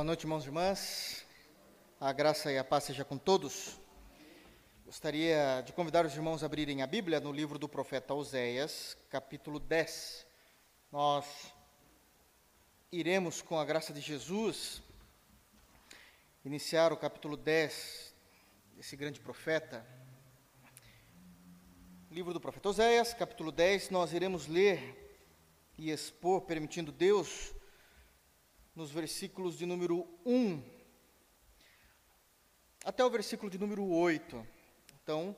Boa 0.00 0.06
noite, 0.06 0.22
irmãos 0.22 0.44
e 0.44 0.46
irmãs. 0.46 1.26
A 2.00 2.10
graça 2.10 2.50
e 2.50 2.56
a 2.56 2.64
paz 2.64 2.84
seja 2.84 3.04
com 3.04 3.18
todos. 3.18 3.78
Gostaria 4.86 5.60
de 5.60 5.74
convidar 5.74 6.06
os 6.06 6.14
irmãos 6.14 6.42
a 6.42 6.46
abrirem 6.46 6.80
a 6.80 6.86
Bíblia 6.86 7.20
no 7.20 7.30
livro 7.30 7.58
do 7.58 7.68
profeta 7.68 8.14
Oséias, 8.14 8.96
capítulo 9.10 9.60
10. 9.60 10.26
Nós 10.90 11.52
iremos, 12.90 13.42
com 13.42 13.58
a 13.58 13.64
graça 13.66 13.92
de 13.92 14.00
Jesus, 14.00 14.82
iniciar 16.46 16.94
o 16.94 16.96
capítulo 16.96 17.36
10 17.36 18.14
desse 18.78 18.96
grande 18.96 19.20
profeta. 19.20 19.84
Livro 22.10 22.32
do 22.32 22.40
profeta 22.40 22.70
Oséias, 22.70 23.12
capítulo 23.12 23.52
10, 23.52 23.90
nós 23.90 24.14
iremos 24.14 24.46
ler 24.46 25.12
e 25.76 25.90
expor, 25.90 26.40
permitindo 26.40 26.90
Deus, 26.90 27.52
nos 28.74 28.90
versículos 28.90 29.58
de 29.58 29.66
número 29.66 30.06
1 30.24 30.62
até 32.84 33.04
o 33.04 33.10
versículo 33.10 33.50
de 33.50 33.58
número 33.58 33.84
8. 33.84 34.46
Então, 35.02 35.36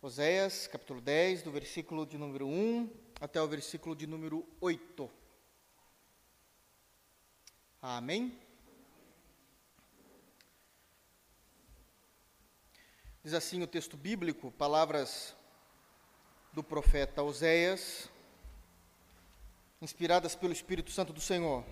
Oséias, 0.00 0.66
capítulo 0.66 1.00
10, 1.00 1.42
do 1.42 1.50
versículo 1.50 2.04
de 2.04 2.18
número 2.18 2.46
1 2.46 2.90
até 3.20 3.40
o 3.40 3.46
versículo 3.46 3.94
de 3.94 4.06
número 4.06 4.46
8. 4.60 5.10
Amém? 7.80 8.38
Diz 13.22 13.32
assim 13.34 13.62
o 13.62 13.66
texto 13.66 13.96
bíblico, 13.96 14.50
palavras 14.52 15.34
do 16.52 16.62
profeta 16.62 17.22
Oséias, 17.22 18.10
inspiradas 19.80 20.34
pelo 20.34 20.52
Espírito 20.52 20.90
Santo 20.90 21.12
do 21.12 21.20
Senhor. 21.20 21.64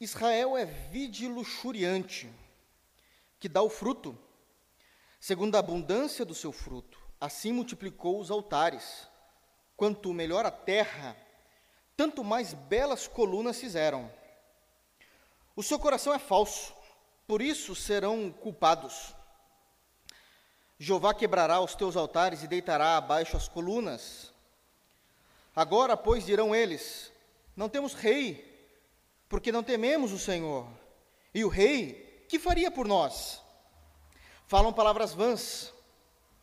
Israel 0.00 0.56
é 0.56 0.64
vide 0.64 1.28
luxuriante, 1.28 2.32
que 3.38 3.50
dá 3.50 3.60
o 3.60 3.68
fruto, 3.68 4.18
segundo 5.20 5.56
a 5.56 5.58
abundância 5.58 6.24
do 6.24 6.34
seu 6.34 6.52
fruto. 6.52 6.98
Assim 7.20 7.52
multiplicou 7.52 8.18
os 8.18 8.30
altares. 8.30 9.06
Quanto 9.76 10.14
melhor 10.14 10.46
a 10.46 10.50
terra, 10.50 11.14
tanto 11.94 12.24
mais 12.24 12.54
belas 12.54 13.06
colunas 13.06 13.60
fizeram. 13.60 14.10
O 15.54 15.62
seu 15.62 15.78
coração 15.78 16.14
é 16.14 16.18
falso, 16.18 16.74
por 17.26 17.42
isso 17.42 17.74
serão 17.74 18.32
culpados. 18.32 19.14
Jeová 20.78 21.12
quebrará 21.12 21.60
os 21.60 21.74
teus 21.74 21.94
altares 21.94 22.42
e 22.42 22.48
deitará 22.48 22.96
abaixo 22.96 23.36
as 23.36 23.48
colunas. 23.48 24.32
Agora, 25.54 25.94
pois, 25.94 26.24
dirão 26.24 26.54
eles: 26.54 27.12
Não 27.54 27.68
temos 27.68 27.92
rei 27.92 28.49
porque 29.30 29.52
não 29.52 29.62
tememos 29.62 30.10
o 30.12 30.18
Senhor. 30.18 30.66
E 31.32 31.44
o 31.44 31.48
rei, 31.48 32.26
que 32.28 32.36
faria 32.36 32.68
por 32.68 32.86
nós? 32.86 33.40
Falam 34.48 34.72
palavras 34.72 35.14
vãs, 35.14 35.72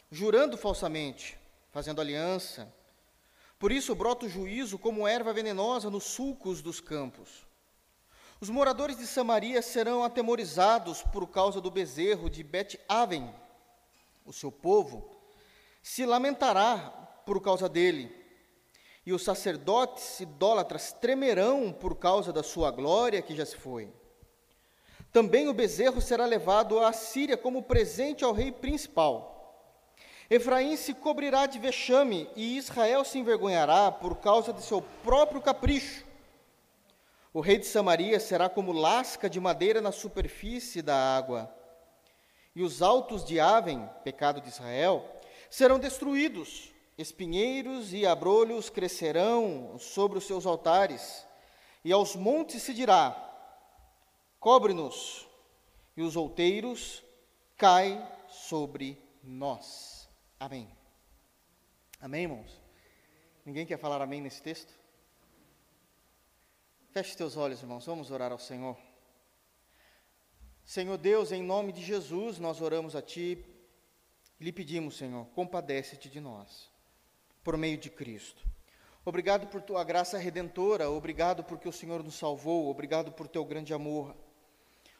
jurando 0.09 0.57
falsamente, 0.57 1.37
fazendo 1.69 1.99
aliança. 1.99 2.73
Por 3.59 3.73
isso 3.73 3.93
brota 3.93 4.25
o 4.25 4.29
juízo 4.29 4.79
como 4.79 5.05
erva 5.05 5.33
venenosa 5.33 5.89
nos 5.89 6.05
sulcos 6.05 6.61
dos 6.61 6.79
campos. 6.79 7.45
Os 8.39 8.49
moradores 8.49 8.97
de 8.97 9.05
Samaria 9.05 9.61
serão 9.61 10.01
atemorizados 10.01 11.03
por 11.03 11.27
causa 11.27 11.59
do 11.59 11.69
bezerro 11.69 12.29
de 12.29 12.41
Bet-Aven. 12.41 13.29
O 14.25 14.31
seu 14.31 14.51
povo 14.51 15.13
se 15.83 16.05
lamentará 16.05 16.79
por 17.25 17.41
causa 17.41 17.67
dele 17.67 18.16
e 19.07 19.13
os 19.13 19.23
sacerdotes 19.23 20.19
idólatras 20.19 20.91
tremerão 20.91 21.71
por 21.71 21.95
causa 21.95 22.33
da 22.33 22.43
sua 22.43 22.69
glória 22.71 23.21
que 23.21 23.33
já 23.33 23.45
se 23.45 23.55
foi. 23.55 23.89
Também 25.13 25.47
o 25.47 25.53
bezerro 25.53 26.01
será 26.01 26.25
levado 26.25 26.77
à 26.77 26.91
Síria 26.91 27.37
como 27.37 27.63
presente 27.63 28.25
ao 28.25 28.33
rei 28.33 28.51
principal. 28.51 29.95
Efraim 30.29 30.75
se 30.75 30.93
cobrirá 30.93 31.45
de 31.45 31.57
vexame 31.57 32.29
e 32.35 32.57
Israel 32.57 33.05
se 33.05 33.17
envergonhará 33.17 33.89
por 33.93 34.17
causa 34.17 34.51
de 34.51 34.61
seu 34.61 34.81
próprio 35.05 35.39
capricho. 35.39 36.05
O 37.33 37.39
rei 37.39 37.57
de 37.57 37.65
Samaria 37.65 38.19
será 38.19 38.49
como 38.49 38.73
lasca 38.73 39.29
de 39.29 39.39
madeira 39.39 39.79
na 39.79 39.93
superfície 39.93 40.81
da 40.81 41.15
água. 41.15 41.49
E 42.53 42.61
os 42.61 42.81
altos 42.81 43.23
de 43.23 43.39
Aven, 43.39 43.89
pecado 44.03 44.41
de 44.41 44.49
Israel, 44.49 45.05
serão 45.49 45.79
destruídos 45.79 46.75
Espinheiros 46.97 47.93
e 47.93 48.07
abrolhos 48.07 48.71
crescerão 48.71 49.77
sobre 49.77 50.17
os 50.17 50.25
seus 50.25 50.47
altares, 50.47 51.27
e 51.83 51.91
aos 51.91 52.15
montes 52.15 52.63
se 52.63 52.73
dirá: 52.73 53.23
Cobre-nos, 54.39 55.27
e 55.95 56.01
os 56.01 56.15
outeiros 56.15 57.03
cai 57.55 58.03
sobre 58.27 58.99
nós. 59.23 60.09
Amém. 60.39 60.67
Amém, 62.01 62.23
irmãos? 62.23 62.61
Ninguém 63.45 63.65
quer 63.65 63.77
falar 63.77 64.01
amém 64.01 64.19
nesse 64.19 64.41
texto? 64.41 64.73
Feche 66.89 67.15
teus 67.15 67.37
olhos, 67.37 67.61
irmãos, 67.61 67.85
vamos 67.85 68.09
orar 68.09 68.31
ao 68.31 68.39
Senhor. 68.39 68.75
Senhor 70.65 70.97
Deus, 70.97 71.31
em 71.31 71.43
nome 71.43 71.71
de 71.71 71.83
Jesus, 71.83 72.39
nós 72.39 72.59
oramos 72.59 72.95
a 72.95 73.03
Ti 73.03 73.45
lhe 74.39 74.51
pedimos, 74.51 74.97
Senhor, 74.97 75.25
compadece-te 75.27 76.09
de 76.09 76.19
nós 76.19 76.76
por 77.47 77.55
meio 77.55 77.77
de 77.77 77.89
Cristo. 77.89 78.45
Obrigado 79.05 79.47
por 79.47 79.61
tua 79.61 79.81
graça 79.81 80.17
redentora, 80.17 80.89
obrigado 80.89 81.45
porque 81.45 81.65
o 81.65 81.71
Senhor 81.71 82.03
nos 82.03 82.15
salvou, 82.15 82.67
obrigado 82.67 83.09
por 83.09 83.25
teu 83.25 83.45
grande 83.45 83.73
amor. 83.73 84.13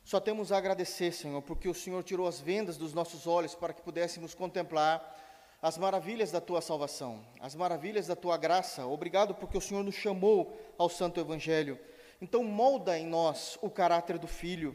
Só 0.01 0.17
temos 0.21 0.49
a 0.49 0.57
agradecer, 0.57 1.11
Senhor, 1.11 1.41
porque 1.41 1.67
o 1.67 1.73
Senhor 1.73 2.01
tirou 2.05 2.25
as 2.25 2.39
vendas 2.39 2.77
dos 2.77 2.93
nossos 2.93 3.27
olhos 3.27 3.53
para 3.53 3.73
que 3.73 3.81
pudéssemos 3.81 4.33
contemplar 4.33 5.13
as 5.61 5.77
maravilhas 5.77 6.31
da 6.31 6.39
tua 6.39 6.61
salvação, 6.61 7.21
as 7.41 7.53
maravilhas 7.53 8.07
da 8.07 8.15
tua 8.15 8.37
graça. 8.37 8.87
Obrigado 8.87 9.35
porque 9.35 9.57
o 9.57 9.61
Senhor 9.61 9.83
nos 9.83 9.95
chamou 9.95 10.57
ao 10.77 10.87
santo 10.87 11.19
evangelho. 11.19 11.77
Então 12.21 12.45
molda 12.45 12.97
em 12.97 13.05
nós 13.05 13.59
o 13.61 13.69
caráter 13.69 14.17
do 14.17 14.25
filho, 14.25 14.73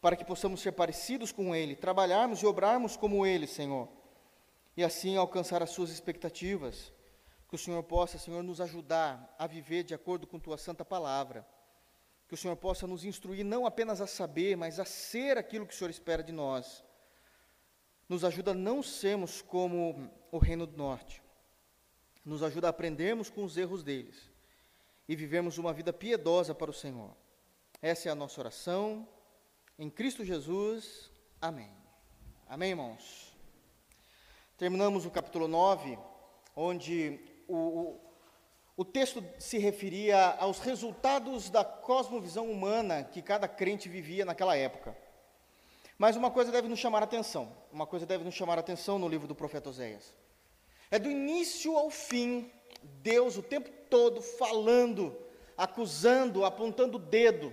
para 0.00 0.14
que 0.14 0.24
possamos 0.24 0.60
ser 0.60 0.70
parecidos 0.70 1.32
com 1.32 1.56
ele, 1.56 1.74
trabalharmos 1.74 2.40
e 2.40 2.46
obrarmos 2.46 2.96
como 2.96 3.26
ele, 3.26 3.48
Senhor. 3.48 3.88
E 4.76 4.84
assim 4.84 5.16
alcançar 5.16 5.60
as 5.60 5.70
suas 5.70 5.90
expectativas 5.90 6.92
que 7.50 7.56
o 7.56 7.58
Senhor 7.58 7.82
possa, 7.82 8.16
Senhor, 8.16 8.44
nos 8.44 8.60
ajudar 8.60 9.34
a 9.36 9.44
viver 9.44 9.82
de 9.82 9.92
acordo 9.92 10.24
com 10.24 10.38
tua 10.38 10.56
santa 10.56 10.84
palavra. 10.84 11.44
Que 12.28 12.34
o 12.34 12.36
Senhor 12.36 12.54
possa 12.54 12.86
nos 12.86 13.04
instruir 13.04 13.44
não 13.44 13.66
apenas 13.66 14.00
a 14.00 14.06
saber, 14.06 14.56
mas 14.56 14.78
a 14.78 14.84
ser 14.84 15.36
aquilo 15.36 15.66
que 15.66 15.74
o 15.74 15.76
Senhor 15.76 15.90
espera 15.90 16.22
de 16.22 16.30
nós. 16.30 16.84
Nos 18.08 18.24
ajuda 18.24 18.52
a 18.52 18.54
não 18.54 18.84
sermos 18.84 19.42
como 19.42 20.08
o 20.30 20.38
reino 20.38 20.64
do 20.64 20.76
norte. 20.76 21.20
Nos 22.24 22.44
ajuda 22.44 22.68
a 22.68 22.70
aprendermos 22.70 23.28
com 23.28 23.42
os 23.42 23.56
erros 23.56 23.82
deles 23.82 24.30
e 25.08 25.16
vivemos 25.16 25.58
uma 25.58 25.72
vida 25.72 25.92
piedosa 25.92 26.54
para 26.54 26.70
o 26.70 26.74
Senhor. 26.74 27.16
Essa 27.82 28.08
é 28.08 28.12
a 28.12 28.14
nossa 28.14 28.40
oração. 28.40 29.08
Em 29.76 29.90
Cristo 29.90 30.24
Jesus. 30.24 31.10
Amém. 31.40 31.72
Amém, 32.46 32.70
irmãos. 32.70 33.36
Terminamos 34.56 35.04
o 35.04 35.10
capítulo 35.10 35.48
9, 35.48 35.98
onde 36.54 37.29
o, 37.50 38.00
o, 38.76 38.84
texto 38.84 39.24
se 39.38 39.58
referia 39.58 40.36
aos 40.38 40.60
resultados 40.60 41.50
da 41.50 41.64
cosmovisão 41.64 42.50
humana 42.50 43.02
que 43.04 43.20
cada 43.20 43.48
crente 43.48 43.88
vivia 43.88 44.24
naquela 44.24 44.56
época. 44.56 44.96
Mas 45.98 46.16
uma 46.16 46.30
coisa 46.30 46.50
deve 46.50 46.68
nos 46.68 46.78
chamar 46.78 47.02
a 47.02 47.04
atenção, 47.04 47.52
uma 47.72 47.86
coisa 47.86 48.06
deve 48.06 48.24
nos 48.24 48.34
chamar 48.34 48.56
a 48.56 48.60
atenção 48.60 48.98
no 48.98 49.08
livro 49.08 49.26
do 49.26 49.34
profeta 49.34 49.68
Oséias. 49.68 50.14
É 50.90 50.98
do 50.98 51.10
início 51.10 51.76
ao 51.76 51.90
fim, 51.90 52.50
Deus 52.82 53.36
o 53.36 53.42
tempo 53.42 53.70
todo 53.90 54.22
falando, 54.22 55.16
acusando, 55.56 56.44
apontando 56.44 56.96
o 56.96 57.00
dedo. 57.00 57.52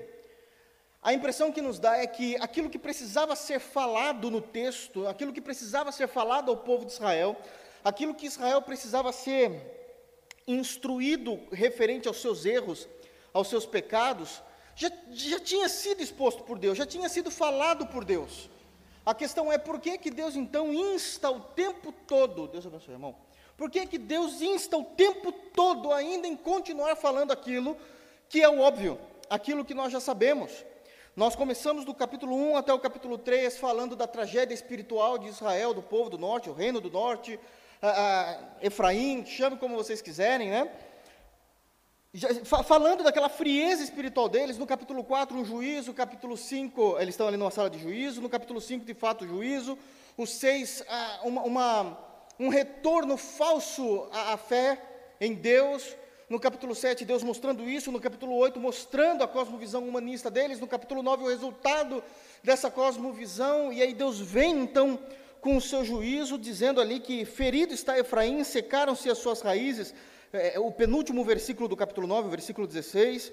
A 1.02 1.14
impressão 1.14 1.52
que 1.52 1.62
nos 1.62 1.80
dá 1.80 1.98
é 1.98 2.08
que 2.08 2.36
aquilo 2.38 2.70
que 2.70 2.80
precisava 2.80 3.36
ser 3.36 3.60
falado 3.60 4.32
no 4.32 4.42
texto, 4.42 5.08
aquilo 5.08 5.34
que 5.34 5.42
precisava 5.42 5.92
ser 5.92 6.08
falado 6.08 6.50
ao 6.50 6.58
povo 6.58 6.86
de 6.86 6.94
Israel, 6.94 7.36
aquilo 7.84 8.14
que 8.14 8.26
Israel 8.26 8.62
precisava 8.62 9.12
ser 9.12 9.77
instruído 10.48 11.40
referente 11.52 12.08
aos 12.08 12.22
seus 12.22 12.46
erros, 12.46 12.88
aos 13.34 13.50
seus 13.50 13.66
pecados, 13.66 14.42
já, 14.76 14.90
já 15.12 15.40
tinha 15.40 15.68
sido 15.68 16.02
exposto 16.02 16.44
por 16.44 16.58
Deus, 16.58 16.78
já 16.78 16.86
tinha 16.86 17.10
sido 17.10 17.30
falado 17.30 17.86
por 17.88 18.06
Deus. 18.06 18.50
A 19.06 19.14
questão 19.14 19.52
é 19.52 19.58
por 19.58 19.80
que, 19.80 19.98
que 19.98 20.12
Deus 20.12 20.36
então 20.36 20.74
insta 20.74 21.30
o 21.30 21.40
tempo 21.40 21.92
todo, 21.92 22.48
Deus 22.48 22.66
abençoe, 22.66 22.94
irmão, 22.94 23.16
por 23.58 23.72
que, 23.72 23.86
que 23.88 23.98
Deus 23.98 24.42
insta 24.42 24.78
o 24.78 24.84
tempo 24.84 25.32
todo 25.32 25.92
ainda 25.92 26.28
em 26.28 26.36
continuar 26.36 26.96
falando 26.96 27.32
aquilo 27.32 27.76
que 28.30 28.42
é 28.42 28.50
o 28.50 28.60
óbvio, 28.60 29.00
aquilo 29.30 29.66
que 29.66 29.74
nós 29.74 29.92
já 29.92 30.00
sabemos? 30.00 30.52
Nós 31.16 31.36
começamos 31.36 31.84
do 31.84 31.96
capítulo 31.96 32.36
1 32.36 32.58
até 32.58 32.72
o 32.72 32.80
capítulo 32.80 33.18
3 33.18 33.58
falando 33.58 33.96
da 33.96 34.06
tragédia 34.06 34.54
espiritual 34.54 35.18
de 35.18 35.28
Israel, 35.28 35.74
do 35.74 35.82
povo 35.82 36.12
do 36.12 36.18
norte, 36.20 36.50
o 36.50 36.54
reino 36.54 36.80
do 36.80 36.92
norte, 36.92 37.40
Efraim, 38.62 39.26
chame 39.26 39.58
como 39.58 39.76
vocês 39.76 40.02
quiserem, 40.02 40.50
né? 40.50 40.70
falando 42.64 43.04
daquela 43.04 43.30
frieza 43.30 43.84
espiritual 43.84 44.28
deles, 44.28 44.58
no 44.58 44.66
capítulo 44.66 45.04
4, 45.04 45.38
um 45.38 45.46
juízo, 45.46 45.94
capítulo 45.94 46.36
5, 46.36 46.98
eles 47.00 47.14
estão 47.14 47.28
ali 47.28 47.38
numa 47.38 47.52
sala 47.52 47.70
de 47.70 47.78
juízo, 47.78 48.22
no 48.22 48.30
capítulo 48.30 48.60
5, 48.60 48.86
de 48.86 48.94
fato, 48.94 49.28
juízo, 49.28 49.78
o 50.18 50.26
6, 50.26 50.84
ah, 50.88 51.20
uma, 51.24 51.42
uma, 51.44 51.98
um 52.40 52.50
retorno 52.50 53.18
falso 53.18 54.08
à, 54.12 54.34
à 54.34 54.38
fé 54.38 54.82
em 55.22 55.36
Deus, 55.36 55.96
no 56.28 56.40
capítulo 56.40 56.74
7, 56.74 57.06
Deus 57.06 57.24
mostrando 57.24 57.70
isso, 57.70 57.92
no 57.92 58.00
capítulo 58.00 58.36
8, 58.36 58.60
mostrando 58.60 59.24
a 59.24 59.28
cosmovisão 59.28 59.88
humanista 59.88 60.32
deles, 60.32 60.60
no 60.60 60.68
capítulo 60.68 61.04
9, 61.04 61.24
o 61.24 61.30
resultado 61.30 62.04
dessa 62.44 62.72
cosmovisão, 62.72 63.72
e 63.72 63.82
aí 63.82 63.94
Deus 63.94 64.20
vem 64.20 64.62
então 64.62 65.00
com 65.48 65.56
o 65.56 65.62
seu 65.62 65.86
juízo, 65.86 66.38
dizendo 66.38 66.82
ali 66.82 67.00
que 67.00 67.24
ferido 67.24 67.74
está 67.74 67.98
Efraim, 67.98 68.44
secaram-se 68.44 69.10
as 69.10 69.18
suas 69.18 69.40
raízes, 69.40 69.96
é, 70.34 70.56
é, 70.56 70.60
o 70.60 70.70
penúltimo 70.70 71.24
versículo 71.24 71.70
do 71.70 71.78
capítulo 71.78 72.06
9, 72.06 72.30
versículo 72.30 72.68
16, 72.68 73.32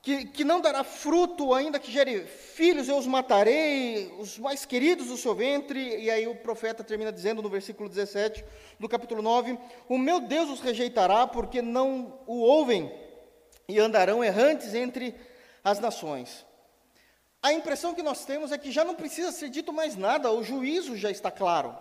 que, 0.00 0.24
que 0.24 0.42
não 0.42 0.58
dará 0.58 0.82
fruto, 0.82 1.52
ainda 1.52 1.78
que 1.78 1.92
gere 1.92 2.24
filhos, 2.24 2.88
eu 2.88 2.96
os 2.96 3.06
matarei, 3.06 4.10
os 4.18 4.38
mais 4.38 4.64
queridos 4.64 5.08
do 5.08 5.18
seu 5.18 5.34
ventre, 5.34 5.98
e 6.02 6.10
aí 6.10 6.26
o 6.26 6.34
profeta 6.34 6.82
termina 6.82 7.12
dizendo 7.12 7.42
no 7.42 7.50
versículo 7.50 7.90
17 7.90 8.42
do 8.80 8.88
capítulo 8.88 9.20
9: 9.20 9.58
O 9.90 9.98
meu 9.98 10.18
Deus 10.18 10.48
os 10.48 10.60
rejeitará, 10.60 11.26
porque 11.26 11.60
não 11.60 12.18
o 12.26 12.38
ouvem, 12.38 12.90
e 13.68 13.78
andarão 13.78 14.24
errantes 14.24 14.72
entre 14.72 15.14
as 15.62 15.78
nações. 15.78 16.46
A 17.46 17.52
impressão 17.52 17.94
que 17.94 18.02
nós 18.02 18.24
temos 18.24 18.50
é 18.50 18.58
que 18.58 18.72
já 18.72 18.84
não 18.84 18.96
precisa 18.96 19.30
ser 19.30 19.48
dito 19.48 19.72
mais 19.72 19.94
nada, 19.94 20.32
o 20.32 20.42
juízo 20.42 20.96
já 20.96 21.12
está 21.12 21.30
claro. 21.30 21.78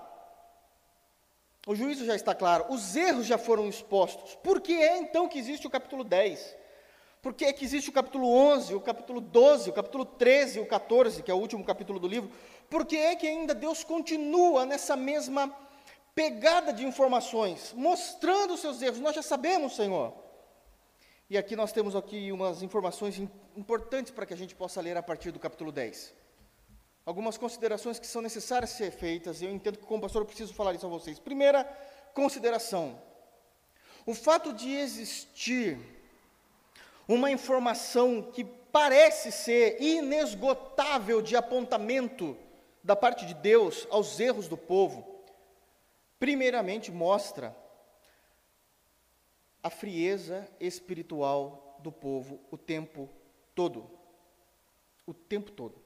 O 1.65 1.73
juízo 1.73 2.05
já 2.05 2.15
está 2.15 2.35
claro, 2.35 2.67
os 2.69 2.95
erros 2.95 3.25
já 3.25 3.39
foram 3.39 3.67
expostos. 3.67 4.35
Por 4.43 4.61
que 4.61 4.73
é 4.73 4.99
então 4.99 5.27
que 5.27 5.39
existe 5.39 5.65
o 5.65 5.69
capítulo 5.71 6.03
10? 6.03 6.55
Por 7.19 7.33
que 7.33 7.45
é 7.45 7.51
que 7.51 7.65
existe 7.65 7.89
o 7.89 7.93
capítulo 7.93 8.27
11, 8.27 8.75
o 8.75 8.79
capítulo 8.79 9.19
12, 9.19 9.71
o 9.71 9.73
capítulo 9.73 10.05
13 10.05 10.59
e 10.59 10.61
o 10.61 10.67
14, 10.67 11.23
que 11.23 11.31
é 11.31 11.33
o 11.33 11.39
último 11.39 11.63
capítulo 11.65 11.99
do 11.99 12.07
livro? 12.07 12.29
Por 12.69 12.85
que 12.85 12.97
é 12.97 13.15
que 13.15 13.27
ainda 13.27 13.55
Deus 13.55 13.83
continua 13.83 14.67
nessa 14.67 14.95
mesma 14.95 15.51
pegada 16.13 16.71
de 16.71 16.85
informações, 16.85 17.73
mostrando 17.75 18.53
os 18.53 18.59
seus 18.59 18.83
erros? 18.83 18.99
Nós 18.99 19.15
já 19.15 19.23
sabemos, 19.23 19.75
Senhor. 19.75 20.24
E 21.27 21.39
aqui 21.39 21.55
nós 21.55 21.71
temos 21.71 21.95
aqui 21.95 22.31
umas 22.31 22.61
informações 22.61 23.19
importantes 23.57 24.11
para 24.11 24.27
que 24.27 24.33
a 24.33 24.37
gente 24.37 24.53
possa 24.53 24.79
ler 24.79 24.95
a 24.95 25.01
partir 25.01 25.31
do 25.31 25.39
capítulo 25.39 25.71
10. 25.71 26.13
Algumas 27.03 27.35
considerações 27.35 27.97
que 27.97 28.05
são 28.05 28.21
necessárias 28.21 28.69
ser 28.71 28.91
feitas, 28.91 29.41
e 29.41 29.45
eu 29.45 29.51
entendo 29.51 29.79
que 29.79 29.85
como 29.85 30.03
pastor 30.03 30.21
eu 30.21 30.27
preciso 30.27 30.53
falar 30.53 30.75
isso 30.75 30.85
a 30.85 30.89
vocês. 30.89 31.17
Primeira 31.17 31.63
consideração: 32.13 33.01
o 34.05 34.13
fato 34.13 34.53
de 34.53 34.71
existir 34.71 35.79
uma 37.07 37.31
informação 37.31 38.21
que 38.21 38.43
parece 38.43 39.31
ser 39.31 39.81
inesgotável 39.81 41.23
de 41.23 41.35
apontamento 41.35 42.37
da 42.83 42.95
parte 42.95 43.25
de 43.25 43.33
Deus 43.33 43.87
aos 43.89 44.19
erros 44.19 44.47
do 44.47 44.57
povo, 44.57 45.23
primeiramente 46.19 46.91
mostra 46.91 47.55
a 49.65 49.69
frieza 49.71 50.47
espiritual 50.59 51.79
do 51.79 51.91
povo 51.91 52.39
o 52.51 52.57
tempo 52.57 53.09
todo. 53.55 53.89
O 55.07 55.11
tempo 55.11 55.49
todo. 55.49 55.81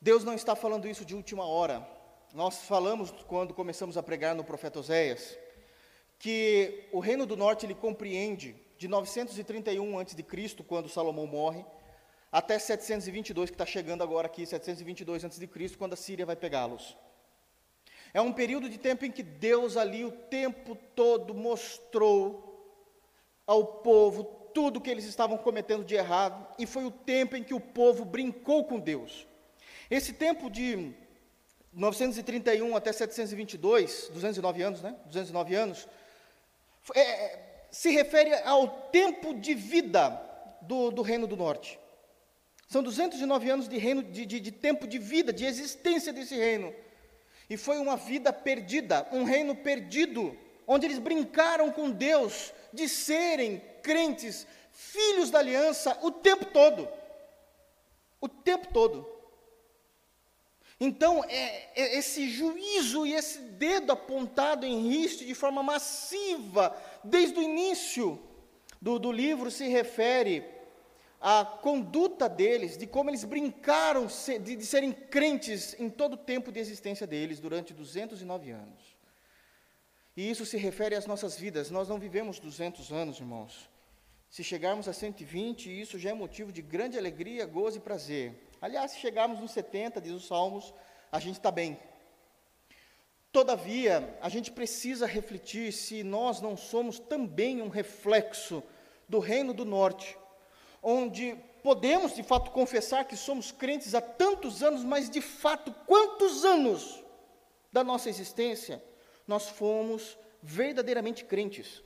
Deus 0.00 0.24
não 0.24 0.32
está 0.32 0.56
falando 0.56 0.88
isso 0.88 1.04
de 1.04 1.14
última 1.14 1.44
hora. 1.44 1.86
Nós 2.32 2.62
falamos 2.62 3.10
quando 3.26 3.52
começamos 3.52 3.98
a 3.98 4.02
pregar 4.02 4.34
no 4.34 4.42
profeta 4.42 4.78
Oséias 4.78 5.36
que 6.18 6.88
o 6.90 7.00
reino 7.00 7.26
do 7.26 7.36
norte 7.36 7.66
ele 7.66 7.74
compreende 7.74 8.56
de 8.78 8.88
931 8.88 9.98
a.C., 9.98 10.24
quando 10.66 10.88
Salomão 10.88 11.26
morre, 11.26 11.66
até 12.32 12.58
722, 12.58 13.50
que 13.50 13.54
está 13.54 13.66
chegando 13.66 14.02
agora 14.02 14.24
aqui, 14.26 14.46
722 14.46 15.26
a.C., 15.26 15.76
quando 15.76 15.92
a 15.92 15.96
Síria 15.96 16.24
vai 16.24 16.36
pegá-los. 16.36 16.96
É 18.12 18.20
um 18.20 18.32
período 18.32 18.68
de 18.68 18.78
tempo 18.78 19.04
em 19.04 19.10
que 19.10 19.22
Deus 19.22 19.76
ali 19.76 20.04
o 20.04 20.10
tempo 20.10 20.74
todo 20.94 21.34
mostrou 21.34 22.46
ao 23.46 23.64
povo 23.64 24.24
tudo 24.52 24.80
que 24.80 24.90
eles 24.90 25.04
estavam 25.04 25.38
cometendo 25.38 25.84
de 25.84 25.94
errado, 25.94 26.46
e 26.58 26.66
foi 26.66 26.84
o 26.84 26.90
tempo 26.90 27.36
em 27.36 27.42
que 27.42 27.54
o 27.54 27.60
povo 27.60 28.04
brincou 28.04 28.64
com 28.64 28.78
Deus. 28.78 29.26
Esse 29.90 30.12
tempo 30.12 30.50
de 30.50 30.92
931 31.72 32.76
até 32.76 32.92
722, 32.92 34.10
209 34.12 34.62
anos, 34.62 34.82
né? 34.82 34.96
209 35.06 35.54
anos, 35.54 35.88
é, 36.94 37.38
se 37.70 37.90
refere 37.90 38.34
ao 38.42 38.68
tempo 38.90 39.34
de 39.34 39.54
vida 39.54 40.20
do, 40.62 40.90
do 40.90 41.02
Reino 41.02 41.26
do 41.26 41.36
Norte. 41.36 41.78
São 42.68 42.82
209 42.82 43.50
anos 43.50 43.68
de, 43.68 43.78
reino, 43.78 44.02
de, 44.02 44.24
de, 44.24 44.40
de 44.40 44.52
tempo 44.52 44.86
de 44.86 44.98
vida, 44.98 45.32
de 45.32 45.44
existência 45.44 46.12
desse 46.12 46.36
reino. 46.36 46.72
E 47.50 47.56
foi 47.56 47.78
uma 47.78 47.96
vida 47.96 48.32
perdida, 48.32 49.08
um 49.10 49.24
reino 49.24 49.56
perdido, 49.56 50.38
onde 50.68 50.86
eles 50.86 51.00
brincaram 51.00 51.72
com 51.72 51.90
Deus 51.90 52.52
de 52.72 52.88
serem 52.88 53.60
crentes, 53.82 54.46
filhos 54.70 55.32
da 55.32 55.40
aliança, 55.40 55.98
o 56.00 56.12
tempo 56.12 56.44
todo. 56.44 56.88
O 58.20 58.28
tempo 58.28 58.68
todo. 58.72 59.04
Então, 60.78 61.24
é, 61.24 61.68
é, 61.74 61.98
esse 61.98 62.30
juízo 62.30 63.04
e 63.04 63.14
esse 63.14 63.40
dedo 63.40 63.90
apontado 63.90 64.64
em 64.64 64.88
risco 64.88 65.24
de 65.24 65.34
forma 65.34 65.60
massiva, 65.60 66.74
desde 67.02 67.36
o 67.36 67.42
início 67.42 68.18
do, 68.80 68.96
do 68.96 69.10
livro, 69.10 69.50
se 69.50 69.66
refere 69.66 70.44
à 71.20 71.44
conduta 71.44 72.28
deles, 72.28 72.78
de 72.78 72.86
como 72.86 73.10
eles 73.10 73.24
brincaram 73.24 74.06
de, 74.06 74.56
de 74.56 74.64
serem 74.64 74.90
crentes 74.90 75.76
em 75.78 75.90
todo 75.90 76.14
o 76.14 76.16
tempo 76.16 76.50
de 76.50 76.58
existência 76.58 77.06
deles, 77.06 77.38
durante 77.38 77.74
209 77.74 78.50
anos. 78.50 78.96
E 80.16 80.30
isso 80.30 80.46
se 80.46 80.56
refere 80.56 80.94
às 80.94 81.06
nossas 81.06 81.36
vidas. 81.36 81.70
Nós 81.70 81.88
não 81.88 81.98
vivemos 81.98 82.38
200 82.38 82.90
anos, 82.90 83.18
irmãos. 83.20 83.68
Se 84.30 84.42
chegarmos 84.42 84.88
a 84.88 84.92
120, 84.92 85.80
isso 85.80 85.98
já 85.98 86.10
é 86.10 86.14
motivo 86.14 86.52
de 86.52 86.62
grande 86.62 86.96
alegria, 86.96 87.44
gozo 87.46 87.78
e 87.78 87.80
prazer. 87.80 88.48
Aliás, 88.60 88.92
se 88.92 88.98
chegarmos 88.98 89.40
nos 89.40 89.50
70, 89.50 90.00
diz 90.00 90.12
os 90.12 90.26
Salmos, 90.26 90.72
a 91.10 91.18
gente 91.18 91.36
está 91.36 91.50
bem. 91.50 91.78
Todavia, 93.32 94.16
a 94.20 94.28
gente 94.28 94.50
precisa 94.50 95.06
refletir 95.06 95.72
se 95.72 96.02
nós 96.02 96.40
não 96.40 96.56
somos 96.56 96.98
também 96.98 97.60
um 97.60 97.68
reflexo 97.68 98.62
do 99.08 99.18
Reino 99.18 99.52
do 99.52 99.64
Norte, 99.64 100.16
onde 100.82 101.34
podemos 101.62 102.14
de 102.14 102.22
fato 102.22 102.50
confessar 102.50 103.04
que 103.04 103.16
somos 103.16 103.52
crentes 103.52 103.94
há 103.94 104.00
tantos 104.00 104.62
anos, 104.62 104.82
mas 104.82 105.10
de 105.10 105.20
fato, 105.20 105.74
quantos 105.86 106.44
anos 106.44 107.02
da 107.72 107.84
nossa 107.84 108.08
existência 108.08 108.82
nós 109.26 109.48
fomos 109.48 110.16
verdadeiramente 110.42 111.24
crentes? 111.24 111.82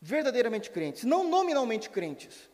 Verdadeiramente 0.00 0.70
crentes, 0.70 1.04
não 1.04 1.24
nominalmente 1.24 1.90
crentes. 1.90 2.48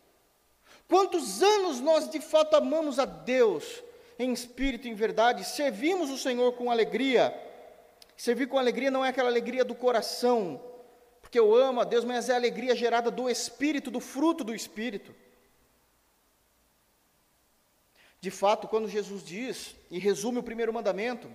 Quantos 0.88 1.42
anos 1.42 1.80
nós 1.80 2.08
de 2.08 2.20
fato 2.20 2.54
amamos 2.56 2.98
a 2.98 3.04
Deus 3.04 3.82
em 4.18 4.32
espírito 4.32 4.86
e 4.86 4.90
em 4.90 4.94
verdade, 4.94 5.44
servimos 5.44 6.10
o 6.10 6.18
Senhor 6.18 6.52
com 6.52 6.70
alegria. 6.70 7.34
Servir 8.16 8.46
com 8.46 8.58
alegria 8.58 8.90
não 8.90 9.04
é 9.04 9.08
aquela 9.08 9.28
alegria 9.28 9.64
do 9.64 9.74
coração, 9.74 10.60
porque 11.34 11.40
eu 11.40 11.52
amo 11.52 11.80
a 11.80 11.84
Deus, 11.84 12.04
mas 12.04 12.28
é 12.28 12.32
a 12.32 12.36
alegria 12.36 12.76
gerada 12.76 13.10
do 13.10 13.28
espírito, 13.28 13.90
do 13.90 13.98
fruto 13.98 14.44
do 14.44 14.54
espírito. 14.54 15.12
De 18.20 18.30
fato, 18.30 18.68
quando 18.68 18.88
Jesus 18.88 19.24
diz 19.24 19.74
e 19.90 19.98
resume 19.98 20.38
o 20.38 20.44
primeiro 20.44 20.72
mandamento, 20.72 21.28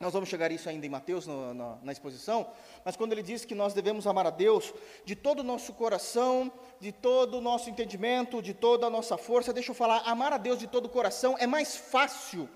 nós 0.00 0.12
vamos 0.12 0.28
chegar 0.28 0.50
a 0.50 0.52
isso 0.52 0.68
ainda 0.68 0.84
em 0.84 0.88
Mateus, 0.88 1.28
no, 1.28 1.54
na, 1.54 1.76
na 1.80 1.92
exposição, 1.92 2.50
mas 2.84 2.96
quando 2.96 3.12
ele 3.12 3.22
diz 3.22 3.44
que 3.44 3.54
nós 3.54 3.72
devemos 3.72 4.04
amar 4.04 4.26
a 4.26 4.30
Deus 4.30 4.74
de 5.04 5.14
todo 5.14 5.40
o 5.40 5.44
nosso 5.44 5.74
coração, 5.74 6.52
de 6.80 6.90
todo 6.90 7.38
o 7.38 7.40
nosso 7.40 7.70
entendimento, 7.70 8.42
de 8.42 8.52
toda 8.52 8.88
a 8.88 8.90
nossa 8.90 9.16
força, 9.16 9.52
deixa 9.52 9.70
eu 9.70 9.76
falar, 9.76 10.02
amar 10.06 10.32
a 10.32 10.38
Deus 10.38 10.58
de 10.58 10.66
todo 10.66 10.86
o 10.86 10.88
coração 10.88 11.36
é 11.38 11.46
mais 11.46 11.76
fácil, 11.76 12.48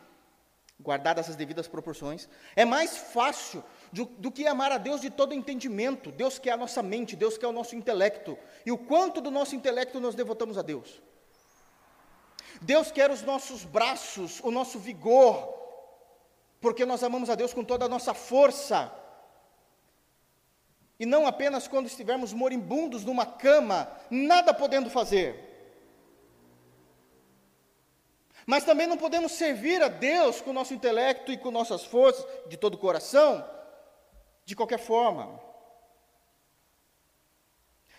guardadas 0.83 1.31
as 1.31 1.37
devidas 1.37 1.69
proporções, 1.69 2.28
é 2.57 2.64
mais 2.64 2.97
fácil 2.97 3.62
do, 3.95 4.07
do 4.07 4.33
que 4.33 4.45
amar 4.45 4.73
a 4.73 4.79
Deus 4.79 5.01
de 5.01 5.09
todo 5.09 5.33
entendimento. 5.33 6.11
Deus 6.11 6.37
quer 6.37 6.51
a 6.51 6.57
nossa 6.57 6.83
mente, 6.83 7.15
Deus 7.15 7.39
quer 7.39 7.47
o 7.47 7.53
nosso 7.53 7.77
intelecto, 7.77 8.37
e 8.67 8.73
o 8.73 8.77
quanto 8.77 9.21
do 9.21 9.31
nosso 9.31 9.55
intelecto 9.55 10.01
nós 10.01 10.17
devotamos 10.17 10.59
a 10.59 10.63
Deus. 10.63 11.01
Deus 12.61 12.91
quer 12.91 13.11
os 13.11 13.23
nossos 13.23 13.65
braços, 13.65 14.41
o 14.43 14.51
nosso 14.51 14.81
vigor, 14.81 15.55
porque 16.61 16.85
nós 16.85 17.05
amamos 17.05 17.31
a 17.31 17.37
Deus 17.37 17.55
com 17.55 17.63
toda 17.63 17.85
a 17.85 17.89
nossa 17.89 18.13
força. 18.13 18.93
E 20.99 21.07
não 21.07 21.25
apenas 21.27 21.69
quando 21.69 21.87
estivermos 21.87 22.33
moribundos 22.33 23.05
numa 23.05 23.27
cama, 23.27 23.89
nada 24.11 24.53
podendo 24.53 24.91
fazer. 24.91 25.53
Mas 28.45 28.65
também 28.65 28.89
não 28.89 28.97
podemos 28.97 29.33
servir 29.33 29.81
a 29.83 29.89
Deus 29.89 30.41
com 30.41 30.51
o 30.51 30.55
nosso 30.55 30.75
intelecto 30.75 31.31
e 31.31 31.39
com 31.39 31.51
nossas 31.51 31.85
forças, 31.85 32.27
de 32.49 32.57
todo 32.57 32.75
o 32.75 32.79
coração, 32.79 33.45
de 34.45 34.55
qualquer 34.55 34.79
forma. 34.79 35.41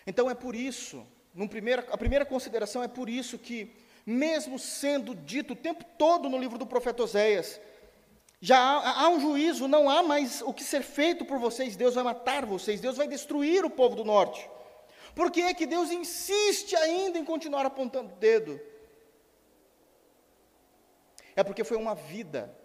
Então 0.06 0.30
é 0.30 0.36
por 0.36 0.56
isso, 0.56 1.06
primeiro, 1.50 1.84
a 1.92 1.98
primeira 1.98 2.26
consideração 2.26 2.84
é 2.84 2.88
por 2.88 3.10
isso 3.10 3.38
que, 3.38 3.76
mesmo 4.06 4.60
sendo 4.60 5.16
dito 5.16 5.54
o 5.54 5.56
tempo 5.56 5.84
todo 5.98 6.30
no 6.30 6.38
livro 6.38 6.58
do 6.58 6.66
profeta 6.68 7.04
Oséias, 7.04 7.60
já 8.40 8.60
há, 8.60 9.04
há, 9.04 9.10
um 9.10 9.20
juízo, 9.20 9.68
não 9.68 9.90
há 9.90 10.04
mais 10.04 10.42
o 10.42 10.54
que 10.54 10.64
ser 10.64 10.84
feito 10.84 11.26
por 11.26 11.40
vocês, 11.40 11.76
Deus 11.76 11.96
vai 11.96 12.04
matar 12.04 12.46
vocês, 12.46 12.80
Deus 12.80 12.98
vai 12.98 13.08
destruir 13.08 13.66
o 13.66 13.70
povo 13.70 13.96
do 13.96 14.06
norte. 14.06 14.48
Por 15.16 15.32
que 15.32 15.42
é 15.42 15.54
que 15.54 15.66
Deus 15.66 15.90
insiste 15.90 16.76
ainda 16.76 17.18
em 17.18 17.26
continuar 17.26 17.66
apontando 17.66 18.14
o 18.14 18.18
dedo? 18.18 18.60
É 21.36 21.44
porque 21.44 21.64
foi 21.64 21.78
uma 21.78 21.96
vida 21.96 22.56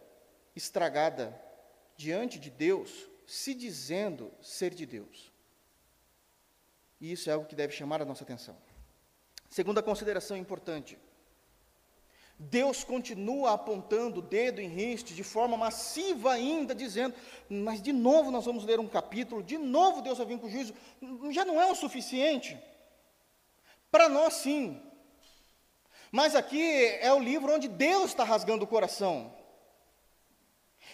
estragada 0.54 1.40
diante 1.96 2.38
de 2.38 2.50
Deus, 2.50 3.09
se 3.30 3.54
dizendo 3.54 4.32
ser 4.42 4.74
de 4.74 4.84
Deus. 4.84 5.30
E 7.00 7.12
isso 7.12 7.30
é 7.30 7.32
algo 7.32 7.46
que 7.46 7.54
deve 7.54 7.72
chamar 7.72 8.02
a 8.02 8.04
nossa 8.04 8.24
atenção. 8.24 8.56
Segunda 9.48 9.80
consideração 9.80 10.36
importante. 10.36 10.98
Deus 12.36 12.82
continua 12.82 13.52
apontando 13.52 14.18
o 14.18 14.22
dedo 14.22 14.60
em 14.60 14.66
riste 14.66 15.14
de 15.14 15.22
forma 15.22 15.56
massiva 15.56 16.32
ainda, 16.32 16.74
dizendo, 16.74 17.14
mas 17.48 17.80
de 17.80 17.92
novo 17.92 18.32
nós 18.32 18.44
vamos 18.44 18.64
ler 18.64 18.80
um 18.80 18.88
capítulo, 18.88 19.44
de 19.44 19.58
novo 19.58 20.02
Deus 20.02 20.18
vai 20.18 20.26
vir 20.26 20.38
com 20.40 20.48
o 20.48 20.50
juízo, 20.50 20.74
já 21.30 21.44
não 21.44 21.60
é 21.60 21.70
o 21.70 21.76
suficiente? 21.76 22.58
Para 23.92 24.08
nós 24.08 24.34
sim. 24.34 24.82
Mas 26.10 26.34
aqui 26.34 26.84
é 27.00 27.12
o 27.12 27.20
livro 27.20 27.54
onde 27.54 27.68
Deus 27.68 28.06
está 28.06 28.24
rasgando 28.24 28.64
o 28.64 28.68
coração. 28.68 29.39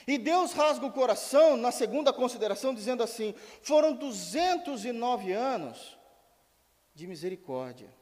E 0.07 0.17
Deus 0.19 0.53
rasga 0.53 0.87
o 0.87 0.93
coração 0.93 1.57
na 1.57 1.73
segunda 1.73 2.13
consideração, 2.13 2.73
dizendo 2.73 3.03
assim: 3.03 3.35
foram 3.61 3.93
209 3.93 5.33
anos 5.33 5.99
de 6.95 7.07
misericórdia. 7.07 7.93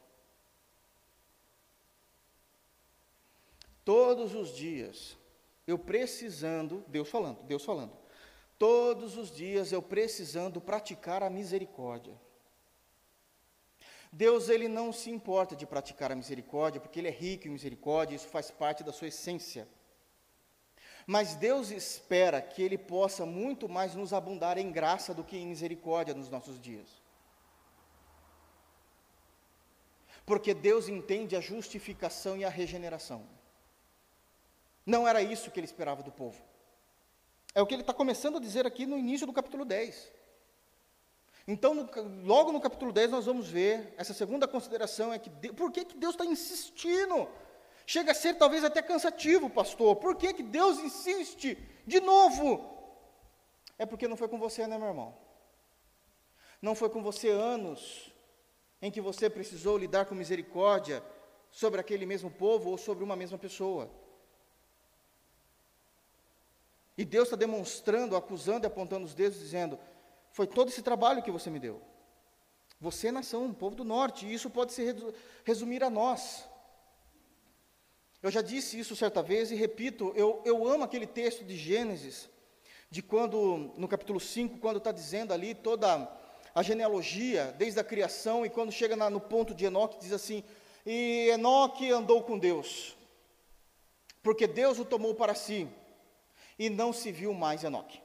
Todos 3.84 4.34
os 4.34 4.54
dias, 4.54 5.16
eu 5.66 5.78
precisando, 5.78 6.84
Deus 6.88 7.08
falando, 7.08 7.42
Deus 7.42 7.64
falando, 7.64 7.92
todos 8.58 9.16
os 9.16 9.34
dias 9.34 9.72
eu 9.72 9.82
precisando 9.82 10.60
praticar 10.60 11.22
a 11.22 11.30
misericórdia. 11.30 12.18
Deus 14.12 14.48
ele 14.48 14.68
não 14.68 14.92
se 14.92 15.10
importa 15.10 15.56
de 15.56 15.66
praticar 15.66 16.12
a 16.12 16.14
misericórdia, 16.14 16.80
porque 16.80 17.00
ele 17.00 17.08
é 17.08 17.10
rico 17.10 17.48
em 17.48 17.50
misericórdia, 17.50 18.14
isso 18.14 18.28
faz 18.28 18.50
parte 18.50 18.84
da 18.84 18.92
sua 18.92 19.08
essência. 19.08 19.68
Mas 21.06 21.34
Deus 21.34 21.70
espera 21.70 22.40
que 22.40 22.62
Ele 22.62 22.78
possa 22.78 23.26
muito 23.26 23.68
mais 23.68 23.94
nos 23.94 24.12
abundar 24.12 24.56
em 24.56 24.72
graça 24.72 25.12
do 25.12 25.22
que 25.22 25.36
em 25.36 25.46
misericórdia 25.46 26.14
nos 26.14 26.30
nossos 26.30 26.58
dias. 26.58 27.02
Porque 30.24 30.54
Deus 30.54 30.88
entende 30.88 31.36
a 31.36 31.40
justificação 31.40 32.36
e 32.36 32.44
a 32.44 32.48
regeneração. 32.48 33.26
Não 34.86 35.06
era 35.06 35.22
isso 35.22 35.50
que 35.50 35.60
Ele 35.60 35.66
esperava 35.66 36.02
do 36.02 36.10
povo. 36.10 36.42
É 37.54 37.60
o 37.60 37.66
que 37.66 37.74
Ele 37.74 37.82
está 37.82 37.92
começando 37.92 38.38
a 38.38 38.40
dizer 38.40 38.66
aqui 38.66 38.86
no 38.86 38.96
início 38.96 39.26
do 39.26 39.32
capítulo 39.32 39.64
10. 39.64 40.12
Então, 41.46 41.74
no, 41.74 41.88
logo 42.24 42.50
no 42.50 42.60
capítulo 42.60 42.90
10, 42.90 43.10
nós 43.10 43.26
vamos 43.26 43.48
ver, 43.48 43.92
essa 43.98 44.14
segunda 44.14 44.48
consideração 44.48 45.12
é 45.12 45.18
que, 45.18 45.28
por 45.52 45.70
que, 45.70 45.84
que 45.84 45.96
Deus 45.98 46.14
está 46.14 46.24
insistindo 46.24 47.28
Chega 47.86 48.12
a 48.12 48.14
ser 48.14 48.34
talvez 48.34 48.64
até 48.64 48.80
cansativo, 48.80 49.50
pastor. 49.50 49.96
Por 49.96 50.16
que, 50.16 50.32
que 50.32 50.42
Deus 50.42 50.78
insiste 50.78 51.58
de 51.86 52.00
novo? 52.00 52.72
É 53.78 53.84
porque 53.84 54.08
não 54.08 54.16
foi 54.16 54.28
com 54.28 54.38
você, 54.38 54.66
né, 54.66 54.78
meu 54.78 54.88
irmão? 54.88 55.14
Não 56.62 56.74
foi 56.74 56.88
com 56.88 57.02
você 57.02 57.28
anos 57.28 58.10
em 58.80 58.90
que 58.90 59.00
você 59.00 59.28
precisou 59.28 59.76
lidar 59.76 60.06
com 60.06 60.14
misericórdia 60.14 61.02
sobre 61.50 61.80
aquele 61.80 62.06
mesmo 62.06 62.30
povo 62.30 62.70
ou 62.70 62.78
sobre 62.78 63.04
uma 63.04 63.16
mesma 63.16 63.36
pessoa. 63.36 63.90
E 66.96 67.04
Deus 67.04 67.28
está 67.28 67.36
demonstrando, 67.36 68.16
acusando 68.16 68.64
e 68.64 68.68
apontando 68.68 69.04
os 69.04 69.14
dedos, 69.14 69.38
dizendo: 69.38 69.78
Foi 70.32 70.46
todo 70.46 70.68
esse 70.68 70.80
trabalho 70.80 71.22
que 71.22 71.30
você 71.30 71.50
me 71.50 71.58
deu. 71.58 71.82
Você 72.80 73.08
é 73.08 73.12
nação, 73.12 73.44
um 73.44 73.54
povo 73.54 73.76
do 73.76 73.84
norte, 73.84 74.26
e 74.26 74.32
isso 74.32 74.48
pode 74.48 74.72
se 74.72 74.94
resumir 75.44 75.82
a 75.82 75.90
nós. 75.90 76.48
Eu 78.24 78.30
já 78.30 78.40
disse 78.40 78.78
isso 78.78 78.96
certa 78.96 79.22
vez 79.22 79.50
e 79.50 79.54
repito, 79.54 80.10
eu, 80.16 80.40
eu 80.46 80.66
amo 80.66 80.82
aquele 80.82 81.06
texto 81.06 81.44
de 81.44 81.54
Gênesis, 81.58 82.26
de 82.90 83.02
quando, 83.02 83.70
no 83.76 83.86
capítulo 83.86 84.18
5, 84.18 84.56
quando 84.60 84.78
está 84.78 84.90
dizendo 84.90 85.34
ali 85.34 85.54
toda 85.54 86.10
a 86.54 86.62
genealogia, 86.62 87.54
desde 87.58 87.78
a 87.80 87.84
criação, 87.84 88.46
e 88.46 88.48
quando 88.48 88.72
chega 88.72 88.96
na, 88.96 89.10
no 89.10 89.20
ponto 89.20 89.54
de 89.54 89.66
Enoque, 89.66 90.00
diz 90.00 90.10
assim: 90.10 90.42
E 90.86 91.28
Enoque 91.34 91.90
andou 91.90 92.22
com 92.22 92.38
Deus, 92.38 92.96
porque 94.22 94.46
Deus 94.46 94.78
o 94.78 94.86
tomou 94.86 95.14
para 95.14 95.34
si, 95.34 95.68
e 96.58 96.70
não 96.70 96.94
se 96.94 97.12
viu 97.12 97.34
mais 97.34 97.62
Enoque. 97.62 98.00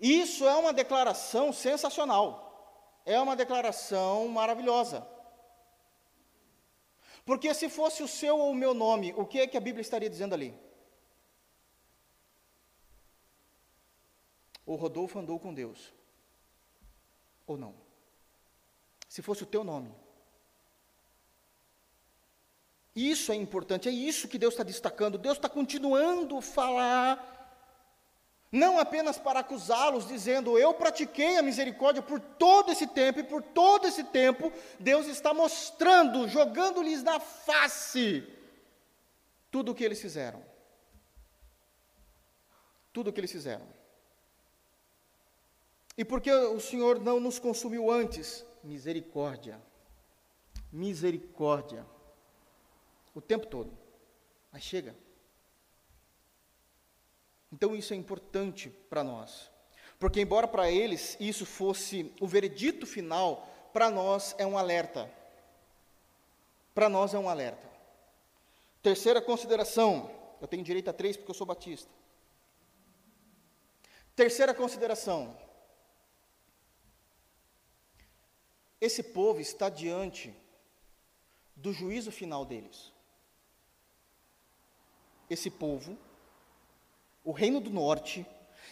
Isso 0.00 0.48
é 0.48 0.56
uma 0.56 0.72
declaração 0.72 1.52
sensacional, 1.52 3.02
é 3.04 3.20
uma 3.20 3.36
declaração 3.36 4.28
maravilhosa. 4.28 5.11
Porque 7.24 7.52
se 7.54 7.68
fosse 7.68 8.02
o 8.02 8.08
seu 8.08 8.38
ou 8.38 8.50
o 8.50 8.54
meu 8.54 8.74
nome, 8.74 9.14
o 9.16 9.24
que 9.24 9.40
é 9.40 9.46
que 9.46 9.56
a 9.56 9.60
Bíblia 9.60 9.82
estaria 9.82 10.10
dizendo 10.10 10.34
ali? 10.34 10.54
O 14.66 14.74
Rodolfo 14.74 15.18
andou 15.18 15.38
com 15.38 15.54
Deus. 15.54 15.92
Ou 17.46 17.56
não? 17.56 17.74
Se 19.08 19.22
fosse 19.22 19.42
o 19.42 19.46
teu 19.46 19.62
nome. 19.62 19.94
Isso 22.94 23.32
é 23.32 23.34
importante, 23.34 23.88
é 23.88 23.92
isso 23.92 24.28
que 24.28 24.38
Deus 24.38 24.54
está 24.54 24.62
destacando. 24.62 25.16
Deus 25.16 25.38
está 25.38 25.48
continuando 25.48 26.40
falar 26.40 27.41
não 28.52 28.78
apenas 28.78 29.18
para 29.18 29.40
acusá-los, 29.40 30.06
dizendo: 30.06 30.58
Eu 30.58 30.74
pratiquei 30.74 31.38
a 31.38 31.42
misericórdia 31.42 32.02
por 32.02 32.20
todo 32.20 32.70
esse 32.70 32.86
tempo, 32.86 33.20
e 33.20 33.24
por 33.24 33.42
todo 33.42 33.88
esse 33.88 34.04
tempo, 34.04 34.52
Deus 34.78 35.06
está 35.06 35.32
mostrando, 35.32 36.28
jogando-lhes 36.28 37.02
na 37.02 37.18
face, 37.18 38.22
tudo 39.50 39.72
o 39.72 39.74
que 39.74 39.82
eles 39.82 40.02
fizeram. 40.02 40.44
Tudo 42.92 43.08
o 43.08 43.12
que 43.12 43.20
eles 43.20 43.32
fizeram. 43.32 43.66
E 45.96 46.04
por 46.04 46.20
que 46.20 46.30
o 46.30 46.60
Senhor 46.60 47.00
não 47.00 47.18
nos 47.18 47.38
consumiu 47.38 47.90
antes? 47.90 48.44
Misericórdia. 48.62 49.60
Misericórdia. 50.70 51.86
O 53.14 53.20
tempo 53.20 53.46
todo. 53.46 53.76
Mas 54.50 54.62
chega. 54.62 54.94
Então 57.52 57.76
isso 57.76 57.92
é 57.92 57.96
importante 57.96 58.70
para 58.88 59.04
nós. 59.04 59.50
Porque, 59.98 60.20
embora 60.20 60.48
para 60.48 60.70
eles 60.70 61.16
isso 61.20 61.44
fosse 61.44 62.12
o 62.20 62.26
veredito 62.26 62.86
final, 62.86 63.48
para 63.72 63.90
nós 63.90 64.34
é 64.38 64.46
um 64.46 64.56
alerta. 64.56 65.08
Para 66.74 66.88
nós 66.88 67.12
é 67.12 67.18
um 67.18 67.28
alerta. 67.28 67.70
Terceira 68.82 69.20
consideração, 69.20 70.10
eu 70.40 70.48
tenho 70.48 70.64
direito 70.64 70.88
a 70.88 70.92
três 70.92 71.16
porque 71.16 71.30
eu 71.30 71.34
sou 71.34 71.46
batista. 71.46 71.90
Terceira 74.16 74.52
consideração, 74.52 75.36
esse 78.80 79.02
povo 79.02 79.40
está 79.40 79.68
diante 79.68 80.34
do 81.54 81.72
juízo 81.72 82.10
final 82.10 82.44
deles. 82.44 82.92
Esse 85.30 85.48
povo 85.48 85.96
o 87.24 87.32
reino 87.32 87.60
do 87.60 87.70
norte, 87.70 88.26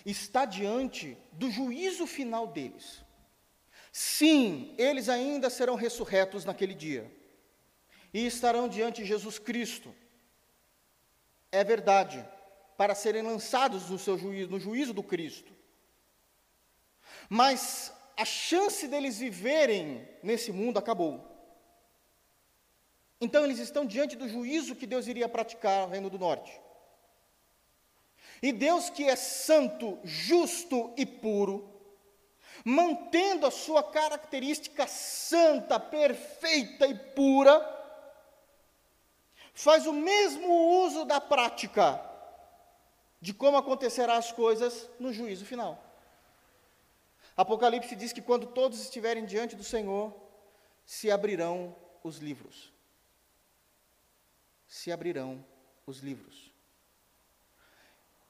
está 0.04 0.45
diante 0.45 1.16
do 1.33 1.50
juízo 1.50 2.07
final 2.07 2.47
deles. 2.47 3.04
Sim, 3.92 4.75
eles 4.78 5.09
ainda 5.09 5.50
serão 5.50 5.75
ressurretos 5.75 6.45
naquele 6.45 6.75
dia 6.75 7.11
e 8.12 8.26
estarão 8.26 8.69
diante 8.69 9.02
de 9.02 9.09
Jesus 9.09 9.38
Cristo. 9.38 9.95
É 11.50 11.64
verdade, 11.64 12.25
para 12.76 12.95
serem 12.95 13.23
lançados 13.23 13.90
no 13.90 13.99
seu 13.99 14.16
juízo, 14.16 14.50
no 14.50 14.61
juízo 14.61 14.92
do 14.92 15.02
Cristo. 15.02 15.52
Mas 17.28 17.92
a 18.16 18.25
chance 18.25 18.87
deles 18.87 19.19
viverem 19.19 20.09
nesse 20.23 20.52
mundo 20.52 20.78
acabou. 20.78 21.26
Então 23.21 23.45
eles 23.45 23.59
estão 23.59 23.85
diante 23.85 24.16
do 24.16 24.28
juízo 24.28 24.76
que 24.76 24.87
Deus 24.87 25.07
iria 25.07 25.28
praticar 25.28 25.87
no 25.87 25.92
reino 25.92 26.09
do 26.09 26.19
norte. 26.19 26.59
E 28.42 28.52
Deus, 28.52 28.88
que 28.88 29.09
é 29.09 29.16
santo, 29.16 29.99
justo 30.02 30.92
e 30.97 31.04
puro, 31.04 31.68
mantendo 32.64 33.47
a 33.47 33.50
sua 33.50 33.82
característica 33.82 34.87
santa, 34.87 35.78
perfeita 35.78 36.87
e 36.87 36.94
pura, 36.94 37.78
faz 39.52 39.87
o 39.87 39.92
mesmo 39.92 40.85
uso 40.85 41.04
da 41.04 41.20
prática 41.20 42.00
de 43.20 43.35
como 43.35 43.59
acontecerão 43.59 44.14
as 44.14 44.32
coisas 44.32 44.88
no 44.99 45.12
juízo 45.12 45.44
final. 45.44 45.78
Apocalipse 47.37 47.94
diz 47.94 48.12
que 48.12 48.23
quando 48.23 48.47
todos 48.47 48.80
estiverem 48.80 49.26
diante 49.26 49.54
do 49.54 49.64
Senhor, 49.64 50.14
se 50.85 51.11
abrirão 51.11 51.76
os 52.02 52.16
livros. 52.18 52.73
Se 54.66 54.90
abrirão 54.90 55.44
os 55.87 55.99
livros. 55.99 56.50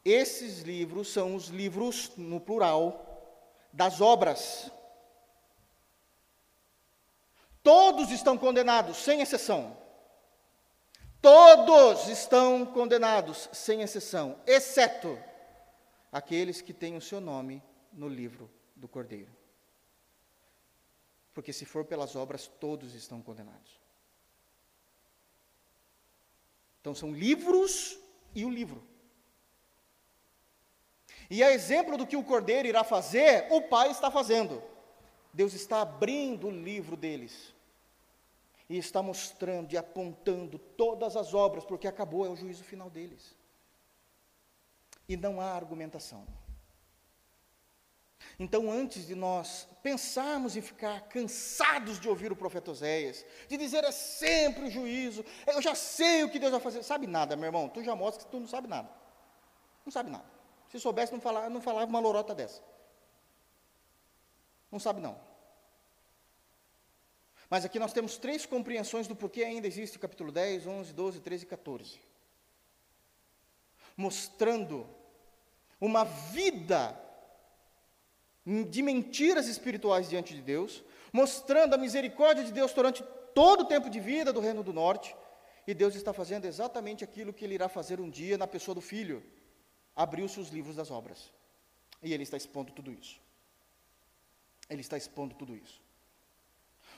Esses 0.04 0.60
livros 0.60 1.08
são 1.08 1.34
os 1.34 1.48
livros, 1.48 2.12
no 2.16 2.40
plural, 2.40 3.06
das 3.72 4.00
obras. 4.00 4.70
Todos 7.62 8.10
estão 8.10 8.38
condenados, 8.38 8.96
sem 8.96 9.20
exceção. 9.20 9.76
Todos 11.20 12.08
estão 12.08 12.64
condenados, 12.64 13.50
sem 13.52 13.82
exceção, 13.82 14.40
exceto 14.46 15.18
aqueles 16.10 16.62
que 16.62 16.72
têm 16.72 16.96
o 16.96 17.00
seu 17.00 17.20
nome 17.20 17.62
no 17.92 18.08
livro 18.08 18.50
do 18.74 18.88
Cordeiro. 18.88 19.30
Porque 21.34 21.52
se 21.52 21.66
for 21.66 21.84
pelas 21.84 22.16
obras, 22.16 22.46
todos 22.58 22.94
estão 22.94 23.20
condenados. 23.20 23.78
Então 26.80 26.94
são 26.94 27.12
livros 27.12 27.98
e 28.34 28.44
o 28.46 28.50
livro. 28.50 28.89
E 31.30 31.44
a 31.44 31.52
exemplo 31.52 31.96
do 31.96 32.06
que 32.06 32.16
o 32.16 32.24
Cordeiro 32.24 32.66
irá 32.66 32.82
fazer, 32.82 33.46
o 33.52 33.62
Pai 33.62 33.92
está 33.92 34.10
fazendo. 34.10 34.60
Deus 35.32 35.54
está 35.54 35.80
abrindo 35.80 36.48
o 36.48 36.50
livro 36.50 36.96
deles. 36.96 37.54
E 38.68 38.76
está 38.76 39.00
mostrando 39.00 39.72
e 39.72 39.78
apontando 39.78 40.58
todas 40.58 41.16
as 41.16 41.32
obras, 41.32 41.64
porque 41.64 41.86
acabou, 41.86 42.26
é 42.26 42.28
o 42.28 42.36
juízo 42.36 42.64
final 42.64 42.90
deles. 42.90 43.36
E 45.08 45.16
não 45.16 45.40
há 45.40 45.52
argumentação. 45.52 46.26
Então, 48.38 48.70
antes 48.70 49.06
de 49.06 49.14
nós 49.14 49.68
pensarmos 49.82 50.56
em 50.56 50.60
ficar 50.60 51.02
cansados 51.02 52.00
de 52.00 52.08
ouvir 52.08 52.32
o 52.32 52.36
profeta 52.36 52.70
Oséias, 52.70 53.24
de 53.48 53.56
dizer 53.56 53.84
é 53.84 53.92
sempre 53.92 54.64
o 54.64 54.70
juízo, 54.70 55.24
eu 55.46 55.60
já 55.62 55.74
sei 55.74 56.24
o 56.24 56.30
que 56.30 56.38
Deus 56.38 56.52
vai 56.52 56.60
fazer, 56.60 56.82
sabe 56.82 57.06
nada, 57.06 57.36
meu 57.36 57.46
irmão, 57.46 57.68
tu 57.68 57.82
já 57.82 57.94
mostra 57.94 58.24
que 58.24 58.30
tu 58.30 58.40
não 58.40 58.48
sabe 58.48 58.66
nada. 58.66 58.88
Não 59.84 59.92
sabe 59.92 60.10
nada. 60.10 60.39
Se 60.70 60.78
soubesse, 60.78 61.12
não 61.12 61.20
falava, 61.20 61.50
não 61.50 61.60
falava 61.60 61.86
uma 61.86 61.98
lorota 61.98 62.34
dessa. 62.34 62.62
Não 64.70 64.78
sabe 64.78 65.00
não. 65.00 65.18
Mas 67.50 67.64
aqui 67.64 67.80
nós 67.80 67.92
temos 67.92 68.16
três 68.16 68.46
compreensões 68.46 69.08
do 69.08 69.16
porquê 69.16 69.42
ainda 69.42 69.66
existe 69.66 69.96
o 69.96 70.00
capítulo 70.00 70.30
10, 70.30 70.68
11, 70.68 70.92
12, 70.92 71.20
13 71.20 71.44
e 71.44 71.46
14. 71.48 72.00
Mostrando 73.96 74.88
uma 75.80 76.04
vida 76.04 76.96
de 78.68 78.80
mentiras 78.80 79.48
espirituais 79.48 80.08
diante 80.08 80.32
de 80.32 80.40
Deus, 80.40 80.84
mostrando 81.12 81.74
a 81.74 81.78
misericórdia 81.78 82.44
de 82.44 82.52
Deus 82.52 82.72
durante 82.72 83.02
todo 83.34 83.62
o 83.62 83.66
tempo 83.66 83.90
de 83.90 83.98
vida 83.98 84.32
do 84.32 84.40
Reino 84.40 84.62
do 84.62 84.72
Norte, 84.72 85.16
e 85.66 85.74
Deus 85.74 85.96
está 85.96 86.12
fazendo 86.12 86.44
exatamente 86.44 87.02
aquilo 87.02 87.32
que 87.32 87.44
Ele 87.44 87.54
irá 87.54 87.68
fazer 87.68 88.00
um 88.00 88.08
dia 88.08 88.38
na 88.38 88.46
pessoa 88.46 88.74
do 88.74 88.80
Filho. 88.80 89.24
Abriu-se 90.04 90.40
os 90.40 90.48
livros 90.48 90.76
das 90.76 90.90
obras. 90.90 91.30
E 92.02 92.14
Ele 92.14 92.22
está 92.22 92.38
expondo 92.38 92.72
tudo 92.72 92.90
isso. 92.90 93.20
Ele 94.70 94.80
está 94.80 94.96
expondo 94.96 95.34
tudo 95.34 95.54
isso. 95.54 95.78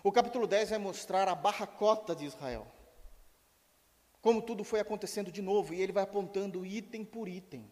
O 0.04 0.12
capítulo 0.12 0.46
10 0.46 0.70
vai 0.70 0.78
mostrar 0.78 1.26
a 1.26 1.34
barracota 1.34 2.14
de 2.14 2.24
Israel. 2.24 2.64
Como 4.20 4.40
tudo 4.40 4.62
foi 4.62 4.78
acontecendo 4.78 5.32
de 5.32 5.42
novo, 5.42 5.74
e 5.74 5.82
ele 5.82 5.90
vai 5.90 6.04
apontando 6.04 6.64
item 6.64 7.04
por 7.04 7.28
item, 7.28 7.68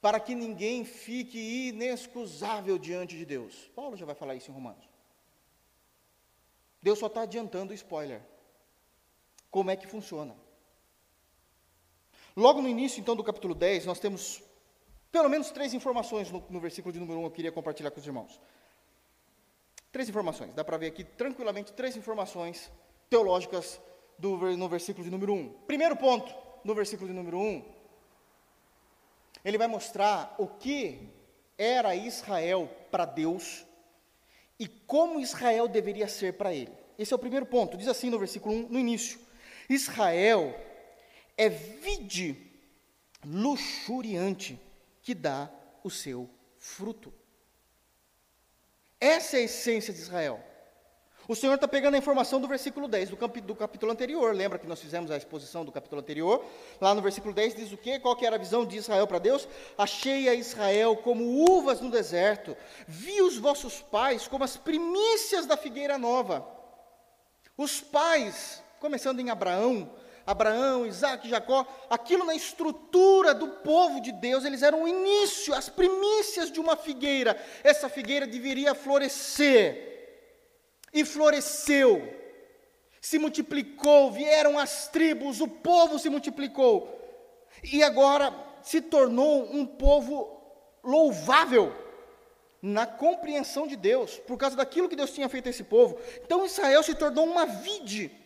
para 0.00 0.18
que 0.18 0.34
ninguém 0.34 0.82
fique 0.82 1.68
inexcusável 1.68 2.78
diante 2.78 3.18
de 3.18 3.26
Deus. 3.26 3.70
Paulo 3.74 3.98
já 3.98 4.06
vai 4.06 4.14
falar 4.14 4.34
isso 4.34 4.50
em 4.50 4.54
Romanos. 4.54 4.88
Deus 6.80 6.98
só 6.98 7.06
está 7.06 7.22
adiantando 7.22 7.72
o 7.72 7.74
spoiler. 7.74 8.22
Como 9.50 9.70
é 9.70 9.76
que 9.76 9.86
funciona? 9.86 10.34
Logo 12.36 12.62
no 12.62 12.68
início, 12.68 13.00
então, 13.00 13.14
do 13.14 13.22
capítulo 13.22 13.54
10, 13.54 13.86
nós 13.86 13.98
temos 13.98 14.42
pelo 15.10 15.28
menos 15.28 15.50
três 15.50 15.74
informações 15.74 16.30
no, 16.30 16.42
no 16.48 16.58
versículo 16.58 16.92
de 16.92 16.98
número 16.98 17.20
1 17.20 17.24
eu 17.24 17.30
queria 17.30 17.52
compartilhar 17.52 17.90
com 17.90 18.00
os 18.00 18.06
irmãos. 18.06 18.40
Três 19.92 20.08
informações, 20.08 20.54
dá 20.54 20.64
para 20.64 20.78
ver 20.78 20.86
aqui 20.86 21.04
tranquilamente 21.04 21.74
três 21.74 21.94
informações 21.94 22.72
teológicas 23.10 23.78
do, 24.18 24.56
no 24.56 24.68
versículo 24.70 25.04
de 25.04 25.10
número 25.10 25.34
1. 25.34 25.48
Primeiro 25.66 25.94
ponto, 25.96 26.34
no 26.64 26.74
versículo 26.74 27.08
de 27.08 27.14
número 27.14 27.38
1, 27.38 27.62
ele 29.44 29.58
vai 29.58 29.66
mostrar 29.66 30.34
o 30.38 30.46
que 30.46 31.10
era 31.58 31.94
Israel 31.94 32.70
para 32.90 33.04
Deus 33.04 33.66
e 34.58 34.66
como 34.66 35.20
Israel 35.20 35.68
deveria 35.68 36.08
ser 36.08 36.34
para 36.34 36.54
ele. 36.54 36.72
Esse 36.98 37.12
é 37.12 37.16
o 37.16 37.18
primeiro 37.18 37.44
ponto, 37.44 37.76
diz 37.76 37.88
assim 37.88 38.08
no 38.08 38.18
versículo 38.18 38.54
1, 38.54 38.68
no 38.70 38.78
início: 38.78 39.20
Israel 39.68 40.54
é 41.36 41.48
vide 41.48 42.50
luxuriante 43.24 44.60
que 45.02 45.14
dá 45.14 45.50
o 45.82 45.90
seu 45.90 46.28
fruto. 46.58 47.12
Essa 49.00 49.36
é 49.36 49.40
a 49.40 49.44
essência 49.44 49.92
de 49.92 50.00
Israel. 50.00 50.42
O 51.28 51.36
Senhor 51.36 51.54
está 51.54 51.68
pegando 51.68 51.94
a 51.94 51.98
informação 51.98 52.40
do 52.40 52.48
versículo 52.48 52.88
10, 52.88 53.10
do, 53.10 53.16
cap, 53.16 53.40
do, 53.40 53.54
capítulo 53.54 53.92
anterior. 53.92 54.34
Lembra 54.34 54.58
que 54.58 54.66
nós 54.66 54.80
fizemos 54.80 55.10
a 55.10 55.16
exposição 55.16 55.64
do 55.64 55.70
capítulo 55.70 56.00
anterior? 56.00 56.44
Lá 56.80 56.94
no 56.94 57.00
versículo 57.00 57.32
10 57.32 57.54
diz 57.54 57.72
o 57.72 57.76
quê? 57.76 58.00
Qual 58.00 58.16
que 58.16 58.26
era 58.26 58.36
a 58.36 58.38
visão 58.38 58.66
de 58.66 58.76
Israel 58.76 59.06
para 59.06 59.20
Deus? 59.20 59.48
Achei 59.78 60.28
a 60.28 60.34
Israel 60.34 60.96
como 60.96 61.48
uvas 61.48 61.80
no 61.80 61.90
deserto, 61.90 62.56
vi 62.88 63.22
os 63.22 63.38
vossos 63.38 63.80
pais 63.80 64.26
como 64.26 64.42
as 64.42 64.56
primícias 64.56 65.46
da 65.46 65.56
figueira 65.56 65.96
nova. 65.96 66.44
Os 67.56 67.80
pais, 67.80 68.62
começando 68.80 69.20
em 69.20 69.30
Abraão, 69.30 69.90
Abraão, 70.26 70.86
Isaac, 70.86 71.28
Jacó, 71.28 71.66
aquilo 71.90 72.24
na 72.24 72.34
estrutura 72.34 73.34
do 73.34 73.48
povo 73.48 74.00
de 74.00 74.12
Deus, 74.12 74.44
eles 74.44 74.62
eram 74.62 74.84
o 74.84 74.88
início, 74.88 75.54
as 75.54 75.68
primícias 75.68 76.50
de 76.50 76.60
uma 76.60 76.76
figueira. 76.76 77.36
Essa 77.64 77.88
figueira 77.88 78.26
deveria 78.26 78.74
florescer. 78.74 79.90
E 80.92 81.04
floresceu. 81.04 82.20
Se 83.00 83.18
multiplicou, 83.18 84.12
vieram 84.12 84.58
as 84.58 84.88
tribos, 84.88 85.40
o 85.40 85.48
povo 85.48 85.98
se 85.98 86.08
multiplicou. 86.08 87.00
E 87.62 87.82
agora 87.82 88.32
se 88.62 88.80
tornou 88.80 89.52
um 89.52 89.66
povo 89.66 90.40
louvável 90.84 91.74
na 92.60 92.86
compreensão 92.86 93.66
de 93.66 93.74
Deus, 93.74 94.18
por 94.18 94.38
causa 94.38 94.54
daquilo 94.54 94.88
que 94.88 94.94
Deus 94.94 95.10
tinha 95.10 95.28
feito 95.28 95.48
a 95.48 95.50
esse 95.50 95.64
povo. 95.64 95.98
Então 96.24 96.46
Israel 96.46 96.82
se 96.84 96.94
tornou 96.94 97.26
uma 97.26 97.44
vide 97.44 98.21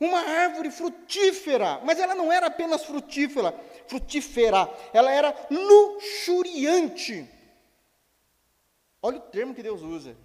uma 0.00 0.18
árvore 0.18 0.70
frutífera, 0.70 1.78
mas 1.84 2.00
ela 2.00 2.14
não 2.14 2.32
era 2.32 2.46
apenas 2.46 2.84
frutífera, 2.84 3.54
frutífera, 3.86 4.68
ela 4.94 5.12
era 5.12 5.34
luxuriante. 5.50 7.28
Olha 9.02 9.18
o 9.18 9.20
termo 9.20 9.54
que 9.54 9.62
Deus 9.62 9.82
usa. 9.82 10.16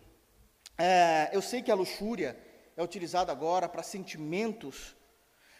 É, 0.77 1.29
eu 1.33 1.41
sei 1.41 1.61
que 1.61 1.71
a 1.71 1.75
luxúria 1.75 2.37
é 2.77 2.83
utilizada 2.83 3.31
agora 3.31 3.67
para 3.67 3.83
sentimentos 3.83 4.95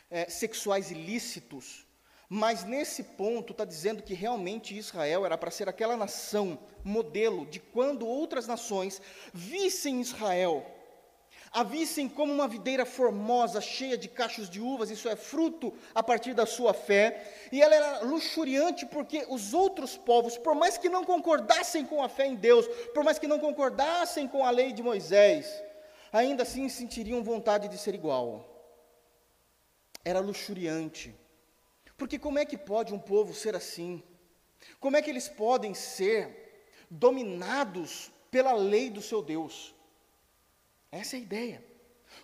é, 0.09 0.29
sexuais 0.29 0.91
ilícitos, 0.91 1.85
mas 2.29 2.63
nesse 2.63 3.03
ponto 3.03 3.51
está 3.51 3.65
dizendo 3.65 4.01
que 4.01 4.13
realmente 4.13 4.77
Israel 4.77 5.25
era 5.25 5.37
para 5.37 5.51
ser 5.51 5.67
aquela 5.67 5.97
nação 5.97 6.57
modelo 6.83 7.45
de 7.45 7.59
quando 7.59 8.07
outras 8.07 8.47
nações 8.47 9.01
vissem 9.33 10.01
Israel 10.01 10.74
a 11.55 11.63
vissem 11.63 12.09
como 12.09 12.33
uma 12.33 12.49
videira 12.49 12.85
formosa, 12.85 13.61
cheia 13.61 13.97
de 13.97 14.09
cachos 14.09 14.49
de 14.49 14.59
uvas, 14.59 14.91
isso 14.91 15.07
é 15.07 15.15
fruto 15.15 15.73
a 15.93 16.03
partir 16.03 16.33
da 16.33 16.45
sua 16.45 16.73
fé, 16.73 17.47
e 17.49 17.61
ela 17.61 17.73
era 17.73 17.99
luxuriante 18.01 18.85
porque 18.85 19.25
os 19.29 19.53
outros 19.53 19.95
povos, 19.95 20.37
por 20.37 20.53
mais 20.53 20.77
que 20.77 20.89
não 20.89 21.05
concordassem 21.05 21.85
com 21.85 22.03
a 22.03 22.09
fé 22.09 22.27
em 22.27 22.35
Deus, 22.35 22.67
por 22.93 23.05
mais 23.05 23.17
que 23.17 23.25
não 23.25 23.39
concordassem 23.39 24.27
com 24.27 24.43
a 24.43 24.49
lei 24.49 24.73
de 24.73 24.83
Moisés, 24.83 25.63
ainda 26.11 26.43
assim 26.43 26.67
sentiriam 26.67 27.23
vontade 27.23 27.69
de 27.69 27.77
ser 27.77 27.95
igual. 27.95 28.45
Era 30.03 30.19
luxuriante. 30.19 31.15
Porque 31.95 32.19
como 32.19 32.37
é 32.37 32.43
que 32.43 32.57
pode 32.57 32.93
um 32.93 32.99
povo 32.99 33.33
ser 33.33 33.55
assim? 33.55 34.03
Como 34.77 34.97
é 34.97 35.01
que 35.01 35.09
eles 35.09 35.29
podem 35.29 35.73
ser 35.73 36.67
dominados 36.89 38.11
pela 38.29 38.51
lei 38.51 38.89
do 38.89 39.01
seu 39.01 39.21
Deus? 39.21 39.74
Essa 40.95 41.17
é 41.17 41.19
a 41.19 41.21
ideia. 41.21 41.65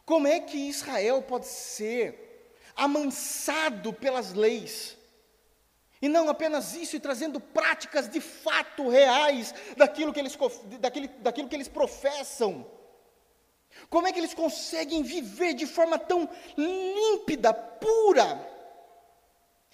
Como 0.05 0.27
é 0.27 0.39
que 0.39 0.57
Israel 0.57 1.21
pode 1.21 1.45
ser 1.45 2.55
amansado 2.75 3.91
pelas 3.91 4.31
leis? 4.31 4.97
E 6.01 6.07
não 6.07 6.29
apenas 6.29 6.73
isso, 6.73 6.95
e 6.95 6.99
trazendo 6.99 7.39
práticas 7.39 8.09
de 8.09 8.21
fato 8.21 8.87
reais 8.87 9.53
daquilo 9.75 10.13
que 10.13 10.19
eles, 10.19 10.37
daquilo, 10.79 11.09
daquilo 11.19 11.49
que 11.49 11.55
eles 11.55 11.67
professam. 11.67 12.65
Como 13.89 14.07
é 14.07 14.13
que 14.13 14.19
eles 14.19 14.33
conseguem 14.33 15.03
viver 15.03 15.53
de 15.53 15.67
forma 15.67 15.99
tão 15.99 16.29
límpida, 16.57 17.53
pura, 17.53 18.49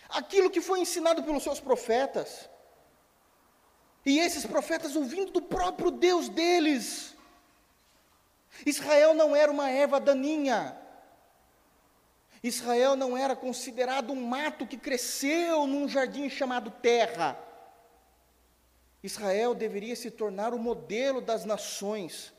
aquilo 0.09 0.49
que 0.49 0.59
foi 0.59 0.79
ensinado 0.79 1.21
pelos 1.23 1.43
seus 1.43 1.59
profetas? 1.59 2.49
E 4.03 4.19
esses 4.19 4.45
profetas 4.45 4.95
ouvindo 4.95 5.31
do 5.31 5.41
próprio 5.41 5.91
Deus 5.91 6.29
deles. 6.29 7.16
Israel 8.65 9.13
não 9.13 9.35
era 9.35 9.51
uma 9.51 9.69
erva 9.69 9.99
daninha. 9.99 10.77
Israel 12.43 12.95
não 12.95 13.17
era 13.17 13.35
considerado 13.35 14.11
um 14.11 14.21
mato 14.21 14.65
que 14.65 14.77
cresceu 14.77 15.65
num 15.65 15.87
jardim 15.87 16.29
chamado 16.29 16.69
terra. 16.69 17.37
Israel 19.03 19.53
deveria 19.55 19.95
se 19.95 20.11
tornar 20.11 20.53
o 20.53 20.59
modelo 20.59 21.21
das 21.21 21.45
nações, 21.45 22.33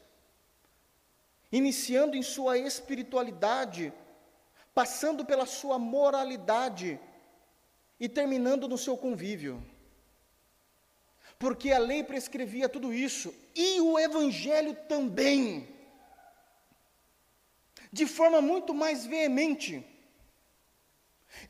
iniciando 1.50 2.16
em 2.16 2.22
sua 2.22 2.58
espiritualidade, 2.58 3.92
passando 4.74 5.24
pela 5.24 5.46
sua 5.46 5.78
moralidade 5.78 7.00
e 7.98 8.08
terminando 8.08 8.68
no 8.68 8.78
seu 8.78 8.96
convívio 8.96 9.62
porque 11.38 11.70
a 11.70 11.78
lei 11.78 12.02
prescrevia 12.02 12.68
tudo 12.68 12.92
isso, 12.92 13.32
e 13.54 13.80
o 13.80 13.98
Evangelho 13.98 14.74
também, 14.88 15.68
de 17.92 18.06
forma 18.06 18.40
muito 18.40 18.74
mais 18.74 19.06
veemente. 19.06 19.84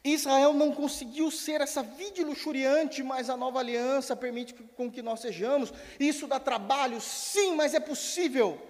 Israel 0.02 0.52
não 0.52 0.72
conseguiu 0.72 1.30
ser 1.30 1.60
essa 1.60 1.82
vide 1.82 2.24
luxuriante, 2.24 3.02
mas 3.02 3.30
a 3.30 3.36
nova 3.36 3.60
aliança 3.60 4.16
permite 4.16 4.54
com 4.54 4.90
que 4.90 5.02
nós 5.02 5.20
sejamos. 5.20 5.72
Isso 5.98 6.26
dá 6.26 6.38
trabalho, 6.38 7.00
sim, 7.00 7.54
mas 7.54 7.74
é 7.74 7.80
possível. 7.80 8.60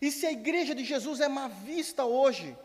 E 0.00 0.10
se 0.10 0.26
a 0.26 0.32
igreja 0.32 0.74
de 0.74 0.84
Jesus 0.84 1.20
é 1.20 1.28
má 1.28 1.48
vista 1.48 2.04
hoje, 2.04 2.56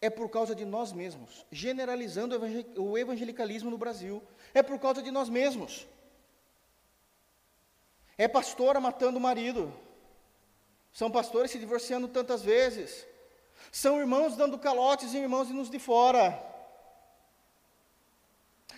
é 0.00 0.10
por 0.10 0.28
causa 0.28 0.54
de 0.54 0.64
nós 0.64 0.92
mesmos, 0.92 1.46
generalizando 1.50 2.38
o 2.76 2.98
evangelicalismo 2.98 3.70
no 3.70 3.78
Brasil, 3.78 4.22
é 4.52 4.62
por 4.62 4.78
causa 4.78 5.00
de 5.00 5.10
nós 5.10 5.28
mesmos. 5.28 5.86
É 8.18 8.26
pastora 8.26 8.80
matando 8.80 9.18
o 9.18 9.20
marido. 9.20 9.72
São 10.92 11.10
pastores 11.10 11.50
se 11.50 11.58
divorciando 11.58 12.06
tantas 12.06 12.42
vezes. 12.42 13.06
São 13.70 13.98
irmãos 13.98 14.36
dando 14.36 14.58
calotes 14.58 15.14
em 15.14 15.22
irmãos 15.22 15.48
nos 15.48 15.70
de 15.70 15.78
fora. 15.78 16.24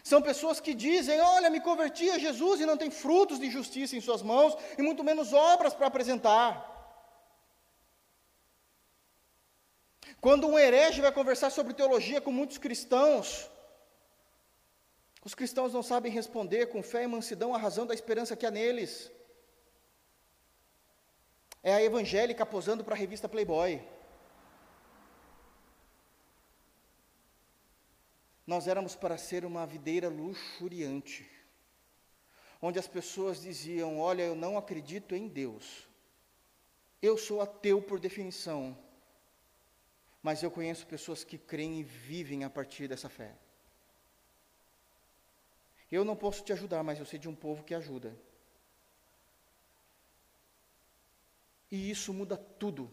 São 0.03 0.21
pessoas 0.21 0.61
que 0.61 0.75
dizem: 0.75 1.21
Olha, 1.21 1.51
me 1.51 1.61
converti 1.61 2.11
a 2.11 2.19
Jesus 2.19 2.61
e 2.61 2.67
não 2.67 2.77
tem 2.77 2.91
frutos 2.91 3.39
de 3.39 3.51
justiça 3.51 3.97
em 3.97 4.01
suas 4.01 4.23
mãos, 4.23 4.57
e 4.79 4.83
muito 4.83 5.03
menos 5.03 5.33
obras 5.33 5.75
para 5.75 5.87
apresentar. 5.87 6.73
Quando 10.21 10.47
um 10.47 10.59
herege 10.59 11.01
vai 11.01 11.13
conversar 11.13 11.51
sobre 11.51 11.75
teologia 11.75 12.21
com 12.21 12.33
muitos 12.33 12.59
cristãos, 12.59 13.51
os 15.25 15.35
cristãos 15.35 15.73
não 15.73 15.83
sabem 15.83 16.13
responder 16.13 16.67
com 16.67 16.83
fé 16.83 17.03
e 17.05 17.07
mansidão 17.07 17.55
a 17.55 17.59
razão 17.59 17.87
da 17.87 17.95
esperança 17.95 18.37
que 18.37 18.47
há 18.47 18.51
neles. 18.51 19.11
É 21.67 21.73
a 21.73 21.83
evangélica 21.83 22.45
posando 22.45 22.85
para 22.85 22.95
a 22.95 22.99
revista 22.99 23.27
Playboy. 23.27 23.83
Nós 28.47 28.69
éramos 28.69 28.95
para 28.95 29.17
ser 29.17 29.47
uma 29.47 29.67
videira 29.67 30.11
luxuriante, 30.11 31.27
onde 32.61 32.79
as 32.79 32.87
pessoas 32.87 33.41
diziam: 33.41 33.99
Olha, 33.99 34.25
eu 34.25 34.35
não 34.35 34.59
acredito 34.59 35.15
em 35.15 35.27
Deus, 35.27 35.89
eu 37.01 37.17
sou 37.17 37.41
ateu 37.41 37.81
por 37.81 37.99
definição, 37.99 38.77
mas 40.23 40.43
eu 40.43 40.51
conheço 40.51 40.87
pessoas 40.87 41.25
que 41.25 41.39
creem 41.39 41.81
e 41.81 41.83
vivem 41.83 42.45
a 42.45 42.51
partir 42.51 42.87
dessa 42.89 43.09
fé. 43.09 43.35
Eu 45.91 46.05
não 46.05 46.15
posso 46.15 46.45
te 46.45 46.53
ajudar, 46.53 46.83
mas 46.83 46.99
eu 46.99 47.07
sei 47.07 47.19
de 47.19 47.29
um 47.29 47.35
povo 47.35 47.65
que 47.65 47.75
ajuda. 47.75 48.15
E 51.71 51.91
isso 51.91 52.13
muda 52.13 52.37
tudo. 52.37 52.91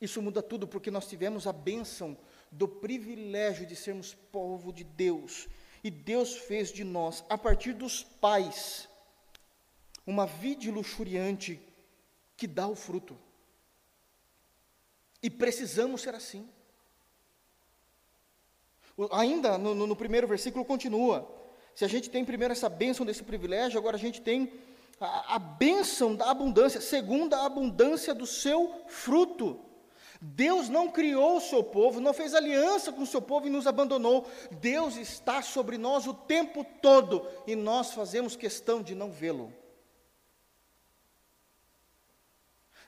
Isso 0.00 0.20
muda 0.20 0.42
tudo 0.42 0.66
porque 0.66 0.90
nós 0.90 1.06
tivemos 1.06 1.46
a 1.46 1.52
bênção 1.52 2.16
do 2.50 2.68
privilégio 2.68 3.66
de 3.66 3.74
sermos 3.74 4.14
povo 4.14 4.72
de 4.72 4.84
Deus. 4.84 5.48
E 5.82 5.90
Deus 5.90 6.36
fez 6.36 6.72
de 6.72 6.84
nós, 6.84 7.24
a 7.28 7.36
partir 7.36 7.72
dos 7.72 8.02
pais, 8.02 8.88
uma 10.06 10.26
vide 10.26 10.70
luxuriante 10.70 11.60
que 12.36 12.46
dá 12.46 12.66
o 12.66 12.74
fruto. 12.74 13.18
E 15.22 15.30
precisamos 15.30 16.02
ser 16.02 16.14
assim. 16.14 16.48
Ainda 19.10 19.58
no, 19.58 19.74
no, 19.74 19.86
no 19.86 19.96
primeiro 19.96 20.26
versículo 20.26 20.64
continua. 20.64 21.30
Se 21.74 21.84
a 21.84 21.88
gente 21.88 22.10
tem 22.10 22.24
primeiro 22.24 22.52
essa 22.52 22.68
bênção 22.68 23.04
desse 23.04 23.22
privilégio, 23.22 23.78
agora 23.78 23.96
a 23.96 24.00
gente 24.00 24.20
tem 24.20 24.52
a, 25.00 25.36
a 25.36 25.38
bênção 25.38 26.14
da 26.14 26.30
abundância, 26.30 26.80
segundo 26.80 27.34
a 27.34 27.44
abundância 27.44 28.14
do 28.14 28.26
seu 28.26 28.84
fruto. 28.88 29.60
Deus 30.20 30.70
não 30.70 30.90
criou 30.90 31.36
o 31.36 31.40
seu 31.40 31.62
povo, 31.62 32.00
não 32.00 32.14
fez 32.14 32.34
aliança 32.34 32.90
com 32.90 33.02
o 33.02 33.06
seu 33.06 33.20
povo 33.20 33.46
e 33.46 33.50
nos 33.50 33.66
abandonou. 33.66 34.26
Deus 34.52 34.96
está 34.96 35.42
sobre 35.42 35.76
nós 35.76 36.06
o 36.06 36.14
tempo 36.14 36.64
todo 36.80 37.28
e 37.46 37.54
nós 37.54 37.92
fazemos 37.92 38.34
questão 38.34 38.82
de 38.82 38.94
não 38.94 39.10
vê-lo. 39.10 39.52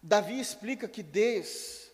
Davi 0.03 0.41
explica 0.41 0.89
que 0.89 1.03
desde, 1.03 1.91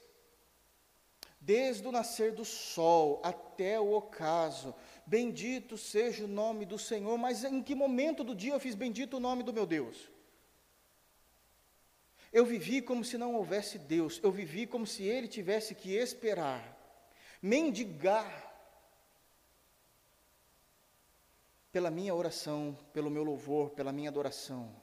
desde 1.40 1.88
o 1.88 1.92
nascer 1.92 2.32
do 2.32 2.44
sol 2.44 3.20
até 3.24 3.80
o 3.80 3.94
ocaso, 3.94 4.74
Bendito 5.06 5.76
seja 5.76 6.24
o 6.24 6.28
nome 6.28 6.64
do 6.64 6.78
Senhor, 6.78 7.18
mas 7.18 7.44
em 7.44 7.62
que 7.62 7.74
momento 7.74 8.22
do 8.24 8.34
dia 8.34 8.52
eu 8.52 8.60
fiz 8.60 8.74
bendito 8.74 9.16
o 9.16 9.20
nome 9.20 9.42
do 9.42 9.52
meu 9.52 9.66
Deus? 9.66 10.10
Eu 12.32 12.46
vivi 12.46 12.80
como 12.80 13.04
se 13.04 13.18
não 13.18 13.34
houvesse 13.34 13.78
Deus, 13.78 14.18
eu 14.22 14.32
vivi 14.32 14.66
como 14.66 14.86
se 14.86 15.02
ele 15.02 15.28
tivesse 15.28 15.74
que 15.74 15.94
esperar, 15.94 16.78
mendigar 17.42 18.50
pela 21.70 21.90
minha 21.90 22.14
oração, 22.14 22.78
pelo 22.92 23.10
meu 23.10 23.24
louvor, 23.24 23.70
pela 23.70 23.92
minha 23.92 24.08
adoração. 24.08 24.81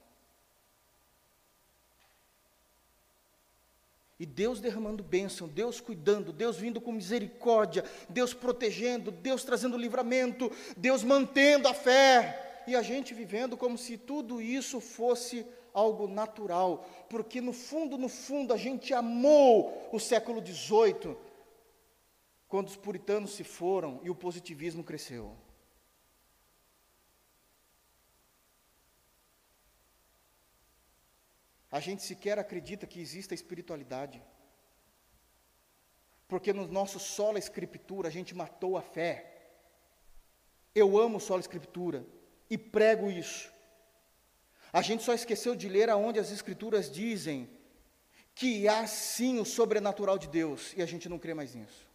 E 4.20 4.26
Deus 4.26 4.60
derramando 4.60 5.02
bênção, 5.02 5.48
Deus 5.48 5.80
cuidando, 5.80 6.30
Deus 6.30 6.58
vindo 6.58 6.78
com 6.78 6.92
misericórdia, 6.92 7.82
Deus 8.06 8.34
protegendo, 8.34 9.10
Deus 9.10 9.44
trazendo 9.44 9.78
livramento, 9.78 10.52
Deus 10.76 11.02
mantendo 11.02 11.66
a 11.66 11.72
fé. 11.72 12.62
E 12.66 12.76
a 12.76 12.82
gente 12.82 13.14
vivendo 13.14 13.56
como 13.56 13.78
se 13.78 13.96
tudo 13.96 14.42
isso 14.42 14.78
fosse 14.78 15.46
algo 15.72 16.06
natural, 16.06 16.86
porque 17.08 17.40
no 17.40 17.54
fundo, 17.54 17.96
no 17.96 18.10
fundo, 18.10 18.52
a 18.52 18.58
gente 18.58 18.92
amou 18.92 19.88
o 19.90 19.98
século 19.98 20.44
XVIII, 20.44 21.16
quando 22.46 22.68
os 22.68 22.76
puritanos 22.76 23.30
se 23.30 23.42
foram 23.42 24.00
e 24.02 24.10
o 24.10 24.14
positivismo 24.14 24.84
cresceu. 24.84 25.34
A 31.70 31.78
gente 31.78 32.02
sequer 32.02 32.38
acredita 32.38 32.86
que 32.86 33.00
exista 33.00 33.34
espiritualidade. 33.34 34.22
Porque 36.26 36.52
no 36.52 36.66
nosso 36.66 36.98
solo 36.98 37.38
escritura 37.38 38.08
a 38.08 38.10
gente 38.10 38.34
matou 38.34 38.76
a 38.76 38.82
fé. 38.82 39.14
Eu 40.74 40.98
amo 40.98 41.20
solo 41.20 41.40
escritura 41.40 42.04
e 42.48 42.58
prego 42.58 43.10
isso. 43.10 43.52
A 44.72 44.82
gente 44.82 45.02
só 45.02 45.12
esqueceu 45.12 45.54
de 45.54 45.68
ler 45.68 45.90
aonde 45.90 46.18
as 46.18 46.30
escrituras 46.30 46.90
dizem 46.90 47.48
que 48.34 48.68
há 48.68 48.86
sim 48.86 49.38
o 49.38 49.44
sobrenatural 49.44 50.18
de 50.18 50.28
Deus 50.28 50.72
e 50.76 50.82
a 50.82 50.86
gente 50.86 51.08
não 51.08 51.18
crê 51.18 51.34
mais 51.34 51.54
nisso. 51.54 51.88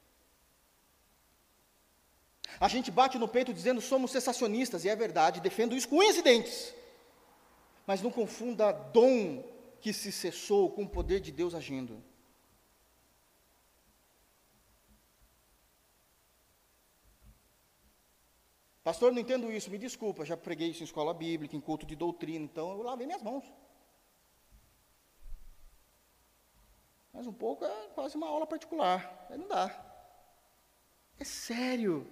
A 2.59 2.67
gente 2.67 2.91
bate 2.91 3.17
no 3.17 3.27
peito 3.27 3.53
dizendo 3.53 3.81
somos 3.81 4.11
cessacionistas, 4.11 4.85
e 4.85 4.89
é 4.89 4.95
verdade, 4.95 5.41
defendo 5.41 5.75
isso 5.75 5.89
com 5.89 5.97
unhas 5.97 6.17
e 6.17 6.21
dentes. 6.21 6.73
Mas 7.85 8.01
não 8.01 8.11
confunda 8.11 8.71
dom 8.71 9.43
que 9.85 9.93
se 9.93 10.11
cessou 10.11 10.71
com 10.71 10.81
o 10.81 10.89
poder 10.89 11.19
de 11.19 11.31
Deus 11.31 11.53
agindo. 11.53 12.03
Pastor, 18.83 19.11
não 19.11 19.19
entendo 19.19 19.51
isso, 19.51 19.69
me 19.69 19.77
desculpa, 19.77 20.25
já 20.25 20.35
preguei 20.35 20.69
isso 20.71 20.81
em 20.81 20.85
escola 20.85 21.13
bíblica, 21.13 21.55
em 21.55 21.61
culto 21.61 21.85
de 21.85 21.95
doutrina, 21.95 22.45
então 22.45 22.71
eu 22.71 22.81
lavei 22.81 23.05
minhas 23.05 23.21
mãos. 23.21 23.45
Mas 27.13 27.27
um 27.27 27.33
pouco 27.33 27.63
é 27.63 27.87
quase 27.89 28.17
uma 28.17 28.27
aula 28.27 28.47
particular, 28.47 29.27
aí 29.29 29.37
não 29.37 29.47
dá. 29.47 29.67
É 31.19 31.23
sério. 31.23 32.11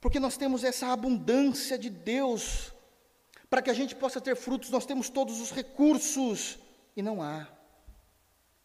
Porque 0.00 0.18
nós 0.18 0.36
temos 0.36 0.64
essa 0.64 0.88
abundância 0.88 1.78
de 1.78 1.90
Deus 1.90 2.74
para 3.48 3.62
que 3.62 3.70
a 3.70 3.74
gente 3.74 3.94
possa 3.94 4.20
ter 4.20 4.36
frutos, 4.36 4.70
nós 4.70 4.86
temos 4.86 5.08
todos 5.08 5.40
os 5.40 5.50
recursos 5.50 6.58
e 6.96 7.02
não 7.02 7.22
há. 7.22 7.46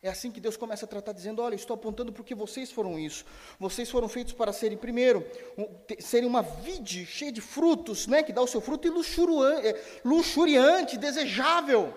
É 0.04 0.10
assim 0.10 0.32
que 0.32 0.40
Deus 0.40 0.58
começa 0.58 0.86
a 0.86 0.88
tratar, 0.88 1.12
dizendo: 1.12 1.44
Olha, 1.44 1.54
estou 1.54 1.76
apontando 1.76 2.12
porque 2.12 2.34
vocês 2.34 2.72
foram 2.72 2.98
isso. 2.98 3.24
Vocês 3.60 3.90
foram 3.90 4.10
feitos 4.10 4.34
para 4.34 4.52
serem, 4.52 4.78
primeiro, 4.78 5.24
um, 5.56 5.68
serem 6.00 6.28
uma 6.28 6.42
vide 6.42 7.06
cheia 7.06 7.32
de 7.32 7.40
frutos, 7.40 8.08
né, 8.08 8.24
que 8.24 8.34
dá 8.34 8.42
o 8.42 8.48
seu 8.48 8.60
fruto 8.60 8.88
e 8.88 8.92
é, 9.64 10.02
luxuriante, 10.04 10.98
desejável. 10.98 11.94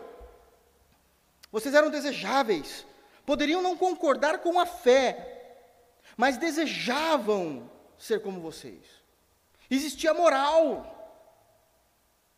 Vocês 1.51 1.75
eram 1.75 1.89
desejáveis. 1.89 2.85
Poderiam 3.25 3.63
não 3.63 3.75
concordar 3.75 4.41
com 4.41 4.61
a 4.61 4.67
fé, 4.67 5.57
mas 6.15 6.37
desejavam 6.37 7.71
ser 7.97 8.21
como 8.21 8.39
vocês. 8.39 8.83
Existia 9.71 10.13
moral. 10.13 10.94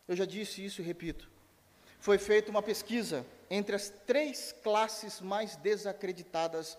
Eu 0.07 0.15
já 0.15 0.25
disse 0.25 0.63
isso 0.63 0.81
e 0.81 0.85
repito. 0.85 1.29
Foi 1.99 2.17
feita 2.17 2.49
uma 2.49 2.61
pesquisa 2.61 3.25
entre 3.49 3.75
as 3.75 3.89
três 4.05 4.51
classes 4.63 5.19
mais 5.19 5.55
desacreditadas 5.57 6.77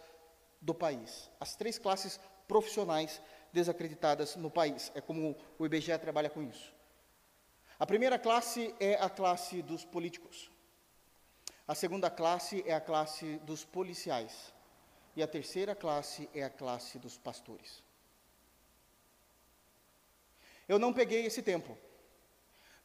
do 0.61 0.75
país. 0.75 1.31
As 1.39 1.55
três 1.57 1.79
classes 1.79 2.19
profissionais 2.47 3.21
desacreditadas 3.53 4.37
no 4.37 4.51
país. 4.51 4.91
É 4.95 5.01
como 5.01 5.37
o 5.59 5.67
IBGE 5.67 5.97
trabalha 5.99 6.31
com 6.31 6.43
isso. 6.43 6.73
A 7.79 7.87
primeira 7.87 8.19
classe 8.19 8.75
é 8.81 8.95
a 8.95 9.09
classe 9.09 9.63
dos 9.63 9.85
políticos. 9.85 10.51
A 11.67 11.75
segunda 11.75 12.11
classe 12.11 12.65
é 12.67 12.75
a 12.75 12.81
classe 12.81 13.37
dos 13.39 13.65
policiais. 13.65 14.53
E 15.15 15.23
a 15.23 15.29
terceira 15.29 15.75
classe 15.75 16.29
é 16.35 16.43
a 16.43 16.51
classe 16.51 16.99
dos 16.99 17.19
pastores. 17.19 17.83
Eu 20.67 20.79
não 20.79 20.93
peguei 20.93 21.27
esse 21.27 21.43
tempo. 21.43 21.77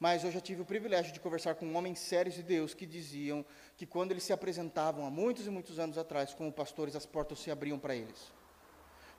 Mas 0.04 0.22
eu 0.26 0.32
já 0.34 0.42
tive 0.42 0.62
o 0.62 0.66
privilégio 0.66 1.13
de 1.13 1.20
conversar 1.22 1.56
com 1.56 1.74
homens 1.76 1.98
sérios 1.98 2.36
de 2.36 2.44
Deus 2.44 2.74
que 2.74 2.86
diziam 2.86 3.46
que 3.78 3.86
quando 3.86 4.12
eles 4.12 4.24
se 4.24 4.34
apresentavam 4.34 5.06
há 5.06 5.10
muitos 5.10 5.48
e 5.48 5.50
muitos 5.50 5.80
anos 5.80 5.98
atrás 5.98 6.34
como 6.34 6.52
pastores, 6.52 6.94
as 6.94 7.06
portas 7.06 7.39
se 7.39 7.50
abriam 7.50 7.80
para 7.80 7.96
eles. 7.96 8.34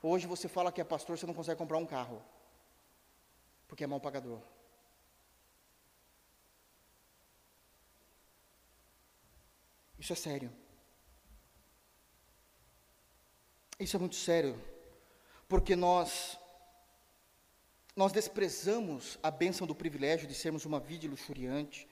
Hoje 0.02 0.26
você 0.26 0.46
fala 0.46 0.70
que 0.70 0.82
é 0.82 0.84
pastor, 0.84 1.16
você 1.16 1.24
não 1.24 1.32
consegue 1.32 1.56
comprar 1.56 1.78
um 1.78 1.86
carro, 1.86 2.22
porque 3.66 3.82
é 3.82 3.86
mal 3.86 3.98
pagador. 3.98 4.40
Isso 9.98 10.12
é 10.12 10.16
sério. 10.16 10.52
Isso 13.80 13.96
é 13.96 13.98
muito 13.98 14.16
sério, 14.16 14.62
porque 15.48 15.74
nós 15.74 16.38
nós 17.96 18.12
desprezamos 18.12 19.18
a 19.22 19.30
bênção 19.30 19.66
do 19.66 19.74
privilégio 19.74 20.26
de 20.26 20.34
sermos 20.34 20.64
uma 20.64 20.80
vida 20.80 21.06
luxuriante. 21.06 21.86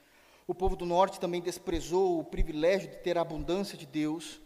O 0.47 0.55
povo 0.55 0.75
do 0.75 0.85
norte 0.85 1.21
também 1.21 1.41
desprezou 1.41 2.19
o 2.19 2.25
privilégio 2.25 2.91
de 2.91 2.97
ter 2.97 3.17
a 3.17 3.21
abundância 3.21 3.79
de 3.79 3.87
Deus. 3.87 4.41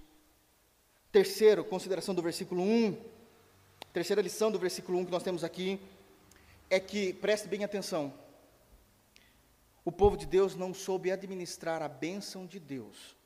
Terceiro, 1.10 1.64
consideração 1.64 2.14
do 2.14 2.20
versículo 2.20 2.62
1, 2.62 3.02
terceira 3.90 4.20
lição 4.20 4.50
do 4.50 4.58
versículo 4.58 4.98
1 4.98 5.06
que 5.06 5.10
nós 5.10 5.22
temos 5.22 5.42
aqui, 5.42 5.80
é 6.68 6.78
que, 6.78 7.14
preste 7.14 7.48
bem 7.48 7.64
atenção, 7.64 8.12
o 9.82 9.90
povo 9.90 10.16
de 10.16 10.26
Deus 10.26 10.54
não 10.54 10.74
soube 10.74 11.10
administrar 11.10 11.80
a 11.80 11.88
bênção 11.88 12.44
de 12.44 12.60
Deus 12.60 13.16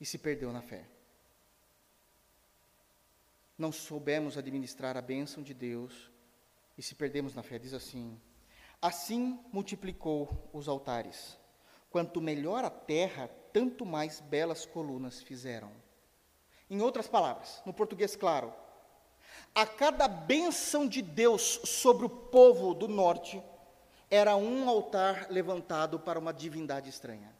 e 0.00 0.06
se 0.06 0.16
perdeu 0.16 0.52
na 0.52 0.62
fé. 0.62 0.86
Não 3.58 3.70
soubemos 3.70 4.38
administrar 4.38 4.96
a 4.96 5.02
bênção 5.02 5.42
de 5.42 5.52
Deus 5.52 6.09
e 6.80 6.82
se 6.82 6.94
perdemos 6.94 7.34
na 7.34 7.42
fé, 7.42 7.58
diz 7.58 7.74
assim: 7.74 8.18
Assim 8.80 9.38
multiplicou 9.52 10.48
os 10.50 10.66
altares. 10.66 11.38
Quanto 11.90 12.22
melhor 12.22 12.64
a 12.64 12.70
terra, 12.70 13.28
tanto 13.52 13.84
mais 13.84 14.22
belas 14.22 14.64
colunas 14.64 15.20
fizeram. 15.20 15.70
Em 16.70 16.80
outras 16.80 17.06
palavras, 17.06 17.60
no 17.66 17.74
português 17.74 18.16
claro, 18.16 18.50
a 19.54 19.66
cada 19.66 20.08
bênção 20.08 20.88
de 20.88 21.02
Deus 21.02 21.60
sobre 21.64 22.06
o 22.06 22.08
povo 22.08 22.72
do 22.72 22.88
norte, 22.88 23.42
era 24.10 24.34
um 24.34 24.66
altar 24.66 25.26
levantado 25.28 26.00
para 26.00 26.18
uma 26.18 26.32
divindade 26.32 26.88
estranha. 26.88 27.30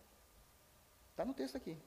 Está 1.13 1.25
no 1.25 1.33
texto 1.33 1.57
aqui. 1.57 1.79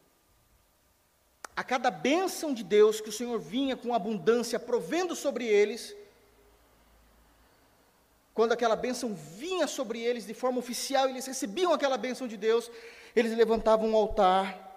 A 1.56 1.64
cada 1.64 1.92
bênção 1.92 2.52
de 2.52 2.64
Deus 2.64 3.00
que 3.00 3.10
o 3.10 3.14
Senhor 3.14 3.40
vinha 3.40 3.78
com 3.78 3.94
abundância, 3.94 4.60
provendo 4.60 5.16
sobre 5.16 5.46
eles, 5.46 5.96
quando 8.34 8.52
aquela 8.52 8.76
bênção 8.76 9.14
vinha 9.14 9.68
sobre 9.68 10.02
eles 10.02 10.26
de 10.26 10.34
forma 10.34 10.58
oficial, 10.58 11.08
eles 11.08 11.26
recebiam 11.26 11.72
aquela 11.72 11.98
bênção 11.98 12.28
de 12.28 12.36
Deus, 12.36 12.70
eles 13.16 13.38
levantavam 13.38 13.90
um 13.90 13.96
altar, 13.96 14.72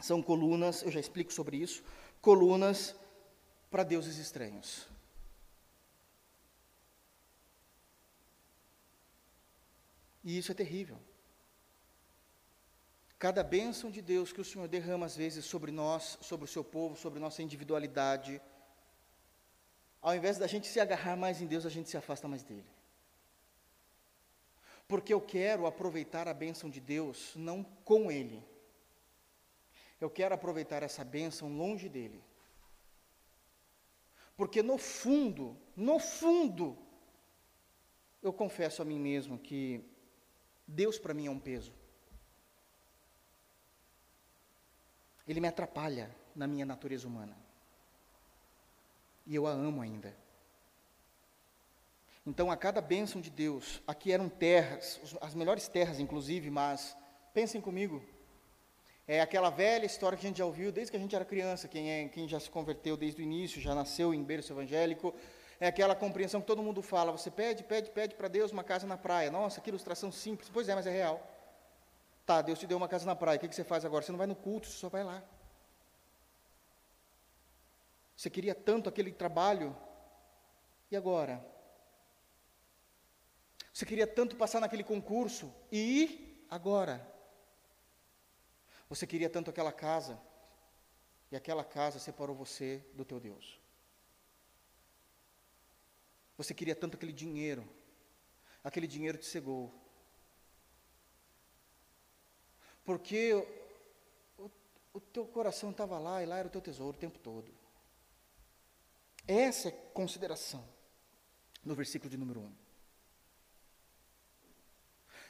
são 0.00 0.22
colunas, 0.22 0.82
eu 0.82 0.90
já 0.90 0.98
explico 0.98 1.32
sobre 1.32 1.58
isso, 1.58 1.84
colunas 2.22 2.94
para 3.70 3.82
deuses 3.82 4.16
estranhos. 4.16 4.88
E 10.24 10.38
isso 10.38 10.50
é 10.50 10.54
terrível. 10.54 10.98
Cada 13.18 13.42
bênção 13.44 13.90
de 13.90 14.02
Deus 14.02 14.32
que 14.32 14.40
o 14.40 14.44
Senhor 14.44 14.68
derrama 14.68 15.06
às 15.06 15.16
vezes 15.16 15.44
sobre 15.44 15.70
nós, 15.70 16.18
sobre 16.20 16.44
o 16.46 16.48
seu 16.48 16.64
povo, 16.64 16.96
sobre 16.96 17.20
nossa 17.20 17.42
individualidade, 17.42 18.40
ao 20.02 20.14
invés 20.14 20.38
da 20.38 20.46
gente 20.46 20.66
se 20.66 20.80
agarrar 20.80 21.16
mais 21.16 21.40
em 21.40 21.46
Deus, 21.46 21.66
a 21.66 21.70
gente 21.70 21.88
se 21.88 21.96
afasta 21.96 22.26
mais 22.26 22.42
dele 22.42 22.75
porque 24.88 25.12
eu 25.12 25.20
quero 25.20 25.66
aproveitar 25.66 26.28
a 26.28 26.34
bênção 26.34 26.70
de 26.70 26.80
Deus 26.80 27.32
não 27.34 27.64
com 27.84 28.10
Ele. 28.10 28.42
Eu 30.00 30.10
quero 30.10 30.34
aproveitar 30.34 30.82
essa 30.82 31.04
bênção 31.04 31.48
longe 31.56 31.88
dele. 31.88 32.22
Porque 34.36 34.62
no 34.62 34.76
fundo, 34.76 35.56
no 35.74 35.98
fundo, 35.98 36.76
eu 38.22 38.32
confesso 38.32 38.82
a 38.82 38.84
mim 38.84 38.98
mesmo 38.98 39.38
que 39.38 39.82
Deus 40.66 40.98
para 40.98 41.14
mim 41.14 41.26
é 41.26 41.30
um 41.30 41.38
peso. 41.38 41.72
Ele 45.26 45.40
me 45.40 45.48
atrapalha 45.48 46.14
na 46.34 46.46
minha 46.46 46.66
natureza 46.66 47.08
humana. 47.08 47.36
E 49.26 49.34
eu 49.34 49.46
a 49.46 49.50
amo 49.50 49.80
ainda. 49.80 50.16
Então, 52.26 52.50
a 52.50 52.56
cada 52.56 52.80
bênção 52.80 53.20
de 53.20 53.30
Deus, 53.30 53.80
aqui 53.86 54.10
eram 54.10 54.28
terras, 54.28 55.00
as 55.20 55.32
melhores 55.32 55.68
terras, 55.68 56.00
inclusive, 56.00 56.50
mas 56.50 56.96
pensem 57.32 57.60
comigo, 57.60 58.02
é 59.06 59.20
aquela 59.20 59.48
velha 59.48 59.86
história 59.86 60.18
que 60.18 60.26
a 60.26 60.28
gente 60.28 60.38
já 60.38 60.44
ouviu 60.44 60.72
desde 60.72 60.90
que 60.90 60.96
a 60.96 61.00
gente 61.00 61.14
era 61.14 61.24
criança, 61.24 61.68
quem, 61.68 61.88
é, 61.88 62.08
quem 62.08 62.26
já 62.26 62.40
se 62.40 62.50
converteu 62.50 62.96
desde 62.96 63.22
o 63.22 63.24
início, 63.24 63.60
já 63.60 63.74
nasceu 63.76 64.12
em 64.12 64.24
berço 64.24 64.52
evangélico, 64.52 65.14
é 65.60 65.68
aquela 65.68 65.94
compreensão 65.94 66.40
que 66.40 66.46
todo 66.48 66.60
mundo 66.60 66.82
fala, 66.82 67.12
você 67.12 67.30
pede, 67.30 67.62
pede, 67.62 67.90
pede 67.90 68.16
para 68.16 68.26
Deus 68.26 68.50
uma 68.50 68.64
casa 68.64 68.86
na 68.86 68.96
praia. 68.98 69.30
Nossa, 69.30 69.60
que 69.60 69.70
ilustração 69.70 70.12
simples. 70.12 70.50
Pois 70.52 70.68
é, 70.68 70.74
mas 70.74 70.86
é 70.86 70.90
real. 70.90 71.24
Tá, 72.26 72.42
Deus 72.42 72.58
te 72.58 72.66
deu 72.66 72.76
uma 72.76 72.88
casa 72.88 73.06
na 73.06 73.14
praia, 73.14 73.36
o 73.36 73.40
que, 73.40 73.48
que 73.48 73.54
você 73.54 73.64
faz 73.64 73.84
agora? 73.84 74.04
Você 74.04 74.10
não 74.10 74.18
vai 74.18 74.26
no 74.26 74.34
culto, 74.34 74.66
você 74.66 74.76
só 74.76 74.88
vai 74.88 75.04
lá. 75.04 75.22
Você 78.16 78.28
queria 78.28 78.54
tanto 78.54 78.88
aquele 78.88 79.12
trabalho, 79.12 79.74
e 80.90 80.96
agora? 80.96 81.55
Você 83.76 83.84
queria 83.84 84.06
tanto 84.06 84.36
passar 84.36 84.58
naquele 84.58 84.82
concurso 84.82 85.54
e 85.70 86.42
agora? 86.48 87.06
Você 88.88 89.06
queria 89.06 89.28
tanto 89.28 89.50
aquela 89.50 89.70
casa 89.70 90.18
e 91.30 91.36
aquela 91.36 91.62
casa 91.62 91.98
separou 91.98 92.34
você 92.34 92.82
do 92.94 93.04
teu 93.04 93.20
Deus. 93.20 93.60
Você 96.38 96.54
queria 96.54 96.74
tanto 96.74 96.96
aquele 96.96 97.12
dinheiro, 97.12 97.68
aquele 98.64 98.86
dinheiro 98.86 99.18
te 99.18 99.26
cegou. 99.26 99.70
Porque 102.82 103.34
o, 104.38 104.50
o 104.94 105.00
teu 105.00 105.26
coração 105.26 105.70
estava 105.70 105.98
lá 105.98 106.22
e 106.22 106.26
lá 106.26 106.38
era 106.38 106.48
o 106.48 106.50
teu 106.50 106.62
tesouro 106.62 106.96
o 106.96 107.00
tempo 107.00 107.18
todo. 107.18 107.52
Essa 109.28 109.68
é 109.68 109.70
a 109.70 109.92
consideração 109.92 110.66
no 111.62 111.74
versículo 111.74 112.08
de 112.08 112.16
número 112.16 112.40
1. 112.40 112.65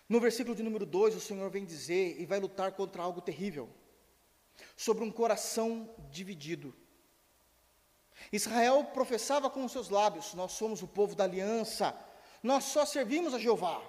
No 0.09 0.21
versículo 0.21 0.55
de 0.55 0.63
número 0.63 0.87
2, 0.87 1.17
o 1.17 1.21
Senhor 1.21 1.51
vem 1.51 1.65
dizer 1.65 2.21
e 2.21 2.27
vai 2.27 2.39
lutar 2.39 2.73
contra 2.73 3.03
algo 3.03 3.21
terrível 3.21 3.69
sobre 4.77 5.05
um 5.05 5.11
coração 5.11 5.91
dividido. 6.11 6.75
Israel 8.33 8.85
professava 8.85 9.51
com 9.51 9.65
os 9.65 9.73
seus 9.73 9.89
lábios: 9.89 10.35
Nós 10.35 10.53
somos 10.53 10.83
o 10.83 10.87
povo 10.87 11.15
da 11.15 11.25
aliança, 11.25 11.97
nós 12.43 12.65
só 12.65 12.85
servimos 12.85 13.35
a 13.35 13.39
Jeová. 13.39 13.83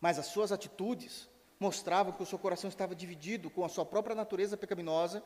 Mas 0.00 0.18
as 0.18 0.26
suas 0.26 0.52
atitudes 0.52 1.28
mostravam 1.58 2.12
que 2.12 2.22
o 2.22 2.26
seu 2.26 2.38
coração 2.38 2.68
estava 2.68 2.94
dividido 2.94 3.50
com 3.50 3.64
a 3.64 3.68
sua 3.68 3.84
própria 3.84 4.14
natureza 4.14 4.56
pecaminosa 4.56 5.22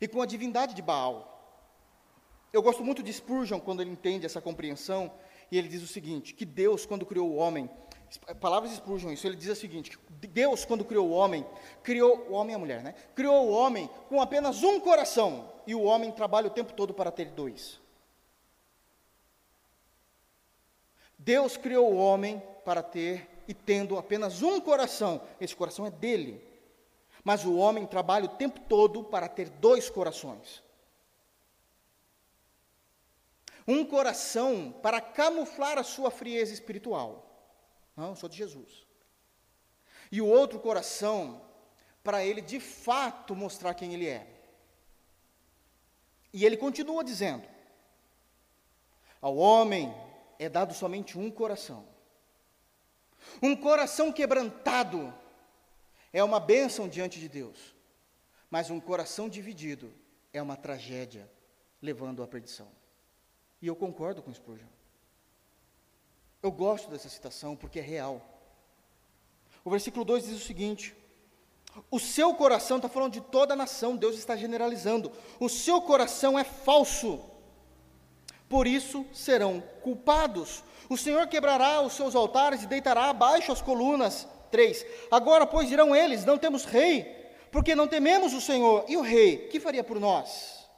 e 0.00 0.08
com 0.08 0.20
a 0.20 0.26
divindade 0.26 0.74
de 0.74 0.82
Baal. 0.82 1.38
Eu 2.52 2.62
gosto 2.62 2.84
muito 2.84 3.02
de 3.02 3.12
Spurgeon 3.12 3.60
quando 3.60 3.80
ele 3.80 3.90
entende 3.90 4.26
essa 4.26 4.40
compreensão, 4.40 5.12
e 5.50 5.56
ele 5.56 5.68
diz 5.68 5.82
o 5.82 5.86
seguinte: 5.86 6.34
que 6.34 6.44
Deus, 6.44 6.84
quando 6.84 7.06
criou 7.06 7.30
o 7.30 7.36
homem, 7.36 7.70
palavras 8.18 8.70
de 8.70 8.76
Spurgeon, 8.78 9.12
isso 9.12 9.26
ele 9.26 9.36
diz 9.36 9.48
o 9.50 9.56
seguinte: 9.56 9.98
Deus, 10.08 10.64
quando 10.64 10.84
criou 10.84 11.08
o 11.08 11.12
homem, 11.12 11.46
criou 11.82 12.26
o 12.28 12.32
homem 12.32 12.52
e 12.52 12.56
a 12.56 12.58
mulher, 12.58 12.82
né? 12.82 12.94
Criou 13.14 13.48
o 13.48 13.50
homem 13.50 13.88
com 14.08 14.20
apenas 14.20 14.62
um 14.62 14.80
coração, 14.80 15.52
e 15.66 15.74
o 15.74 15.82
homem 15.82 16.10
trabalha 16.10 16.48
o 16.48 16.50
tempo 16.50 16.72
todo 16.72 16.92
para 16.92 17.10
ter 17.10 17.26
dois. 17.26 17.80
Deus 21.18 21.56
criou 21.56 21.92
o 21.92 21.96
homem 21.96 22.42
para 22.64 22.82
ter 22.82 23.28
e 23.46 23.54
tendo 23.54 23.96
apenas 23.96 24.42
um 24.42 24.60
coração, 24.60 25.20
esse 25.40 25.54
coração 25.54 25.86
é 25.86 25.90
dele. 25.90 26.42
Mas 27.24 27.44
o 27.44 27.56
homem 27.56 27.86
trabalha 27.86 28.24
o 28.24 28.36
tempo 28.36 28.58
todo 28.68 29.04
para 29.04 29.28
ter 29.28 29.48
dois 29.48 29.88
corações. 29.88 30.62
Um 33.66 33.84
coração 33.84 34.74
para 34.82 35.00
camuflar 35.00 35.78
a 35.78 35.84
sua 35.84 36.10
frieza 36.10 36.52
espiritual. 36.52 37.31
Não, 37.96 38.16
sou 38.16 38.28
de 38.28 38.36
Jesus. 38.36 38.86
E 40.10 40.20
o 40.20 40.26
outro 40.26 40.58
coração 40.58 41.40
para 42.02 42.24
ele 42.24 42.40
de 42.40 42.58
fato 42.58 43.34
mostrar 43.34 43.74
quem 43.74 43.94
ele 43.94 44.06
é. 44.06 44.26
E 46.32 46.44
ele 46.44 46.56
continua 46.56 47.04
dizendo: 47.04 47.46
Ao 49.20 49.36
homem 49.36 49.94
é 50.38 50.48
dado 50.48 50.74
somente 50.74 51.18
um 51.18 51.30
coração. 51.30 51.86
Um 53.40 53.54
coração 53.54 54.12
quebrantado 54.12 55.14
é 56.12 56.22
uma 56.24 56.40
bênção 56.40 56.88
diante 56.88 57.20
de 57.20 57.28
Deus, 57.28 57.74
mas 58.50 58.68
um 58.68 58.80
coração 58.80 59.28
dividido 59.28 59.92
é 60.32 60.42
uma 60.42 60.56
tragédia, 60.56 61.30
levando 61.80 62.22
à 62.22 62.26
perdição. 62.26 62.68
E 63.60 63.66
eu 63.66 63.76
concordo 63.76 64.22
com 64.22 64.34
Spurgeon. 64.34 64.66
Eu 66.42 66.50
gosto 66.50 66.90
dessa 66.90 67.08
citação 67.08 67.54
porque 67.54 67.78
é 67.78 67.82
real. 67.82 68.20
O 69.64 69.70
versículo 69.70 70.04
2 70.04 70.26
diz 70.26 70.36
o 70.36 70.44
seguinte: 70.44 70.94
O 71.90 72.00
seu 72.00 72.34
coração, 72.34 72.78
está 72.78 72.88
falando 72.88 73.12
de 73.12 73.20
toda 73.20 73.54
a 73.54 73.56
nação, 73.56 73.96
Deus 73.96 74.16
está 74.16 74.36
generalizando. 74.36 75.12
O 75.38 75.48
seu 75.48 75.80
coração 75.80 76.38
é 76.38 76.42
falso, 76.42 77.20
por 78.48 78.66
isso 78.66 79.06
serão 79.12 79.62
culpados. 79.82 80.64
O 80.88 80.96
Senhor 80.96 81.28
quebrará 81.28 81.80
os 81.80 81.92
seus 81.92 82.14
altares 82.16 82.64
e 82.64 82.66
deitará 82.66 83.04
abaixo 83.04 83.52
as 83.52 83.62
colunas. 83.62 84.26
3. 84.50 84.84
Agora, 85.10 85.46
pois, 85.46 85.68
dirão 85.68 85.94
eles: 85.94 86.24
Não 86.24 86.36
temos 86.36 86.64
rei, 86.64 87.04
porque 87.50 87.74
não 87.74 87.88
tememos 87.88 88.34
o 88.34 88.40
Senhor. 88.40 88.84
E 88.88 88.96
o 88.96 89.00
rei, 89.00 89.48
que 89.48 89.60
faria 89.60 89.82
por 89.82 89.98
nós? 89.98 90.68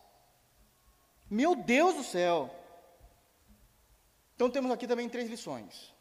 Meu 1.28 1.56
Deus 1.56 1.94
do 1.96 2.04
céu! 2.04 2.50
Então 4.34 4.50
temos 4.50 4.70
aqui 4.70 4.86
também 4.86 5.08
três 5.08 5.28
lições. 5.28 5.94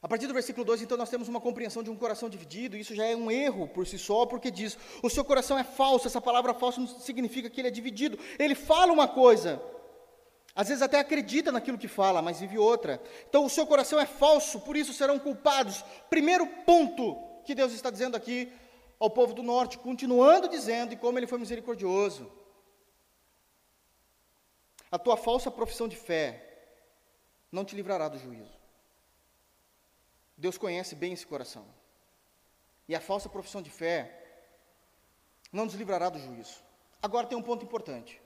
A 0.00 0.06
partir 0.06 0.28
do 0.28 0.34
versículo 0.34 0.64
2, 0.64 0.82
então, 0.82 0.96
nós 0.96 1.10
temos 1.10 1.26
uma 1.26 1.40
compreensão 1.40 1.82
de 1.82 1.90
um 1.90 1.96
coração 1.96 2.28
dividido, 2.28 2.76
isso 2.76 2.94
já 2.94 3.04
é 3.04 3.16
um 3.16 3.28
erro 3.30 3.66
por 3.66 3.84
si 3.84 3.98
só, 3.98 4.26
porque 4.26 4.48
diz: 4.48 4.78
o 5.02 5.10
seu 5.10 5.24
coração 5.24 5.58
é 5.58 5.64
falso, 5.64 6.06
essa 6.06 6.20
palavra 6.20 6.54
falso 6.54 6.80
não 6.80 6.86
significa 6.86 7.50
que 7.50 7.60
ele 7.60 7.66
é 7.66 7.70
dividido. 7.70 8.16
Ele 8.38 8.54
fala 8.54 8.92
uma 8.92 9.08
coisa, 9.08 9.60
às 10.54 10.68
vezes 10.68 10.82
até 10.82 11.00
acredita 11.00 11.50
naquilo 11.50 11.76
que 11.76 11.88
fala, 11.88 12.22
mas 12.22 12.38
vive 12.38 12.56
outra. 12.56 13.02
Então, 13.28 13.44
o 13.44 13.50
seu 13.50 13.66
coração 13.66 13.98
é 13.98 14.06
falso, 14.06 14.60
por 14.60 14.76
isso 14.76 14.92
serão 14.92 15.18
culpados. 15.18 15.84
Primeiro 16.08 16.46
ponto 16.64 17.16
que 17.44 17.54
Deus 17.54 17.72
está 17.72 17.90
dizendo 17.90 18.16
aqui 18.16 18.52
ao 19.00 19.10
povo 19.10 19.34
do 19.34 19.42
norte, 19.42 19.78
continuando 19.78 20.48
dizendo 20.48 20.92
e 20.92 20.96
como 20.96 21.18
ele 21.18 21.26
foi 21.26 21.40
misericordioso. 21.40 22.37
A 24.90 24.98
tua 24.98 25.16
falsa 25.16 25.50
profissão 25.50 25.86
de 25.86 25.96
fé 25.96 26.44
não 27.50 27.64
te 27.64 27.74
livrará 27.76 28.08
do 28.08 28.18
juízo. 28.18 28.58
Deus 30.36 30.56
conhece 30.56 30.94
bem 30.94 31.12
esse 31.12 31.26
coração. 31.26 31.66
E 32.86 32.94
a 32.94 33.00
falsa 33.00 33.28
profissão 33.28 33.60
de 33.60 33.70
fé 33.70 34.18
não 35.52 35.64
nos 35.64 35.74
livrará 35.74 36.08
do 36.08 36.18
juízo. 36.18 36.62
Agora 37.02 37.26
tem 37.26 37.36
um 37.36 37.42
ponto 37.42 37.64
importante. 37.64 38.20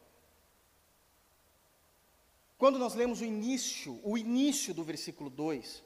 Quando 2.59 2.79
nós 2.79 2.95
lemos 2.95 3.21
o 3.21 3.25
início, 3.25 4.01
o 4.05 4.17
início 4.17 4.73
do 4.73 4.85
versículo 4.85 5.29
2, 5.29 5.83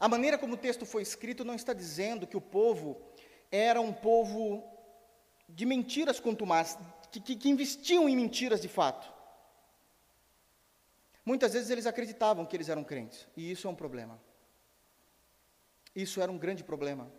a 0.00 0.08
maneira 0.08 0.36
como 0.36 0.54
o 0.54 0.56
texto 0.56 0.84
foi 0.84 1.02
escrito 1.02 1.44
não 1.44 1.54
está 1.54 1.72
dizendo 1.72 2.26
que 2.26 2.36
o 2.36 2.40
povo 2.40 3.00
era 3.50 3.80
um 3.80 3.92
povo 3.92 4.64
de 5.48 5.64
mentiras 5.64 6.18
contumaz, 6.18 6.76
que, 7.10 7.20
que, 7.20 7.36
que 7.36 7.48
investiam 7.48 8.08
em 8.08 8.16
mentiras 8.16 8.60
de 8.60 8.68
fato. 8.68 9.17
Muitas 11.28 11.52
vezes 11.52 11.68
eles 11.68 11.84
acreditavam 11.84 12.46
que 12.46 12.56
eles 12.56 12.70
eram 12.70 12.82
crentes, 12.82 13.28
e 13.36 13.50
isso 13.50 13.66
é 13.68 13.70
um 13.70 13.74
problema. 13.74 14.18
Isso 15.94 16.22
era 16.22 16.32
um 16.32 16.38
grande 16.38 16.64
problema. 16.64 17.12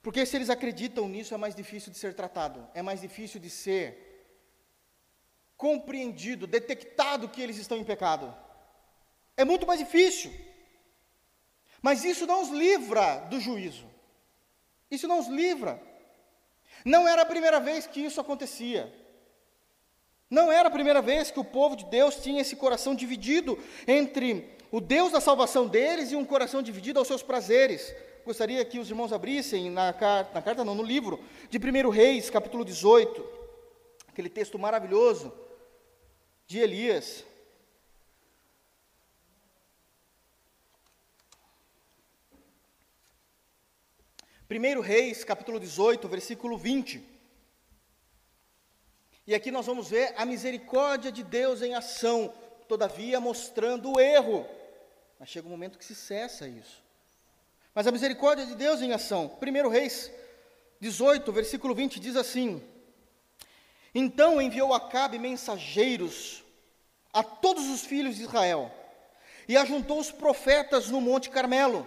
Porque 0.00 0.24
se 0.24 0.36
eles 0.36 0.50
acreditam 0.50 1.08
nisso, 1.08 1.34
é 1.34 1.36
mais 1.36 1.52
difícil 1.52 1.90
de 1.90 1.98
ser 1.98 2.14
tratado, 2.14 2.64
é 2.74 2.80
mais 2.80 3.00
difícil 3.00 3.40
de 3.40 3.50
ser 3.50 3.86
compreendido, 5.56 6.46
detectado 6.46 7.28
que 7.28 7.42
eles 7.42 7.56
estão 7.56 7.76
em 7.76 7.82
pecado. 7.82 8.32
É 9.36 9.44
muito 9.44 9.66
mais 9.66 9.80
difícil. 9.80 10.32
Mas 11.82 12.04
isso 12.04 12.28
não 12.28 12.40
os 12.40 12.50
livra 12.50 13.16
do 13.30 13.40
juízo. 13.40 13.90
Isso 14.88 15.08
não 15.08 15.18
os 15.18 15.26
livra. 15.26 15.82
Não 16.84 17.08
era 17.08 17.22
a 17.22 17.26
primeira 17.26 17.58
vez 17.58 17.84
que 17.84 18.00
isso 18.00 18.20
acontecia. 18.20 18.94
Não 20.30 20.50
era 20.50 20.68
a 20.68 20.72
primeira 20.72 21.02
vez 21.02 21.30
que 21.30 21.38
o 21.38 21.44
povo 21.44 21.76
de 21.76 21.84
Deus 21.84 22.16
tinha 22.16 22.40
esse 22.40 22.56
coração 22.56 22.94
dividido 22.94 23.58
entre 23.86 24.56
o 24.70 24.80
Deus 24.80 25.12
da 25.12 25.20
salvação 25.20 25.66
deles 25.66 26.10
e 26.10 26.16
um 26.16 26.24
coração 26.24 26.62
dividido 26.62 26.98
aos 26.98 27.06
seus 27.06 27.22
prazeres. 27.22 27.94
Gostaria 28.24 28.64
que 28.64 28.78
os 28.78 28.88
irmãos 28.88 29.12
abrissem 29.12 29.70
na 29.70 29.92
carta, 29.92 30.34
na 30.34 30.42
carta 30.42 30.64
não, 30.64 30.74
no 30.74 30.82
livro 30.82 31.22
de 31.50 31.58
1 31.58 31.90
Reis, 31.90 32.30
capítulo 32.30 32.64
18, 32.64 33.24
aquele 34.08 34.28
texto 34.28 34.58
maravilhoso 34.58 35.32
de 36.46 36.58
Elias. 36.58 37.24
Primeiro 44.48 44.80
Reis, 44.80 45.22
capítulo 45.22 45.60
18, 45.60 46.08
versículo 46.08 46.56
20. 46.56 47.13
E 49.26 49.34
aqui 49.34 49.50
nós 49.50 49.66
vamos 49.66 49.88
ver 49.88 50.12
a 50.16 50.26
misericórdia 50.26 51.10
de 51.10 51.22
Deus 51.22 51.62
em 51.62 51.74
ação, 51.74 52.32
todavia 52.68 53.18
mostrando 53.20 53.92
o 53.92 54.00
erro. 54.00 54.46
Mas 55.18 55.30
chega 55.30 55.46
um 55.46 55.50
momento 55.50 55.78
que 55.78 55.84
se 55.84 55.94
cessa 55.94 56.46
isso. 56.46 56.82
Mas 57.74 57.86
a 57.86 57.92
misericórdia 57.92 58.44
de 58.44 58.54
Deus 58.54 58.82
em 58.82 58.92
ação. 58.92 59.38
1 59.40 59.68
Reis 59.68 60.10
18, 60.80 61.32
versículo 61.32 61.74
20 61.74 61.98
diz 61.98 62.16
assim: 62.16 62.62
Então 63.94 64.40
enviou 64.42 64.74
Acabe 64.74 65.18
mensageiros 65.18 66.44
a 67.12 67.22
todos 67.22 67.68
os 67.70 67.82
filhos 67.82 68.16
de 68.16 68.22
Israel 68.24 68.70
e 69.48 69.56
ajuntou 69.56 69.98
os 69.98 70.10
profetas 70.10 70.90
no 70.90 71.00
Monte 71.00 71.30
Carmelo. 71.30 71.86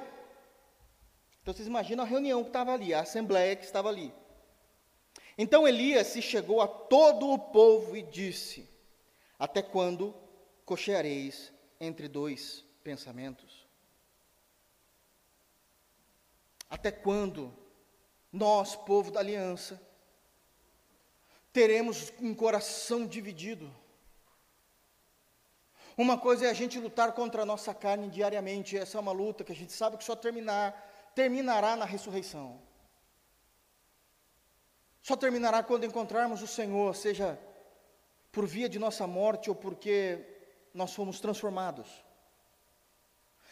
Então 1.42 1.54
vocês 1.54 1.68
imaginam 1.68 2.04
a 2.04 2.08
reunião 2.08 2.44
que 2.44 2.50
estava 2.50 2.74
ali, 2.74 2.94
a 2.94 3.02
assembleia 3.02 3.56
que 3.56 3.66
estava 3.66 3.90
ali. 3.90 4.12
Então 5.38 5.68
Elias 5.68 6.08
se 6.08 6.22
chegou 6.22 6.62
a 6.62 6.68
todo 6.68 7.30
o 7.30 7.38
povo 7.38 7.96
e 7.96 8.02
disse: 8.02 8.68
Até 9.38 9.62
quando 9.62 10.16
cocheareis 10.66 11.54
entre 11.80 12.08
dois 12.08 12.66
pensamentos? 12.84 13.68
Até 16.70 16.92
quando 16.92 17.54
nós, 18.32 18.76
povo 18.76 19.12
da 19.12 19.20
aliança, 19.20 19.82
teremos 21.54 22.12
um 22.20 22.34
coração 22.34 23.06
dividido? 23.06 23.74
Uma 25.98 26.18
coisa 26.18 26.46
é 26.46 26.50
a 26.50 26.54
gente 26.54 26.80
lutar 26.80 27.14
contra 27.14 27.42
a 27.42 27.46
nossa 27.46 27.74
carne 27.74 28.10
diariamente, 28.10 28.78
essa 28.78 28.98
é 28.98 29.02
uma 29.02 29.12
luta 29.12 29.44
que 29.44 29.52
a 29.52 29.56
gente 29.56 29.72
sabe 29.72 29.98
que 29.98 30.04
só 30.04 30.16
terminar, 30.16 31.12
terminará 31.16 31.76
na 31.76 31.86
ressurreição. 31.86 32.62
Só 35.08 35.16
terminará 35.16 35.64
quando 35.64 35.86
encontrarmos 35.86 36.42
o 36.42 36.48
Senhor, 36.48 36.94
seja 36.94 37.40
por 38.30 38.46
via 38.46 38.68
de 38.68 38.78
nossa 38.78 39.08
morte 39.08 39.50
ou 39.50 39.56
porque 39.56 40.20
nós 40.74 40.94
fomos 40.94 41.22
transformados. 41.22 41.88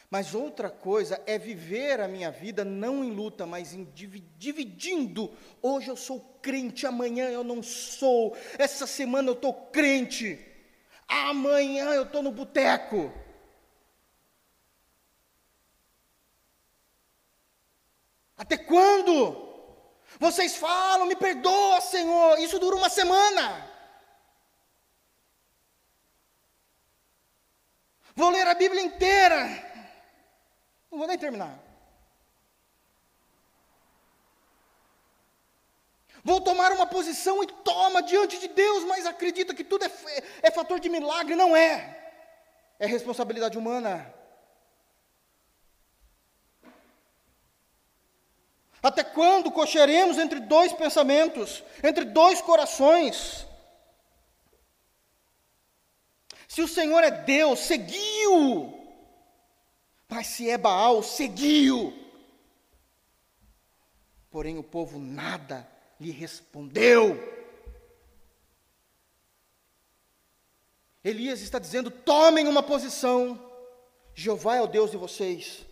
Mas 0.09 0.35
outra 0.35 0.69
coisa 0.69 1.23
é 1.25 1.39
viver 1.39 2.01
a 2.01 2.09
minha 2.09 2.29
vida 2.29 2.65
não 2.65 3.05
em 3.05 3.11
luta, 3.11 3.45
mas 3.45 3.73
em 3.73 3.85
dividindo. 3.85 5.33
Hoje 5.61 5.87
eu 5.87 5.95
sou 5.95 6.19
crente, 6.41 6.85
amanhã 6.85 7.29
eu 7.29 7.41
não 7.41 7.63
sou. 7.63 8.35
Essa 8.59 8.85
semana 8.85 9.29
eu 9.29 9.35
estou 9.35 9.53
crente, 9.53 10.37
amanhã 11.07 11.85
eu 11.91 12.03
estou 12.03 12.21
no 12.21 12.33
boteco. 12.33 13.13
Até 18.35 18.57
quando? 18.57 19.44
Vocês 20.19 20.55
falam, 20.55 21.05
me 21.05 21.15
perdoa, 21.15 21.81
Senhor. 21.81 22.39
Isso 22.39 22.57
dura 22.59 22.75
uma 22.75 22.89
semana. 22.89 23.69
Vou 28.15 28.29
ler 28.29 28.47
a 28.47 28.53
Bíblia 28.53 28.81
inteira. 28.81 29.45
Não 30.89 30.99
vou 30.99 31.07
nem 31.07 31.17
terminar. 31.17 31.59
Vou 36.23 36.41
tomar 36.41 36.71
uma 36.71 36.87
posição 36.87 37.43
e 37.43 37.47
toma 37.47 38.01
diante 38.01 38.39
de 38.39 38.47
Deus, 38.47 38.83
mas 38.85 39.05
acredita 39.05 39.53
que 39.53 39.63
tudo 39.63 39.85
é, 39.85 39.91
é 40.41 40.49
fator 40.49 40.79
de 40.79 40.89
milagre. 40.89 41.35
Não 41.35 41.55
é. 41.55 42.03
É 42.79 42.87
responsabilidade 42.87 43.57
humana. 43.57 44.14
Até 48.85 49.03
quando 49.03 49.51
cocheremos 49.51 50.19
entre 50.19 50.39
dois 50.39 50.71
pensamentos, 50.71 51.63
entre 51.83 52.05
dois 52.05 52.39
corações? 52.39 53.47
Se 56.47 56.61
o 56.61 56.67
Senhor 56.67 57.03
é 57.03 57.09
Deus, 57.09 57.61
seguiu. 57.61 58.79
Mas 60.07 60.27
se 60.27 60.51
é 60.51 60.55
Baal, 60.55 61.01
seguiu. 61.01 61.99
Porém 64.29 64.59
o 64.59 64.63
povo 64.63 64.99
nada 64.99 65.67
lhe 65.99 66.11
respondeu. 66.11 67.17
Elias 71.03 71.41
está 71.41 71.57
dizendo: 71.57 71.89
tomem 71.89 72.47
uma 72.47 72.61
posição. 72.61 73.51
Jeová 74.13 74.57
é 74.57 74.61
o 74.61 74.67
Deus 74.67 74.91
de 74.91 74.97
vocês. 74.97 75.65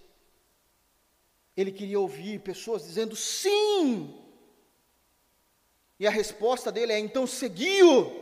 Ele 1.55 1.71
queria 1.71 1.99
ouvir 1.99 2.39
pessoas 2.39 2.83
dizendo 2.83 3.15
sim. 3.15 4.19
E 5.99 6.07
a 6.07 6.11
resposta 6.11 6.71
dele 6.71 6.93
é: 6.93 6.99
então 6.99 7.27
seguiu. 7.27 8.21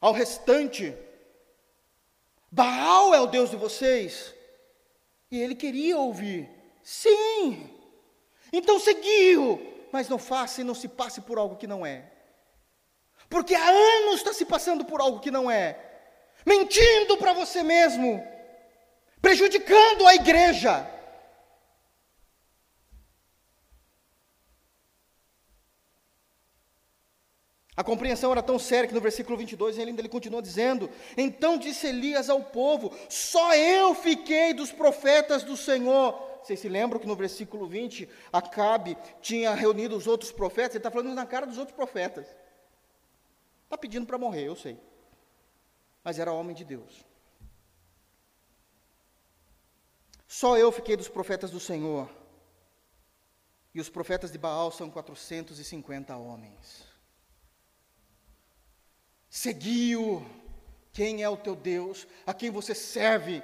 Ao 0.00 0.12
restante, 0.12 0.94
Baal 2.50 3.14
é 3.14 3.20
o 3.20 3.26
Deus 3.26 3.50
de 3.50 3.56
vocês. 3.56 4.34
E 5.30 5.40
ele 5.40 5.54
queria 5.54 5.96
ouvir: 5.98 6.50
sim. 6.82 7.70
Então 8.52 8.78
seguiu. 8.78 9.72
Mas 9.92 10.08
não 10.08 10.18
faça 10.18 10.60
e 10.60 10.64
não 10.64 10.74
se 10.74 10.88
passe 10.88 11.20
por 11.20 11.38
algo 11.38 11.56
que 11.56 11.68
não 11.68 11.86
é. 11.86 12.10
Porque 13.28 13.54
há 13.54 13.68
anos 13.68 14.16
está 14.16 14.32
se 14.32 14.44
passando 14.44 14.84
por 14.84 15.00
algo 15.00 15.20
que 15.20 15.30
não 15.30 15.48
é. 15.48 15.78
Mentindo 16.44 17.16
para 17.16 17.32
você 17.32 17.62
mesmo. 17.62 18.20
Prejudicando 19.22 20.06
a 20.06 20.16
igreja 20.16 20.93
A 27.76 27.82
compreensão 27.82 28.30
era 28.30 28.42
tão 28.42 28.58
séria 28.58 28.86
que 28.86 28.94
no 28.94 29.00
versículo 29.00 29.36
22 29.36 29.78
ele 29.78 29.90
ainda 29.90 30.00
ele 30.00 30.08
continua 30.08 30.40
dizendo: 30.40 30.88
Então 31.16 31.58
disse 31.58 31.88
Elias 31.88 32.30
ao 32.30 32.40
povo: 32.40 32.92
Só 33.08 33.54
eu 33.54 33.94
fiquei 33.94 34.54
dos 34.54 34.70
profetas 34.70 35.42
do 35.42 35.56
Senhor. 35.56 36.12
Vocês 36.42 36.60
se 36.60 36.68
lembram 36.68 37.00
que 37.00 37.06
no 37.06 37.16
versículo 37.16 37.66
20 37.66 38.08
Acabe 38.32 38.96
tinha 39.20 39.54
reunido 39.54 39.96
os 39.96 40.06
outros 40.06 40.30
profetas? 40.30 40.72
Ele 40.72 40.78
está 40.78 40.90
falando 40.90 41.14
na 41.14 41.26
cara 41.26 41.46
dos 41.46 41.58
outros 41.58 41.74
profetas. 41.74 42.26
Está 43.64 43.76
pedindo 43.76 44.06
para 44.06 44.18
morrer, 44.18 44.46
eu 44.46 44.54
sei. 44.54 44.78
Mas 46.04 46.18
era 46.18 46.32
homem 46.32 46.54
de 46.54 46.64
Deus. 46.64 47.04
Só 50.28 50.56
eu 50.56 50.70
fiquei 50.70 50.96
dos 50.96 51.08
profetas 51.08 51.50
do 51.50 51.58
Senhor. 51.58 52.08
E 53.74 53.80
os 53.80 53.88
profetas 53.88 54.30
de 54.30 54.38
Baal 54.38 54.70
são 54.70 54.88
450 54.88 56.16
homens. 56.16 56.93
Seguiu 59.36 60.24
quem 60.92 61.24
é 61.24 61.28
o 61.28 61.36
teu 61.36 61.56
Deus, 61.56 62.06
a 62.24 62.32
quem 62.32 62.50
você 62.50 62.72
serve, 62.72 63.42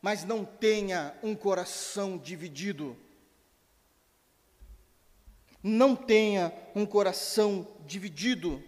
mas 0.00 0.24
não 0.24 0.46
tenha 0.46 1.14
um 1.22 1.36
coração 1.36 2.16
dividido. 2.16 2.96
Não 5.62 5.94
tenha 5.94 6.50
um 6.74 6.86
coração 6.86 7.68
dividido. 7.84 8.64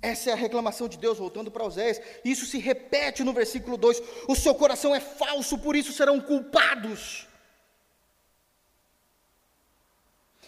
Essa 0.00 0.30
é 0.30 0.32
a 0.32 0.36
reclamação 0.36 0.88
de 0.88 0.96
Deus, 0.96 1.18
voltando 1.18 1.50
para 1.50 1.66
Oséias. 1.66 2.00
Isso 2.24 2.46
se 2.46 2.58
repete 2.58 3.22
no 3.22 3.34
versículo 3.34 3.76
2: 3.76 4.00
O 4.26 4.34
seu 4.34 4.54
coração 4.54 4.94
é 4.94 5.00
falso, 5.00 5.58
por 5.58 5.76
isso 5.76 5.92
serão 5.92 6.18
culpados. 6.18 7.27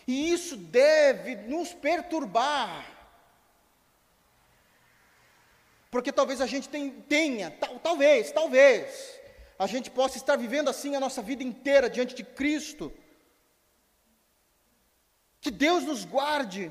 E 0.07 0.33
isso 0.33 0.57
deve 0.57 1.37
nos 1.37 1.73
perturbar. 1.73 2.87
Porque 5.91 6.13
talvez 6.13 6.41
a 6.41 6.47
gente 6.47 6.69
tenha, 7.09 7.51
tal, 7.51 7.79
talvez, 7.81 8.31
talvez, 8.31 9.19
a 9.59 9.67
gente 9.67 9.91
possa 9.91 10.17
estar 10.17 10.37
vivendo 10.37 10.71
assim 10.71 10.95
a 10.95 11.01
nossa 11.01 11.21
vida 11.21 11.43
inteira 11.43 11.91
diante 11.91 12.15
de 12.15 12.23
Cristo. 12.23 12.93
Que 15.41 15.51
Deus 15.51 15.85
nos 15.85 16.05
guarde, 16.05 16.71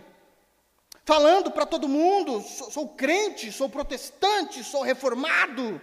falando 1.03 1.51
para 1.51 1.65
todo 1.65 1.87
mundo: 1.87 2.41
sou, 2.41 2.71
sou 2.71 2.89
crente, 2.89 3.51
sou 3.51 3.67
protestante, 3.67 4.63
sou 4.63 4.83
reformado, 4.83 5.81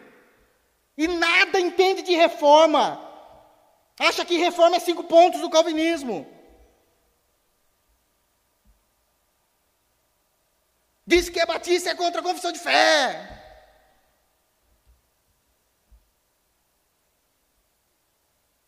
e 0.96 1.06
nada 1.06 1.60
entende 1.60 2.02
de 2.02 2.14
reforma. 2.14 3.02
Acha 3.98 4.24
que 4.24 4.38
reforma 4.38 4.76
é 4.76 4.80
cinco 4.80 5.04
pontos 5.04 5.40
do 5.40 5.50
calvinismo. 5.50 6.26
Diz 11.06 11.28
que 11.28 11.38
é 11.38 11.46
batista 11.46 11.90
é 11.90 11.94
contra 11.94 12.20
a 12.20 12.24
confissão 12.24 12.50
de 12.50 12.58
fé. 12.58 13.32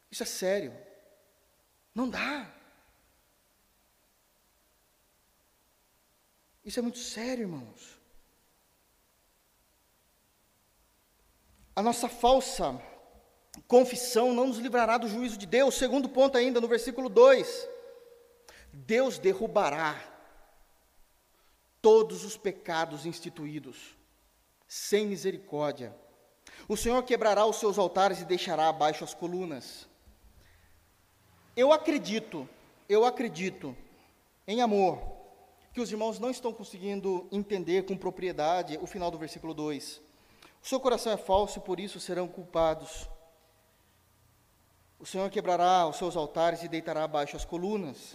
Isso 0.09 0.23
é 0.23 0.27
sério. 0.27 0.77
Não 1.95 2.09
dá. 2.09 2.49
Isso 6.65 6.79
é 6.79 6.83
muito 6.83 6.99
sério, 6.99 7.43
irmãos. 7.43 7.99
A 11.75 11.83
nossa 11.83 12.09
falsa 12.09 12.81
confissão 13.67 14.33
não 14.33 14.47
nos 14.47 14.59
livrará 14.59 14.97
do 14.97 15.09
juízo 15.09 15.37
de 15.37 15.47
Deus. 15.47 15.75
Segundo 15.75 16.09
ponto 16.09 16.39
ainda, 16.39 16.61
no 16.61 16.69
versículo 16.69 17.09
2. 17.09 17.69
Deus 18.73 19.19
derrubará 19.19 20.18
todos 21.89 22.23
os 22.23 22.37
pecados 22.37 23.07
instituídos, 23.07 23.97
sem 24.67 25.07
misericórdia. 25.07 25.97
O 26.69 26.77
Senhor 26.77 27.03
quebrará 27.03 27.47
os 27.47 27.57
seus 27.57 27.79
altares 27.79 28.21
e 28.21 28.27
deixará 28.27 28.69
abaixo 28.69 29.05
as 29.05 29.15
colunas. 29.15 29.89
Eu 31.57 31.73
acredito, 31.73 32.47
eu 32.91 33.07
acredito, 33.07 33.75
em 34.47 34.61
amor, 34.61 35.01
que 35.73 35.81
os 35.81 35.91
irmãos 35.91 36.19
não 36.19 36.29
estão 36.29 36.53
conseguindo 36.53 37.27
entender 37.33 37.87
com 37.87 37.97
propriedade 37.97 38.79
o 38.83 38.87
final 38.87 39.11
do 39.11 39.17
versículo 39.17 39.55
2. 39.55 39.99
O 40.63 40.69
seu 40.69 40.79
coração 40.79 41.11
é 41.11 41.17
falso 41.17 41.59
e 41.59 41.63
por 41.63 41.81
isso 41.81 41.99
serão 41.99 42.29
culpados. 42.29 43.09
O 44.99 45.07
Senhor 45.07 45.31
quebrará 45.31 45.87
os 45.87 45.97
seus 45.97 46.19
altares 46.19 46.63
e 46.63 46.69
deitará 46.69 47.05
abaixo 47.05 47.35
as 47.35 47.47
colunas. 47.47 48.15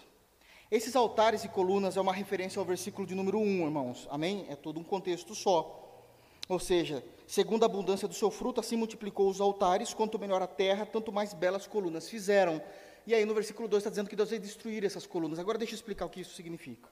Esses 0.74 0.95
altares 0.95 1.43
e 1.43 1.47
colunas 1.47 1.97
é 1.97 2.01
uma 2.01 2.11
referência 2.11 2.59
ao 2.59 2.65
versículo 2.65 3.05
de 3.05 3.13
número 3.13 3.38
1, 3.38 3.63
irmãos. 3.63 4.07
Amém? 4.09 4.47
É 4.49 4.55
todo 4.55 4.80
um 4.80 4.84
contexto 4.84 5.36
só. 5.36 6.09
Ou 6.49 6.57
seja, 6.57 7.05
segundo 7.28 7.61
a 7.61 7.67
abundância 7.67 8.07
do 8.07 8.13
seu 8.15 8.32
fruto, 8.32 8.59
assim 8.59 8.76
multiplicou 8.76 9.30
os 9.30 9.39
altares, 9.39 9.93
quanto 9.93 10.17
melhor 10.17 10.41
a 10.41 10.47
terra, 10.47 10.84
tanto 10.84 11.11
mais 11.11 11.32
belas 11.32 11.67
colunas 11.67 12.09
fizeram. 12.09 12.59
E 13.05 13.13
aí 13.13 13.24
no 13.24 13.36
versículo 13.36 13.67
2 13.67 13.82
está 13.82 13.91
dizendo 13.91 14.09
que 14.09 14.15
Deus 14.15 14.32
vai 14.32 14.39
destruir 14.39 14.84
essas 14.84 15.05
colunas. 15.05 15.38
Agora 15.38 15.59
deixa 15.59 15.76
eu 15.76 15.76
explicar 15.76 16.07
o 16.07 16.09
que 16.09 16.21
isso 16.21 16.34
significa. 16.34 16.89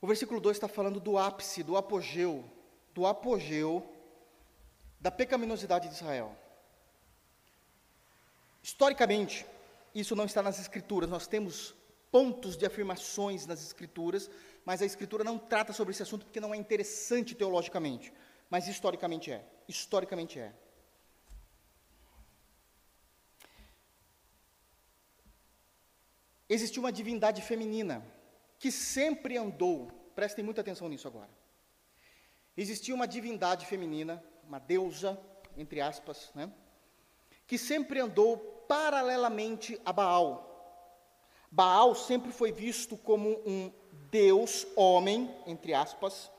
O 0.00 0.06
versículo 0.06 0.40
2 0.40 0.56
está 0.56 0.66
falando 0.66 0.98
do 0.98 1.18
ápice, 1.18 1.62
do 1.62 1.76
apogeu, 1.76 2.42
do 2.94 3.04
apogeu 3.04 3.86
da 4.98 5.10
pecaminosidade 5.10 5.88
de 5.88 5.94
Israel. 5.94 6.34
Historicamente, 8.62 9.44
isso 10.00 10.14
não 10.14 10.24
está 10.24 10.42
nas 10.42 10.58
Escrituras, 10.58 11.08
nós 11.08 11.26
temos 11.26 11.74
pontos 12.10 12.56
de 12.56 12.64
afirmações 12.66 13.46
nas 13.46 13.62
Escrituras, 13.62 14.30
mas 14.64 14.82
a 14.82 14.86
Escritura 14.86 15.24
não 15.24 15.38
trata 15.38 15.72
sobre 15.72 15.92
esse 15.92 16.02
assunto 16.02 16.24
porque 16.24 16.40
não 16.40 16.54
é 16.54 16.56
interessante 16.56 17.34
teologicamente, 17.34 18.12
mas 18.50 18.68
historicamente 18.68 19.30
é. 19.30 19.44
Historicamente 19.66 20.38
é. 20.38 20.52
Existiu 26.48 26.82
uma 26.82 26.92
divindade 26.92 27.42
feminina 27.42 28.04
que 28.58 28.72
sempre 28.72 29.36
andou, 29.36 29.90
prestem 30.14 30.44
muita 30.44 30.62
atenção 30.62 30.88
nisso 30.88 31.06
agora. 31.06 31.30
Existia 32.56 32.94
uma 32.94 33.06
divindade 33.06 33.66
feminina, 33.66 34.24
uma 34.42 34.58
deusa, 34.58 35.20
entre 35.56 35.80
aspas, 35.80 36.32
né, 36.34 36.50
que 37.46 37.58
sempre 37.58 38.00
andou 38.00 38.57
paralelamente 38.68 39.80
a 39.84 39.92
Baal. 39.92 40.44
Baal 41.50 41.94
sempre 41.94 42.30
foi 42.30 42.52
visto 42.52 42.96
como 42.96 43.30
um 43.44 43.72
Deus 44.10 44.66
homem, 44.76 45.34
entre 45.46 45.74
aspas, 45.74 46.30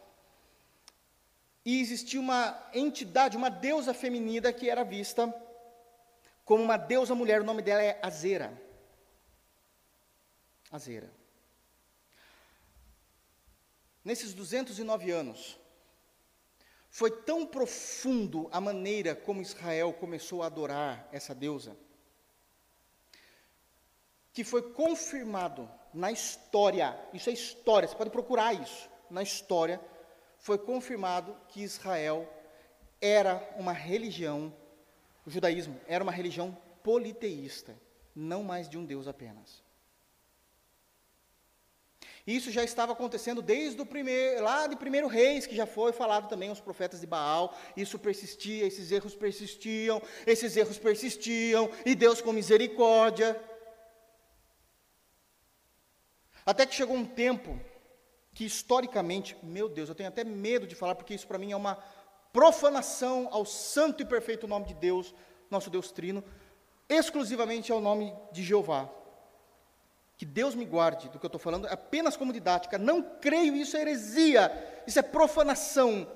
E 1.65 1.82
existia 1.82 2.19
uma 2.19 2.57
entidade, 2.73 3.36
uma 3.36 3.49
deusa 3.49 3.93
feminina 3.93 4.53
que 4.53 4.69
era 4.69 4.84
vista 4.84 5.32
como 6.45 6.63
uma 6.63 6.77
deusa 6.77 7.13
mulher, 7.13 7.41
o 7.41 7.43
nome 7.43 7.61
dela 7.61 7.84
é 7.84 7.99
Azera. 8.01 8.59
Azera. 10.71 11.13
Nesses 14.03 14.34
209 14.34 15.11
anos, 15.11 15.59
foi 16.89 17.11
tão 17.11 17.45
profundo 17.45 18.49
a 18.51 18.59
maneira 18.59 19.15
como 19.15 19.43
Israel 19.43 19.93
começou 19.93 20.41
a 20.41 20.47
adorar 20.47 21.07
essa 21.11 21.36
deusa, 21.36 21.77
que 24.34 24.43
foi 24.43 24.61
confirmado 24.61 25.69
na 25.93 26.11
história, 26.11 26.97
isso 27.13 27.30
é 27.30 27.34
história, 27.34 27.88
você 27.88 27.95
pode 27.95 28.09
procurar 28.09 28.53
isso, 28.53 28.89
na 29.09 29.23
história, 29.23 29.82
foi 30.38 30.57
confirmado 30.57 31.36
que 31.47 31.61
Israel 31.61 32.27
era 33.01 33.47
uma 33.57 33.73
religião, 33.73 34.53
o 35.25 35.30
judaísmo 35.30 35.80
era 35.88 36.03
uma 36.03 36.11
religião 36.11 36.57
politeísta, 36.84 37.75
não 38.15 38.43
mais 38.43 38.69
de 38.69 38.77
um 38.77 38.86
Deus 38.86 39.07
apenas. 39.07 39.63
Isso 42.27 42.51
já 42.51 42.63
estava 42.63 42.93
acontecendo 42.93 43.41
desde 43.41 43.82
o 43.82 43.86
primeiro, 43.86 44.43
lá 44.43 44.67
de 44.67 44.75
primeiro 44.75 45.07
reis, 45.07 45.47
que 45.47 45.55
já 45.55 45.65
foi 45.65 45.91
falado 45.91 46.27
também 46.27 46.49
aos 46.49 46.59
profetas 46.59 47.01
de 47.01 47.07
Baal. 47.07 47.57
Isso 47.75 47.97
persistia, 47.97 48.67
esses 48.67 48.91
erros 48.91 49.15
persistiam, 49.15 49.99
esses 50.27 50.55
erros 50.55 50.77
persistiam, 50.77 51.71
e 51.84 51.95
Deus 51.95 52.21
com 52.21 52.32
misericórdia. 52.32 53.39
Até 56.50 56.66
que 56.66 56.74
chegou 56.74 56.95
um 56.95 57.06
tempo 57.06 57.60
que 58.34 58.43
historicamente, 58.43 59.38
meu 59.43 59.70
Deus, 59.70 59.88
eu 59.88 59.93
tenho 59.93 60.10
até 60.10 60.24
medo 60.24 60.66
de 60.66 60.74
falar, 60.74 60.95
porque 60.95 61.14
isso 61.14 61.28
para 61.28 61.38
mim 61.38 61.52
é 61.52 61.56
uma 61.56 61.78
profanação 62.34 63.28
ao 63.32 63.45
santo 63.45 64.02
e 64.02 64.06
perfeito 64.06 64.47
nome 64.47 64.66
de 64.66 64.74
Deus, 64.74 65.14
nosso 65.47 65.70
Deus 65.70 65.91
Trino, 65.91 66.24
exclusivamente 66.89 67.72
ao 67.72 67.80
nome 67.80 68.12
de 68.32 68.41
Jeová. 68.41 68.89
Que 70.18 70.26
Deus 70.26 70.56
me 70.56 70.66
guarde 70.66 71.08
do 71.10 71.20
que 71.20 71.26
eu 71.28 71.28
estou 71.28 71.39
falando, 71.39 71.68
apenas 71.68 72.18
como 72.18 72.34
didática. 72.34 72.80
Não 72.80 73.04
creio, 73.04 73.56
isso 73.56 73.78
é 73.78 73.82
heresia, 73.82 74.82
isso 74.88 74.97
é 74.97 75.04
profanação 75.04 76.12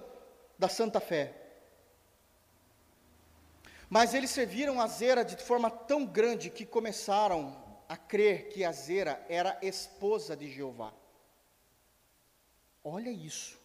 da 0.58 0.68
santa 0.68 1.00
fé. 1.00 1.32
Mas 3.88 4.16
eles 4.16 4.32
serviram 4.32 4.82
a 4.82 4.88
Zera 4.88 5.24
de 5.24 5.38
forma 5.38 5.70
tão 5.70 6.04
grande 6.04 6.50
que 6.50 6.66
começaram 6.66 7.62
a 7.88 7.98
crer 7.98 8.50
que 8.50 8.64
a 8.64 8.72
Zera 8.72 9.26
era 9.30 9.58
esposa 9.62 10.36
de 10.36 10.52
Jeová. 10.52 10.94
Olha 12.84 13.10
isso. 13.10 13.60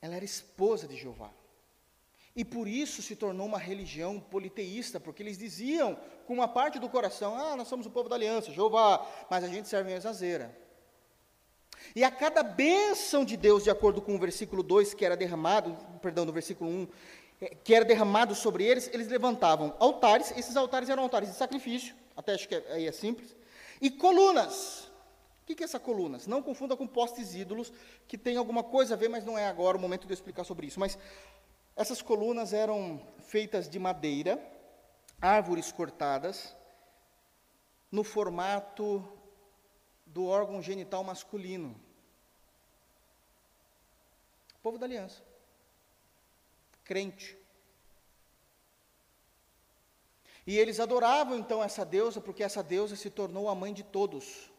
Ela 0.00 0.16
era 0.16 0.24
esposa 0.24 0.86
de 0.86 0.96
Jeová. 0.96 1.30
E 2.34 2.44
por 2.44 2.68
isso 2.68 3.02
se 3.02 3.16
tornou 3.16 3.46
uma 3.46 3.58
religião 3.58 4.20
politeísta, 4.20 5.00
porque 5.00 5.22
eles 5.22 5.36
diziam 5.36 5.98
com 6.24 6.34
uma 6.34 6.46
parte 6.46 6.78
do 6.78 6.88
coração: 6.88 7.36
ah, 7.36 7.56
nós 7.56 7.66
somos 7.66 7.84
o 7.84 7.90
povo 7.90 8.08
da 8.08 8.14
aliança, 8.14 8.52
Jeová, 8.52 9.04
mas 9.28 9.42
a 9.42 9.48
gente 9.48 9.68
serve 9.68 9.90
em 9.90 9.96
Azazeira. 9.96 10.56
E 11.94 12.04
a 12.04 12.10
cada 12.10 12.42
bênção 12.42 13.24
de 13.24 13.36
Deus, 13.36 13.64
de 13.64 13.70
acordo 13.70 14.00
com 14.00 14.14
o 14.14 14.18
versículo 14.18 14.62
2, 14.62 14.94
que 14.94 15.04
era 15.04 15.16
derramado, 15.16 15.76
perdão, 16.00 16.24
no 16.24 16.32
versículo 16.32 16.70
1, 16.70 16.82
eh, 16.82 16.88
que 17.62 17.74
era 17.74 17.84
derramado 17.84 18.34
sobre 18.34 18.64
eles, 18.64 18.90
eles 18.92 19.08
levantavam 19.08 19.74
altares, 19.78 20.32
esses 20.36 20.56
altares 20.56 20.88
eram 20.88 21.04
altares 21.04 21.28
de 21.28 21.36
sacrifício, 21.36 21.94
até 22.16 22.34
acho 22.34 22.48
que 22.48 22.54
é, 22.54 22.72
aí 22.72 22.86
é 22.86 22.92
simples, 22.92 23.36
e 23.80 23.90
colunas. 23.90 24.90
O 25.42 25.54
que 25.54 25.62
é 25.62 25.64
essa 25.64 25.80
colunas? 25.80 26.26
Não 26.26 26.42
confunda 26.42 26.76
com 26.76 26.86
postes 26.86 27.34
ídolos, 27.34 27.72
que 28.06 28.18
tem 28.18 28.36
alguma 28.36 28.62
coisa 28.62 28.94
a 28.94 28.96
ver, 28.96 29.08
mas 29.08 29.24
não 29.24 29.38
é 29.38 29.46
agora 29.46 29.78
o 29.78 29.80
momento 29.80 30.06
de 30.06 30.12
eu 30.12 30.14
explicar 30.14 30.44
sobre 30.44 30.66
isso. 30.66 30.78
Mas 30.78 30.98
essas 31.74 32.02
colunas 32.02 32.52
eram 32.52 33.00
feitas 33.20 33.66
de 33.66 33.78
madeira, 33.78 34.38
árvores 35.22 35.72
cortadas, 35.72 36.54
no 37.90 38.04
formato 38.04 39.02
do 40.04 40.26
órgão 40.26 40.60
genital 40.60 41.02
masculino. 41.02 41.74
O 44.56 44.60
povo 44.60 44.76
da 44.76 44.84
aliança. 44.84 45.27
Crente. 46.88 47.36
E 50.46 50.58
eles 50.58 50.80
adoravam 50.80 51.36
então 51.36 51.62
essa 51.62 51.84
deusa, 51.84 52.18
porque 52.18 52.42
essa 52.42 52.62
deusa 52.62 52.96
se 52.96 53.10
tornou 53.10 53.50
a 53.50 53.54
mãe 53.54 53.74
de 53.74 53.82
todos. 53.82 54.50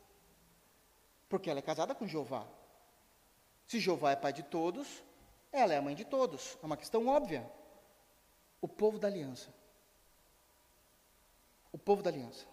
Porque 1.28 1.50
ela 1.50 1.58
é 1.58 1.64
casada 1.64 1.96
com 1.96 2.06
Jeová. 2.06 2.46
Se 3.66 3.80
Jeová 3.80 4.12
é 4.12 4.16
pai 4.16 4.32
de 4.32 4.44
todos, 4.44 5.04
ela 5.52 5.74
é 5.74 5.78
a 5.78 5.82
mãe 5.82 5.96
de 5.96 6.06
todos. 6.06 6.56
É 6.62 6.66
uma 6.68 6.78
questão 6.78 7.08
óbvia. 7.08 7.52
O 8.62 8.68
povo 8.68 9.00
da 9.00 9.08
aliança. 9.08 9.52
O 11.72 11.80
povo 11.80 12.04
da 12.04 12.12
aliança. 12.12 12.46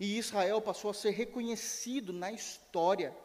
E 0.00 0.18
Israel 0.18 0.60
passou 0.60 0.90
a 0.90 0.94
ser 0.94 1.10
reconhecido 1.10 2.12
na 2.12 2.32
história 2.32 3.16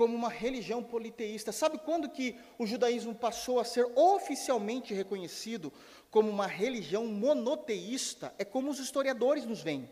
como 0.00 0.16
uma 0.16 0.30
religião 0.30 0.82
politeísta. 0.82 1.52
Sabe 1.52 1.76
quando 1.76 2.08
que 2.08 2.34
o 2.58 2.64
judaísmo 2.64 3.14
passou 3.14 3.60
a 3.60 3.64
ser 3.64 3.84
oficialmente 3.94 4.94
reconhecido 4.94 5.70
como 6.10 6.30
uma 6.30 6.46
religião 6.46 7.06
monoteísta? 7.06 8.34
É 8.38 8.44
como 8.46 8.70
os 8.70 8.78
historiadores 8.78 9.44
nos 9.44 9.60
veem. 9.60 9.90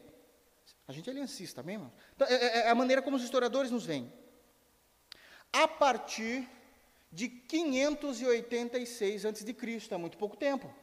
A 0.87 0.93
gente 0.93 1.11
é 1.11 1.13
aliancista 1.13 1.63
mesmo. 1.63 1.93
Então, 2.17 2.27
é, 2.27 2.33
é, 2.33 2.59
é 2.61 2.71
a 2.71 2.75
maneira 2.75 3.03
como 3.03 3.19
os 3.19 3.23
historiadores 3.23 3.71
nos 3.71 3.85
veem. 3.85 4.11
A 5.53 5.69
partir 5.69 6.49
de 7.13 7.29
586 7.29 9.27
a.C., 9.27 9.57
é 9.91 9.97
muito 9.99 10.17
pouco 10.17 10.39
tempo. 10.39 10.75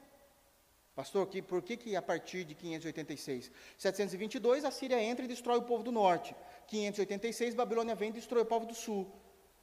Pastor, 0.96 1.28
que, 1.28 1.42
por 1.42 1.62
que, 1.62 1.76
que 1.76 1.96
a 1.96 2.02
partir 2.02 2.46
de 2.46 2.56
586? 2.56 3.52
722, 3.78 4.64
a 4.64 4.72
Síria 4.72 5.02
entra 5.02 5.26
e 5.26 5.28
destrói 5.28 5.58
o 5.58 5.64
povo 5.64 5.84
do 5.84 5.92
norte. 5.92 6.34
586, 6.68 7.54
Babilônia 7.54 7.94
vem 7.96 8.10
e 8.10 8.14
destrói 8.14 8.44
o 8.44 8.46
povo 8.46 8.66
do 8.66 8.74
sul. 8.74 9.12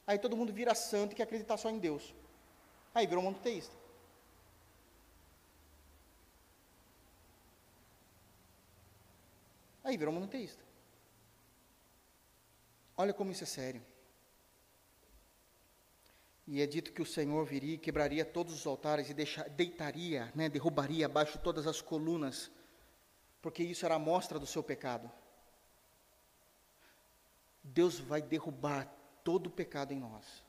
Aí 0.07 0.19
todo 0.19 0.37
mundo 0.37 0.53
vira 0.53 0.75
santo 0.75 1.13
e 1.13 1.15
quer 1.15 1.23
acreditar 1.23 1.57
só 1.57 1.71
em 1.71 1.79
Deus. 1.79 2.15
Aí 2.95 3.07
virou 3.07 3.23
monoteísta. 3.23 3.75
Aí 9.83 9.97
virou 9.97 10.13
monoteísta. 10.13 10.63
Olha 12.95 13.15
como 13.15 13.33
isso 13.33 13.43
é 13.43 13.47
sério. 13.47 13.83
E 16.47 16.61
é 16.61 16.67
dito 16.67 16.93
que 16.93 17.03
o 17.03 17.07
Senhor 17.07 17.45
viria 17.45 17.75
e 17.75 17.79
quebraria 17.79 18.25
todos 18.25 18.53
os 18.53 18.67
altares 18.67 19.09
e 19.09 19.15
deixar, 19.15 19.49
deitaria, 19.49 20.33
né, 20.35 20.49
derrubaria 20.49 21.07
abaixo 21.07 21.39
todas 21.39 21.67
as 21.67 21.81
colunas, 21.81 22.51
porque 23.41 23.63
isso 23.63 23.85
era 23.85 23.95
a 23.95 23.99
mostra 23.99 24.39
do 24.39 24.47
seu 24.47 24.63
pecado. 24.63 25.11
Deus 27.63 27.99
vai 27.99 28.21
derrubar 28.21 28.93
todo 29.23 29.47
o 29.47 29.51
pecado 29.51 29.93
em 29.93 29.99
nós. 29.99 30.43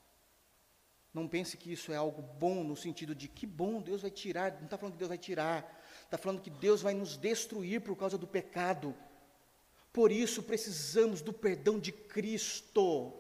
Não 1.13 1.27
pense 1.27 1.55
que 1.55 1.71
isso 1.71 1.91
é 1.91 1.95
algo 1.95 2.23
bom 2.23 2.63
no 2.63 2.75
sentido 2.75 3.13
de 3.13 3.27
que 3.27 3.45
bom, 3.45 3.79
Deus 3.79 4.01
vai 4.01 4.09
tirar. 4.09 4.53
Não 4.53 4.65
está 4.65 4.79
falando 4.79 4.93
que 4.93 4.99
Deus 4.99 5.09
vai 5.09 5.17
tirar, 5.17 5.83
está 6.03 6.17
falando 6.17 6.41
que 6.41 6.49
Deus 6.49 6.81
vai 6.81 6.95
nos 6.95 7.15
destruir 7.17 7.81
por 7.81 7.95
causa 7.95 8.17
do 8.17 8.25
pecado. 8.25 8.95
Por 9.91 10.11
isso 10.11 10.41
precisamos 10.41 11.21
do 11.21 11.31
perdão 11.31 11.79
de 11.79 11.91
Cristo 11.91 13.13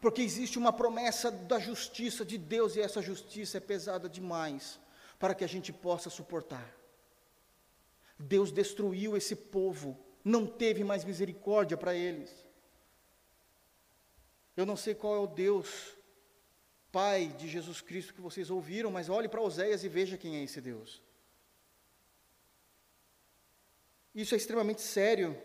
porque 0.00 0.22
existe 0.22 0.58
uma 0.58 0.72
promessa 0.72 1.30
da 1.30 1.58
justiça 1.58 2.24
de 2.24 2.38
Deus 2.38 2.76
e 2.76 2.80
essa 2.80 3.02
justiça 3.02 3.58
é 3.58 3.60
pesada 3.60 4.08
demais 4.08 4.78
para 5.18 5.34
que 5.34 5.44
a 5.44 5.48
gente 5.48 5.72
possa 5.72 6.08
suportar. 6.08 6.74
Deus 8.18 8.52
destruiu 8.52 9.16
esse 9.16 9.34
povo, 9.34 9.98
não 10.24 10.46
teve 10.46 10.84
mais 10.84 11.04
misericórdia 11.04 11.76
para 11.76 11.94
eles. 11.94 12.30
Eu 14.56 14.66
não 14.66 14.76
sei 14.76 14.94
qual 14.94 15.14
é 15.14 15.18
o 15.18 15.26
Deus, 15.26 15.96
Pai 16.90 17.28
de 17.38 17.48
Jesus 17.48 17.80
Cristo 17.80 18.14
que 18.14 18.20
vocês 18.20 18.50
ouviram, 18.50 18.90
mas 18.90 19.08
olhe 19.08 19.28
para 19.28 19.42
Oséias 19.42 19.84
e 19.84 19.88
veja 19.88 20.16
quem 20.16 20.36
é 20.36 20.42
esse 20.42 20.60
Deus. 20.60 21.02
Isso 24.14 24.34
é 24.34 24.36
extremamente 24.36 24.80
sério. 24.80 25.40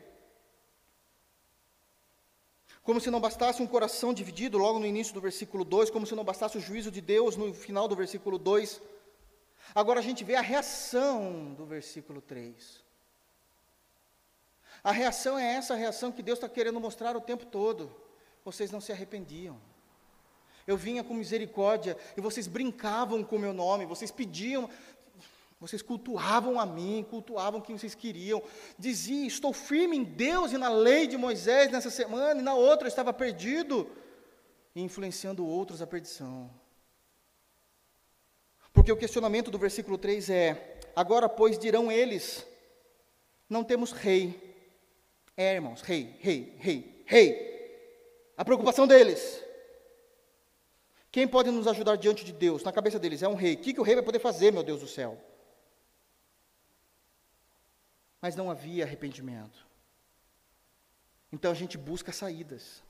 Como 2.84 3.00
se 3.00 3.10
não 3.10 3.22
bastasse 3.22 3.62
um 3.62 3.68
coração 3.68 4.14
dividido, 4.14 4.58
logo 4.58 4.78
no 4.78 4.86
início 4.86 5.14
do 5.14 5.22
versículo 5.22 5.64
2, 5.64 5.90
como 5.90 6.06
se 6.06 6.14
não 6.14 6.24
bastasse 6.24 6.58
o 6.58 6.62
juízo 6.62 6.92
de 6.92 7.00
Deus 7.00 7.38
no 7.38 7.54
final 7.54 7.88
do 7.88 7.96
versículo 7.96 8.38
2. 8.38 8.82
Agora 9.74 10.02
a 10.02 10.04
gente 10.04 10.24
vê 10.24 10.36
a 10.36 10.42
reação 10.42 11.54
do 11.54 11.66
versículo 11.66 12.22
3. 12.22 12.84
A 14.84 14.92
reação 14.92 15.40
é 15.40 15.54
essa 15.56 15.76
reação 15.76 16.12
que 16.12 16.22
Deus 16.22 16.38
está 16.38 16.50
querendo 16.50 16.78
mostrar 16.78 17.16
o 17.16 17.22
tempo 17.22 17.46
todo. 17.46 17.90
Vocês 18.44 18.70
não 18.70 18.82
se 18.82 18.92
arrependiam. 18.92 19.58
Eu 20.68 20.76
vinha 20.76 21.04
com 21.04 21.14
misericórdia 21.14 21.98
e 22.18 22.22
vocês 22.22 22.48
brincavam 22.48 23.24
com 23.24 23.38
o 23.38 23.40
meu 23.40 23.54
nome, 23.54 23.86
vocês 23.86 24.12
pediam, 24.12 24.70
vocês 25.64 25.82
cultuavam 25.82 26.60
a 26.60 26.66
mim, 26.66 27.06
cultuavam 27.10 27.62
quem 27.62 27.78
vocês 27.78 27.96
queriam. 27.96 28.44
Diziam, 28.78 29.26
estou 29.26 29.54
firme 29.54 29.96
em 29.96 30.04
Deus 30.04 30.52
e 30.52 30.58
na 30.58 30.68
lei 30.68 31.08
de 31.08 31.16
Moisés 31.16 31.72
nessa 31.72 31.90
semana, 31.90 32.42
e 32.42 32.44
na 32.44 32.54
outra 32.54 32.86
eu 32.86 32.90
estava 32.90 33.14
perdido. 33.14 33.90
influenciando 34.76 35.46
outros 35.46 35.82
à 35.82 35.88
perdição. 35.88 36.50
Porque 38.74 38.92
o 38.92 38.98
questionamento 38.98 39.50
do 39.50 39.58
versículo 39.58 39.98
3 39.98 40.30
é: 40.32 40.80
Agora, 40.94 41.30
pois, 41.30 41.58
dirão 41.58 41.90
eles: 41.90 42.46
Não 43.50 43.64
temos 43.64 43.94
rei. 43.94 44.54
É, 45.38 45.54
irmãos, 45.54 45.82
rei, 45.82 46.18
rei, 46.20 46.56
rei, 46.58 47.04
rei. 47.06 48.34
A 48.36 48.44
preocupação 48.44 48.86
deles. 48.86 49.42
Quem 51.10 51.26
pode 51.26 51.52
nos 51.52 51.68
ajudar 51.68 51.96
diante 51.96 52.26
de 52.26 52.34
Deus? 52.34 52.64
Na 52.64 52.74
cabeça 52.74 53.00
deles 53.00 53.24
é 53.24 53.30
um 53.30 53.36
rei. 53.36 53.54
O 53.54 53.58
que, 53.60 53.74
que 53.74 53.80
o 53.80 53.84
rei 53.84 53.96
vai 53.96 54.04
poder 54.04 54.20
fazer, 54.20 54.52
meu 54.52 54.64
Deus 54.64 54.82
do 54.82 54.88
céu? 54.88 55.18
Mas 58.24 58.38
não 58.38 58.50
havia 58.50 58.86
arrependimento. 58.86 59.68
Então 61.30 61.52
a 61.52 61.54
gente 61.54 61.78
busca 61.78 62.14
saídas. 62.14 62.82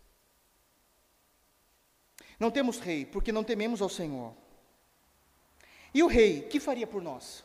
Não 2.40 2.52
temos 2.52 2.78
rei, 2.78 3.04
porque 3.04 3.32
não 3.32 3.44
tememos 3.44 3.82
ao 3.82 3.90
Senhor. 3.90 4.36
E 5.92 6.04
o 6.04 6.08
rei, 6.08 6.44
que 6.44 6.60
faria 6.60 6.86
por 6.86 7.02
nós? 7.02 7.44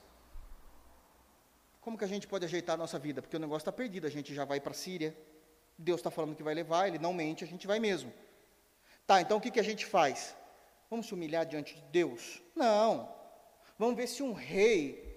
Como 1.80 1.96
que 1.96 2.04
a 2.04 2.08
gente 2.08 2.26
pode 2.26 2.44
ajeitar 2.44 2.74
a 2.74 2.76
nossa 2.76 2.98
vida? 2.98 3.22
Porque 3.22 3.38
o 3.38 3.40
negócio 3.40 3.62
está 3.62 3.72
perdido, 3.72 4.06
a 4.06 4.10
gente 4.10 4.34
já 4.34 4.44
vai 4.44 4.60
para 4.60 4.72
a 4.72 4.74
Síria, 4.74 5.16
Deus 5.78 6.00
está 6.00 6.10
falando 6.10 6.36
que 6.36 6.42
vai 6.42 6.52
levar, 6.52 6.88
ele 6.88 6.98
não 6.98 7.14
mente, 7.14 7.42
a 7.42 7.46
gente 7.46 7.66
vai 7.66 7.80
mesmo. 7.80 8.12
Tá, 9.06 9.22
então 9.22 9.38
o 9.38 9.40
que, 9.40 9.50
que 9.50 9.60
a 9.60 9.64
gente 9.64 9.86
faz? 9.86 10.36
Vamos 10.90 11.06
se 11.06 11.14
humilhar 11.14 11.46
diante 11.46 11.74
de 11.74 11.82
Deus? 11.84 12.42
Não. 12.54 13.10
Vamos 13.78 13.96
ver 13.96 14.08
se 14.08 14.22
um 14.22 14.34
rei 14.34 15.07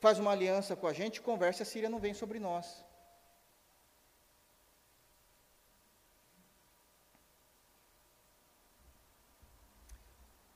faz 0.00 0.18
uma 0.18 0.32
aliança 0.32 0.74
com 0.74 0.86
a 0.86 0.92
gente 0.92 1.20
conversa, 1.20 1.62
a 1.62 1.66
Síria 1.66 1.88
não 1.88 1.98
vem 1.98 2.14
sobre 2.14 2.40
nós. 2.40 2.84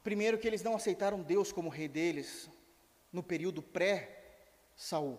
Primeiro, 0.03 0.39
que 0.39 0.47
eles 0.47 0.63
não 0.63 0.75
aceitaram 0.75 1.23
Deus 1.23 1.53
como 1.53 1.69
rei 1.69 1.89
deles 1.89 2.51
no 3.13 3.23
período 3.23 3.63
pré-Saul. 3.63 5.19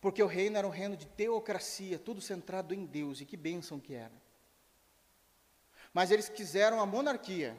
Porque 0.00 0.22
o 0.22 0.26
reino 0.26 0.56
era 0.56 0.66
um 0.66 0.70
reino 0.70 0.96
de 0.96 1.06
teocracia, 1.06 1.98
tudo 1.98 2.20
centrado 2.20 2.74
em 2.74 2.86
Deus, 2.86 3.20
e 3.20 3.24
que 3.24 3.36
bênção 3.36 3.80
que 3.80 3.94
era. 3.94 4.14
Mas 5.92 6.10
eles 6.10 6.28
quiseram 6.28 6.80
a 6.80 6.86
monarquia, 6.86 7.56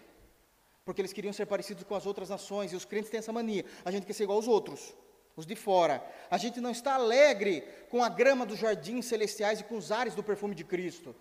porque 0.83 1.01
eles 1.01 1.13
queriam 1.13 1.33
ser 1.33 1.45
parecidos 1.45 1.83
com 1.83 1.95
as 1.95 2.05
outras 2.05 2.29
nações, 2.29 2.71
e 2.71 2.75
os 2.75 2.85
crentes 2.85 3.09
têm 3.09 3.19
essa 3.19 3.33
mania: 3.33 3.65
a 3.85 3.91
gente 3.91 4.05
quer 4.05 4.13
ser 4.13 4.23
igual 4.23 4.37
aos 4.37 4.47
outros, 4.47 4.93
os 5.35 5.45
de 5.45 5.55
fora. 5.55 6.03
A 6.29 6.37
gente 6.37 6.59
não 6.59 6.71
está 6.71 6.95
alegre 6.95 7.61
com 7.89 8.03
a 8.03 8.09
grama 8.09 8.45
dos 8.45 8.59
jardins 8.59 9.05
celestiais 9.05 9.59
e 9.59 9.63
com 9.63 9.77
os 9.77 9.91
ares 9.91 10.15
do 10.15 10.23
perfume 10.23 10.55
de 10.55 10.63
Cristo. 10.63 11.15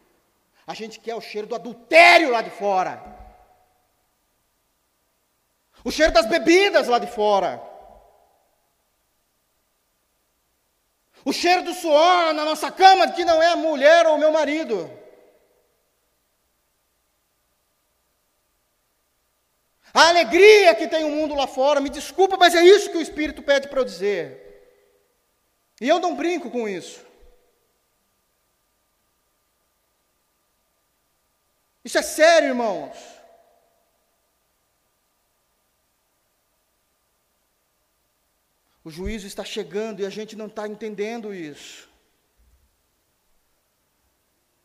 A 0.66 0.74
gente 0.74 1.00
quer 1.00 1.14
o 1.14 1.20
cheiro 1.20 1.46
do 1.46 1.54
adultério 1.54 2.30
lá 2.30 2.42
de 2.42 2.50
fora. 2.50 3.02
O 5.84 5.90
cheiro 5.90 6.12
das 6.12 6.26
bebidas 6.26 6.88
lá 6.88 6.98
de 6.98 7.06
fora. 7.06 7.60
O 11.24 11.32
cheiro 11.32 11.62
do 11.62 11.74
suor 11.74 12.32
na 12.32 12.44
nossa 12.44 12.70
cama 12.70 13.10
que 13.12 13.24
não 13.24 13.42
é 13.42 13.46
a 13.46 13.56
mulher 13.56 14.06
ou 14.06 14.16
o 14.16 14.18
meu 14.18 14.32
marido. 14.32 14.90
A 19.92 20.08
alegria 20.08 20.74
que 20.74 20.86
tem 20.86 21.04
o 21.04 21.10
mundo 21.10 21.34
lá 21.34 21.46
fora, 21.46 21.80
me 21.80 21.90
desculpa, 21.90 22.36
mas 22.36 22.54
é 22.54 22.62
isso 22.62 22.90
que 22.90 22.96
o 22.96 23.02
Espírito 23.02 23.42
pede 23.42 23.68
para 23.68 23.80
eu 23.80 23.84
dizer. 23.84 24.50
E 25.80 25.88
eu 25.88 25.98
não 25.98 26.14
brinco 26.14 26.50
com 26.50 26.68
isso. 26.68 27.04
Isso 31.84 31.98
é 31.98 32.02
sério, 32.02 32.48
irmãos. 32.48 32.96
O 38.84 38.90
juízo 38.90 39.26
está 39.26 39.44
chegando 39.44 40.00
e 40.00 40.06
a 40.06 40.10
gente 40.10 40.36
não 40.36 40.46
está 40.46 40.68
entendendo 40.68 41.34
isso. 41.34 41.88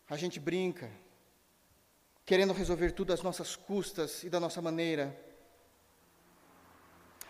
A 0.10 0.18
gente 0.18 0.40
brinca, 0.40 0.92
querendo 2.26 2.54
resolver 2.54 2.92
tudo 2.92 3.14
às 3.14 3.22
nossas 3.22 3.56
custas 3.56 4.24
e 4.24 4.30
da 4.30 4.40
nossa 4.40 4.62
maneira. 4.62 5.16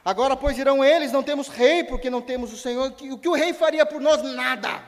Agora, 0.04 0.38
pois, 0.38 0.56
dirão 0.56 0.84
eles: 0.84 1.12
não 1.12 1.24
temos 1.24 1.48
rei, 1.48 1.84
porque 1.84 2.10
não 2.10 2.22
temos 2.22 2.54
o 2.54 2.58
Senhor. 2.58 2.92
O 3.12 3.18
que 3.18 3.28
o 3.28 3.34
rei 3.34 3.54
faria 3.54 3.86
por 3.86 4.00
nós? 4.00 4.22
Nada. 4.22 4.84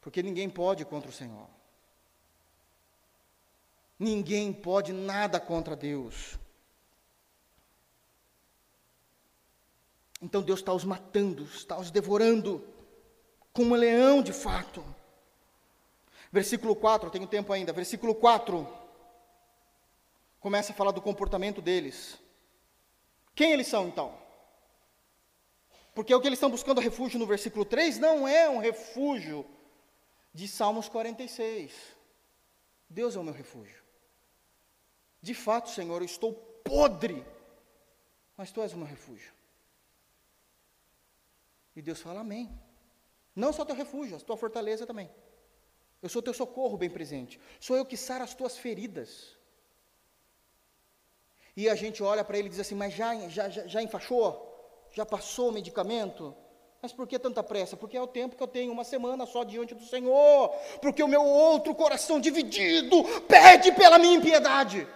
Porque 0.00 0.22
ninguém 0.22 0.50
pode 0.50 0.84
contra 0.84 1.08
o 1.08 1.12
Senhor. 1.12 1.48
Ninguém 3.98 4.52
pode 4.52 4.92
nada 4.92 5.40
contra 5.40 5.74
Deus. 5.76 6.38
Então 10.20 10.42
Deus 10.42 10.60
está 10.60 10.72
os 10.72 10.84
matando, 10.84 11.44
está 11.44 11.78
os 11.78 11.90
devorando, 11.90 12.66
como 13.52 13.74
um 13.74 13.78
leão 13.78 14.22
de 14.22 14.32
fato. 14.32 14.84
Versículo 16.34 16.74
4, 16.74 17.10
tenho 17.10 17.28
tempo 17.28 17.52
ainda. 17.52 17.72
Versículo 17.72 18.12
4 18.12 18.66
começa 20.40 20.72
a 20.72 20.74
falar 20.74 20.90
do 20.90 21.00
comportamento 21.00 21.62
deles. 21.62 22.18
Quem 23.36 23.52
eles 23.52 23.68
são 23.68 23.86
então? 23.86 24.18
Porque 25.94 26.12
o 26.12 26.20
que 26.20 26.26
eles 26.26 26.38
estão 26.38 26.50
buscando 26.50 26.80
refúgio 26.80 27.20
no 27.20 27.26
versículo 27.26 27.64
3 27.64 28.00
não 28.00 28.26
é 28.26 28.50
um 28.50 28.58
refúgio 28.58 29.46
de 30.32 30.48
Salmos 30.48 30.88
46. 30.88 31.72
Deus 32.90 33.14
é 33.14 33.20
o 33.20 33.22
meu 33.22 33.32
refúgio. 33.32 33.80
De 35.22 35.34
fato, 35.34 35.70
Senhor, 35.70 36.02
eu 36.02 36.06
estou 36.06 36.32
podre, 36.64 37.24
mas 38.36 38.50
tu 38.50 38.60
és 38.60 38.72
o 38.72 38.76
meu 38.76 38.88
refúgio. 38.88 39.32
E 41.76 41.80
Deus 41.80 42.00
fala: 42.00 42.22
Amém. 42.22 42.50
Não 43.36 43.52
só 43.52 43.64
teu 43.64 43.76
refúgio, 43.76 44.16
a 44.16 44.20
tua 44.20 44.36
fortaleza 44.36 44.84
também. 44.84 45.08
Eu 46.04 46.10
sou 46.10 46.20
teu 46.20 46.34
socorro 46.34 46.76
bem 46.76 46.90
presente. 46.90 47.40
Sou 47.58 47.78
eu 47.78 47.84
que 47.86 47.96
sara 47.96 48.24
as 48.24 48.34
tuas 48.34 48.58
feridas. 48.58 49.38
E 51.56 51.66
a 51.66 51.74
gente 51.74 52.02
olha 52.02 52.22
para 52.22 52.36
ele 52.36 52.48
e 52.48 52.50
diz 52.50 52.60
assim: 52.60 52.74
Mas 52.74 52.92
já, 52.92 53.28
já, 53.30 53.48
já, 53.48 53.66
já 53.66 53.82
enfaixou? 53.82 54.28
Já 54.92 55.06
passou 55.06 55.48
o 55.48 55.52
medicamento? 55.52 56.36
Mas 56.82 56.92
por 56.92 57.08
que 57.08 57.18
tanta 57.18 57.42
pressa? 57.42 57.74
Porque 57.74 57.96
é 57.96 58.02
o 58.02 58.06
tempo 58.06 58.36
que 58.36 58.42
eu 58.42 58.46
tenho, 58.46 58.70
uma 58.70 58.84
semana 58.84 59.24
só 59.24 59.44
diante 59.44 59.74
do 59.74 59.82
Senhor. 59.86 60.50
Porque 60.82 61.02
o 61.02 61.08
meu 61.08 61.24
outro 61.24 61.74
coração 61.74 62.20
dividido 62.20 63.02
pede 63.26 63.72
pela 63.72 63.98
minha 63.98 64.18
impiedade. 64.18 64.86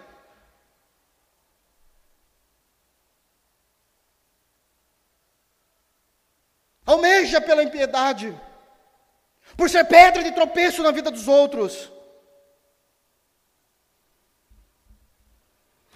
almeja 6.89 7.39
pela 7.39 7.63
impiedade, 7.63 8.35
por 9.59 9.69
ser 9.69 9.83
pedra 9.83 10.23
de 10.23 10.31
tropeço 10.31 10.81
na 10.81 10.89
vida 10.89 11.11
dos 11.11 11.27
outros. 11.27 11.91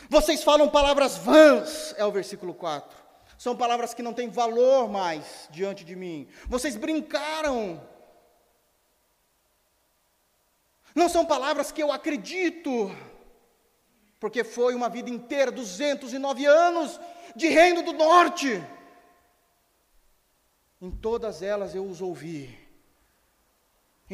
Vocês 0.09 0.43
falam 0.43 0.67
palavras 0.69 1.15
vãs, 1.17 1.95
é 1.97 2.03
o 2.03 2.11
versículo 2.11 2.53
4. 2.53 3.01
São 3.37 3.55
palavras 3.55 3.93
que 3.93 4.03
não 4.03 4.13
têm 4.13 4.29
valor 4.29 4.89
mais 4.89 5.47
diante 5.49 5.85
de 5.85 5.95
mim. 5.95 6.27
Vocês 6.45 6.75
brincaram. 6.75 7.81
Não 10.93 11.07
são 11.07 11.25
palavras 11.25 11.71
que 11.71 11.81
eu 11.81 11.89
acredito, 11.89 12.93
porque 14.19 14.43
foi 14.43 14.75
uma 14.75 14.89
vida 14.89 15.09
inteira, 15.09 15.53
209 15.53 16.45
anos 16.45 16.99
de 17.33 17.47
reino 17.47 17.81
do 17.81 17.93
norte. 17.93 18.61
Em 20.81 20.91
todas 20.91 21.41
elas 21.41 21.73
eu 21.73 21.85
os 21.85 22.01
ouvi. 22.01 22.62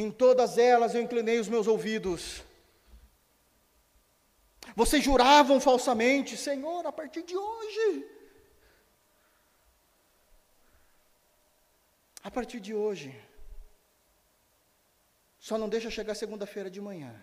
Em 0.04 0.10
todas 0.24 0.58
elas 0.58 0.96
eu 0.96 1.02
inclinei 1.02 1.38
os 1.40 1.50
meus 1.54 1.68
ouvidos. 1.68 2.42
Vocês 4.82 5.04
juravam 5.04 5.60
falsamente, 5.60 6.38
Senhor, 6.38 6.86
a 6.88 6.94
partir 7.00 7.24
de 7.30 7.36
hoje. 7.36 7.88
A 12.24 12.32
partir 12.32 12.62
de 12.62 12.74
hoje. 12.74 13.10
Só 15.38 15.58
não 15.58 15.68
deixa 15.68 15.92
chegar 15.98 16.16
segunda-feira 16.16 16.72
de 16.72 16.80
manhã. 16.80 17.14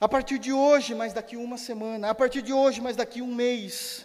A 0.00 0.08
partir 0.08 0.40
de 0.40 0.52
hoje, 0.52 0.92
mas 0.92 1.12
daqui 1.12 1.36
uma 1.36 1.56
semana. 1.56 2.10
A 2.10 2.14
partir 2.16 2.42
de 2.42 2.52
hoje, 2.52 2.80
mas 2.80 2.96
daqui 2.96 3.22
um 3.22 3.32
mês. 3.32 4.04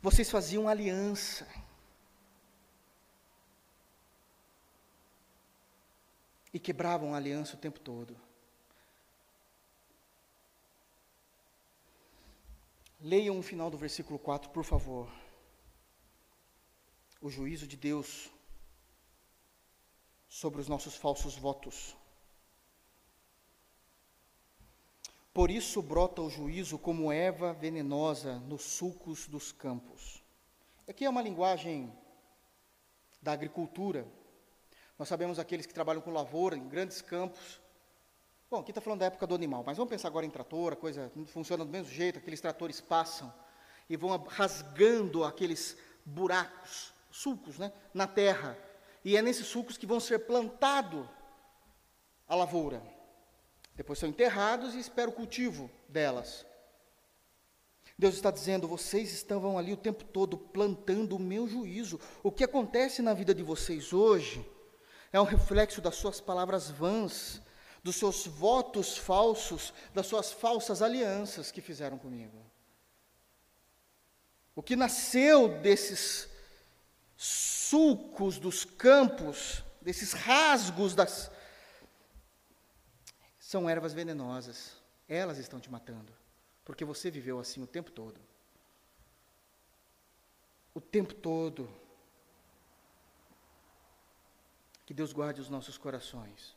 Vocês 0.00 0.30
faziam 0.30 0.68
aliança. 0.68 1.65
E 6.56 6.58
quebravam 6.58 7.12
a 7.12 7.18
aliança 7.18 7.54
o 7.54 7.58
tempo 7.58 7.78
todo. 7.78 8.16
Leiam 12.98 13.38
o 13.38 13.42
final 13.42 13.68
do 13.68 13.76
versículo 13.76 14.18
4, 14.18 14.48
por 14.48 14.64
favor. 14.64 15.06
O 17.20 17.28
juízo 17.28 17.66
de 17.66 17.76
Deus 17.76 18.30
sobre 20.30 20.58
os 20.58 20.66
nossos 20.66 20.96
falsos 20.96 21.36
votos. 21.36 21.94
Por 25.34 25.50
isso 25.50 25.82
brota 25.82 26.22
o 26.22 26.30
juízo 26.30 26.78
como 26.78 27.12
erva 27.12 27.52
venenosa 27.52 28.38
nos 28.38 28.62
sulcos 28.62 29.26
dos 29.28 29.52
campos. 29.52 30.24
Aqui 30.88 31.04
é 31.04 31.10
uma 31.10 31.20
linguagem 31.20 31.92
da 33.20 33.32
agricultura. 33.32 34.08
Nós 34.98 35.08
sabemos 35.08 35.38
aqueles 35.38 35.66
que 35.66 35.74
trabalham 35.74 36.00
com 36.00 36.10
lavoura 36.10 36.56
em 36.56 36.66
grandes 36.66 37.02
campos. 37.02 37.60
Bom, 38.50 38.60
aqui 38.60 38.70
está 38.70 38.80
falando 38.80 39.00
da 39.00 39.06
época 39.06 39.26
do 39.26 39.34
animal, 39.34 39.62
mas 39.66 39.76
vamos 39.76 39.90
pensar 39.90 40.08
agora 40.08 40.24
em 40.24 40.30
trator, 40.30 40.72
a 40.72 40.76
coisa 40.76 41.12
funciona 41.26 41.64
do 41.64 41.70
mesmo 41.70 41.92
jeito, 41.92 42.18
aqueles 42.18 42.40
tratores 42.40 42.80
passam 42.80 43.32
e 43.90 43.96
vão 43.96 44.16
rasgando 44.16 45.24
aqueles 45.24 45.76
buracos, 46.04 46.94
sulcos, 47.10 47.58
né, 47.58 47.72
na 47.92 48.06
terra. 48.06 48.56
E 49.04 49.16
é 49.16 49.22
nesses 49.22 49.46
sulcos 49.46 49.76
que 49.76 49.86
vão 49.86 50.00
ser 50.00 50.20
plantado 50.20 51.08
a 52.26 52.34
lavoura. 52.34 52.82
Depois 53.74 53.98
são 53.98 54.08
enterrados 54.08 54.74
e 54.74 54.78
espera 54.78 55.10
o 55.10 55.12
cultivo 55.12 55.70
delas. 55.88 56.46
Deus 57.98 58.14
está 58.14 58.30
dizendo: 58.30 58.66
vocês 58.66 59.12
estavam 59.12 59.58
ali 59.58 59.72
o 59.72 59.76
tempo 59.76 60.04
todo 60.04 60.38
plantando 60.38 61.16
o 61.16 61.20
meu 61.20 61.46
juízo. 61.46 62.00
O 62.22 62.32
que 62.32 62.44
acontece 62.44 63.02
na 63.02 63.12
vida 63.12 63.34
de 63.34 63.42
vocês 63.42 63.92
hoje 63.92 64.44
é 65.12 65.20
um 65.20 65.24
reflexo 65.24 65.80
das 65.80 65.96
suas 65.96 66.20
palavras 66.20 66.70
vãs, 66.70 67.40
dos 67.82 67.96
seus 67.96 68.26
votos 68.26 68.98
falsos, 68.98 69.72
das 69.94 70.06
suas 70.06 70.32
falsas 70.32 70.82
alianças 70.82 71.52
que 71.52 71.60
fizeram 71.60 71.96
comigo. 71.98 72.44
O 74.56 74.62
que 74.62 74.74
nasceu 74.74 75.48
desses 75.60 76.28
sulcos 77.16 78.38
dos 78.38 78.64
campos, 78.64 79.62
desses 79.80 80.12
rasgos 80.12 80.94
das. 80.94 81.30
são 83.38 83.68
ervas 83.68 83.92
venenosas. 83.92 84.72
Elas 85.08 85.38
estão 85.38 85.60
te 85.60 85.70
matando. 85.70 86.12
Porque 86.64 86.84
você 86.84 87.10
viveu 87.10 87.38
assim 87.38 87.62
o 87.62 87.66
tempo 87.66 87.90
todo. 87.92 88.20
O 90.74 90.80
tempo 90.80 91.14
todo. 91.14 91.68
Que 94.86 94.94
Deus 94.94 95.12
guarde 95.12 95.40
os 95.40 95.50
nossos 95.50 95.76
corações. 95.76 96.54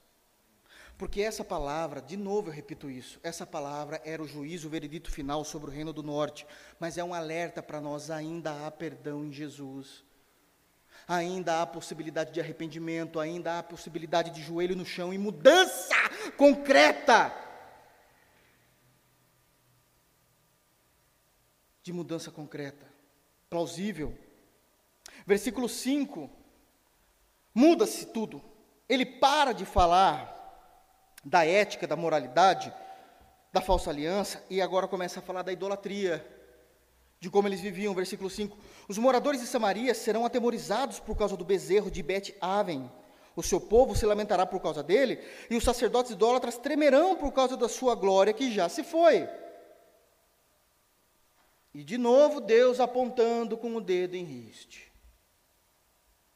Porque 0.99 1.21
essa 1.21 1.43
palavra, 1.43 2.01
de 2.01 2.15
novo 2.15 2.49
eu 2.49 2.53
repito 2.53 2.89
isso, 2.89 3.19
essa 3.23 3.47
palavra 3.47 4.01
era 4.05 4.21
o 4.21 4.27
juízo, 4.27 4.67
o 4.67 4.69
veredito 4.69 5.09
final 5.09 5.43
sobre 5.43 5.69
o 5.69 5.73
reino 5.73 5.91
do 5.91 6.03
norte, 6.03 6.45
mas 6.79 6.97
é 6.97 7.03
um 7.03 7.13
alerta 7.13 7.63
para 7.63 7.81
nós: 7.81 8.11
ainda 8.11 8.67
há 8.67 8.69
perdão 8.69 9.25
em 9.25 9.31
Jesus, 9.31 10.03
ainda 11.07 11.61
há 11.61 11.65
possibilidade 11.65 12.31
de 12.31 12.41
arrependimento, 12.41 13.19
ainda 13.19 13.57
há 13.57 13.63
possibilidade 13.63 14.29
de 14.31 14.43
joelho 14.43 14.75
no 14.75 14.85
chão 14.85 15.13
e 15.13 15.17
mudança 15.17 15.95
concreta. 16.37 17.33
De 21.81 21.93
mudança 21.93 22.29
concreta, 22.29 22.85
plausível. 23.49 24.15
Versículo 25.25 25.69
5: 25.69 26.38
muda-se 27.59 28.05
tudo, 28.05 28.41
ele 28.87 29.05
para 29.05 29.51
de 29.51 29.65
falar 29.65 30.33
da 31.25 31.45
ética, 31.45 31.85
da 31.85 31.97
moralidade, 31.97 32.73
da 33.51 33.59
falsa 33.59 33.89
aliança, 33.89 34.41
e 34.49 34.61
agora 34.61 34.87
começa 34.87 35.19
a 35.19 35.21
falar 35.21 35.41
da 35.41 35.51
idolatria, 35.51 36.25
de 37.19 37.29
como 37.29 37.49
eles 37.49 37.59
viviam. 37.59 37.93
Versículo 37.93 38.29
5: 38.29 38.57
Os 38.87 38.97
moradores 38.97 39.41
de 39.41 39.47
Samaria 39.47 39.93
serão 39.93 40.25
atemorizados 40.25 41.01
por 41.01 41.17
causa 41.17 41.35
do 41.35 41.43
bezerro 41.43 41.91
de 41.91 42.01
Bet-Aven. 42.01 42.89
O 43.35 43.43
seu 43.43 43.59
povo 43.59 43.93
se 43.93 44.05
lamentará 44.05 44.45
por 44.45 44.61
causa 44.61 44.81
dele, 44.81 45.19
e 45.49 45.57
os 45.57 45.63
sacerdotes 45.65 46.13
idólatras 46.13 46.57
tremerão 46.57 47.17
por 47.17 47.33
causa 47.33 47.57
da 47.57 47.67
sua 47.67 47.93
glória 47.93 48.33
que 48.33 48.53
já 48.53 48.69
se 48.69 48.85
foi. 48.85 49.27
E 51.73 51.83
de 51.83 51.97
novo 51.97 52.39
Deus 52.39 52.79
apontando 52.79 53.57
com 53.57 53.75
o 53.75 53.81
dedo 53.81 54.15
em 54.15 54.23
riste. 54.23 54.88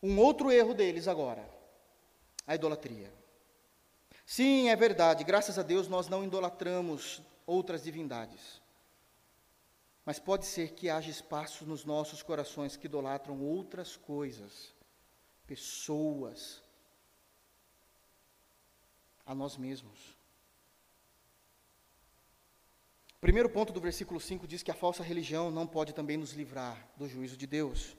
Um 0.04 0.20
outro 0.20 0.52
erro 0.52 0.74
deles 0.74 1.08
agora, 1.08 1.50
a 2.46 2.54
idolatria. 2.54 3.10
Sim, 4.26 4.68
é 4.68 4.76
verdade, 4.76 5.24
graças 5.24 5.58
a 5.58 5.64
Deus 5.64 5.88
nós 5.88 6.10
não 6.10 6.26
idolatramos 6.26 7.22
outras 7.46 7.82
divindades. 7.82 8.62
Mas 10.06 10.20
pode 10.20 10.46
ser 10.46 10.74
que 10.74 10.90
haja 10.90 11.10
espaço 11.10 11.66
nos 11.66 11.86
nossos 11.86 12.22
corações 12.22 12.76
que 12.76 12.88
idolatram 12.88 13.42
outras 13.42 13.96
coisas, 13.96 14.74
pessoas, 15.48 16.62
a 19.26 19.34
nós 19.34 19.56
mesmos. 19.56 20.18
O 23.16 23.22
primeiro 23.22 23.50
ponto 23.50 23.72
do 23.72 23.80
versículo 23.80 24.20
5 24.20 24.46
diz 24.46 24.62
que 24.62 24.72
a 24.72 24.76
falsa 24.76 25.02
religião 25.02 25.50
não 25.50 25.66
pode 25.66 25.94
também 25.94 26.18
nos 26.18 26.34
livrar 26.34 26.90
do 26.98 27.08
juízo 27.08 27.38
de 27.38 27.48
Deus. 27.48 27.96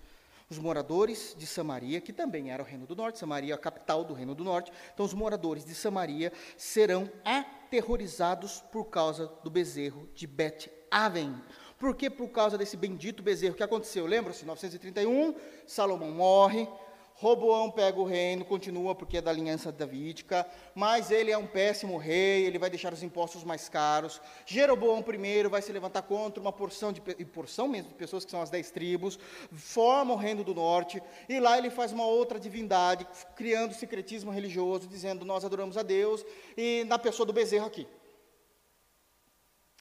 Os 0.51 0.59
moradores 0.59 1.35
de 1.39 1.47
Samaria, 1.47 2.01
que 2.01 2.13
também 2.13 2.51
era 2.51 2.63
o 2.63 2.67
reino 2.67 2.87
do 2.87 2.95
norte, 2.95 3.19
Samaria 3.19 3.55
é 3.55 3.57
a 3.57 3.59
capital 3.59 4.05
do 4.05 4.13
reino 4.13 4.35
do 4.35 4.45
norte, 4.45 4.71
então 4.93 5.07
os 5.07 5.15
moradores 5.15 5.65
de 5.65 5.75
Samaria 5.75 6.33
serão 6.57 7.11
aterrorizados 7.25 8.61
por 8.71 8.85
causa 8.85 9.27
do 9.43 9.51
bezerro 9.51 10.07
de 10.15 10.27
Bet-Aven. 10.27 11.35
Por 11.79 11.97
que 11.97 12.11
por 12.11 12.29
causa 12.29 12.59
desse 12.59 12.77
bendito 12.77 13.23
bezerro? 13.23 13.55
Que 13.55 13.63
aconteceu? 13.63 14.07
Lembra-se, 14.07 14.45
931, 14.45 15.35
Salomão 15.67 16.11
morre, 16.11 16.69
Roboão 17.17 17.71
pega 17.71 18.01
o 18.01 18.05
reino, 18.05 18.45
continua 18.45 18.93
porque 18.93 19.19
é 19.19 19.23
da 19.23 19.31
aliança 19.31 19.71
davídica, 19.71 20.45
mas 20.75 21.13
ele 21.13 21.31
é 21.31 21.39
um 21.39 21.47
péssimo 21.47 21.97
rei, 21.97 22.45
ele 22.45 22.59
vai 22.59 22.69
deixar 22.69 22.93
os 22.93 23.05
impostos 23.05 23.45
mais 23.45 23.69
caros. 23.69 24.21
Jeroboão 24.45 24.99
I 24.99 25.49
vai 25.49 25.63
se 25.63 25.71
levantar 25.71 26.03
contra 26.03 26.41
uma 26.41 26.53
porção 26.53 26.93
de 26.93 27.01
porção 27.01 27.69
mesmo 27.69 27.91
de 27.91 27.95
pessoas 27.95 28.25
que 28.25 28.33
são 28.33 28.43
as 28.43 28.51
dez 28.51 28.73
tribos, 28.73 29.17
forma 29.53 30.13
o 30.13 30.17
reino 30.17 30.43
do 30.43 30.53
norte, 30.55 31.01
e 31.29 31.39
lá 31.39 31.57
ele 31.57 31.71
faz 31.71 31.93
uma 31.93 32.05
outra 32.05 32.39
divindade, 32.41 33.07
criando 33.37 33.75
secretismo 33.75 34.33
religioso, 34.33 34.89
dizendo 34.89 35.25
nós 35.25 35.45
adoramos 35.45 35.79
a 35.79 35.85
Deus, 35.85 36.27
e 36.57 36.85
na 36.89 36.99
pessoa 36.99 37.25
do 37.25 37.33
bezerro 37.33 37.67
aqui. 37.67 37.87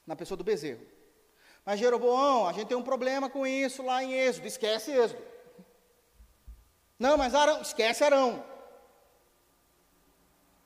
Na 0.06 0.14
pessoa 0.14 0.38
do 0.38 0.44
bezerro. 0.44 0.86
Mas 1.66 1.80
Jeroboão, 1.80 2.46
a 2.46 2.52
gente 2.52 2.68
tem 2.68 2.76
um 2.76 2.82
problema 2.82 3.28
com 3.28 3.44
isso 3.44 3.82
lá 3.82 4.04
em 4.04 4.14
Êxodo, 4.14 4.46
esquece 4.46 4.92
Êxodo. 4.92 5.33
Não, 6.98 7.16
mas 7.16 7.34
Arão, 7.34 7.60
esquece 7.60 8.04
Arão. 8.04 8.44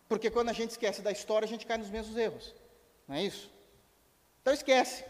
Porque 0.09 0.31
quando 0.31 0.49
a 0.49 0.53
gente 0.53 0.71
esquece 0.71 1.03
da 1.03 1.13
história, 1.13 1.47
a 1.47 1.49
gente 1.49 1.67
cai 1.67 1.77
nos 1.77 1.91
mesmos 1.91 2.17
erros. 2.17 2.55
Não 3.07 3.17
é 3.17 3.23
isso? 3.23 3.51
Então 4.41 4.53
esquece. 4.53 5.05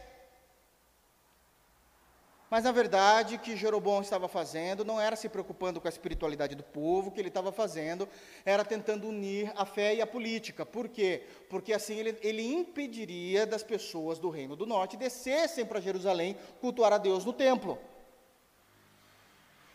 Mas 2.51 2.65
na 2.65 2.73
verdade, 2.73 3.35
o 3.35 3.39
que 3.39 3.57
Jeroboão 3.57 4.01
estava 4.01 4.27
fazendo 4.27 4.85
não 4.85 4.99
era 4.99 5.15
se 5.17 5.29
preocupando 5.29 5.81
com 5.81 5.87
a 5.87 5.91
espiritualidade 5.91 6.55
do 6.55 6.63
povo, 6.63 7.09
o 7.09 7.13
que 7.13 7.21
ele 7.21 7.29
estava 7.29 7.53
fazendo 7.53 8.09
era 8.45 8.65
tentando 8.65 9.07
unir 9.07 9.53
a 9.55 9.67
fé 9.67 9.95
e 9.95 10.01
a 10.01 10.07
política. 10.07 10.65
Por 10.65 10.89
quê? 10.89 11.27
Porque 11.51 11.75
assim 11.75 11.99
ele, 11.99 12.19
ele 12.23 12.43
impediria 12.43 13.47
das 13.47 13.63
pessoas 13.63 14.19
do 14.19 14.31
Reino 14.31 14.57
do 14.57 14.65
Norte 14.65 14.97
descessem 14.97 15.67
para 15.67 15.79
Jerusalém 15.79 16.39
cultuar 16.59 16.93
a 16.93 16.99
Deus 16.99 17.23
no 17.23 17.35
templo. 17.35 17.79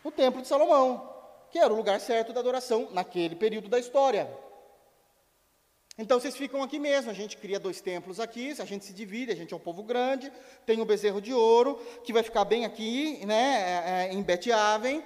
O 0.02 0.10
templo 0.10 0.42
de 0.42 0.48
Salomão 0.48 1.13
que 1.54 1.58
era 1.60 1.72
o 1.72 1.76
lugar 1.76 2.00
certo 2.00 2.32
da 2.32 2.40
adoração 2.40 2.88
naquele 2.90 3.36
período 3.36 3.68
da 3.68 3.78
história. 3.78 4.28
Então 5.96 6.18
vocês 6.18 6.36
ficam 6.36 6.64
aqui 6.64 6.80
mesmo, 6.80 7.12
a 7.12 7.14
gente 7.14 7.36
cria 7.36 7.60
dois 7.60 7.80
templos 7.80 8.18
aqui, 8.18 8.56
a 8.58 8.64
gente 8.64 8.84
se 8.84 8.92
divide, 8.92 9.30
a 9.30 9.36
gente 9.36 9.54
é 9.54 9.56
um 9.56 9.60
povo 9.60 9.84
grande, 9.84 10.32
tem 10.66 10.80
o 10.80 10.84
bezerro 10.84 11.20
de 11.20 11.32
ouro, 11.32 11.76
que 12.02 12.12
vai 12.12 12.24
ficar 12.24 12.44
bem 12.44 12.64
aqui, 12.64 13.24
né, 13.24 13.36
é, 13.36 14.08
é, 14.08 14.12
em 14.12 14.20
Bet-Aven, 14.20 15.04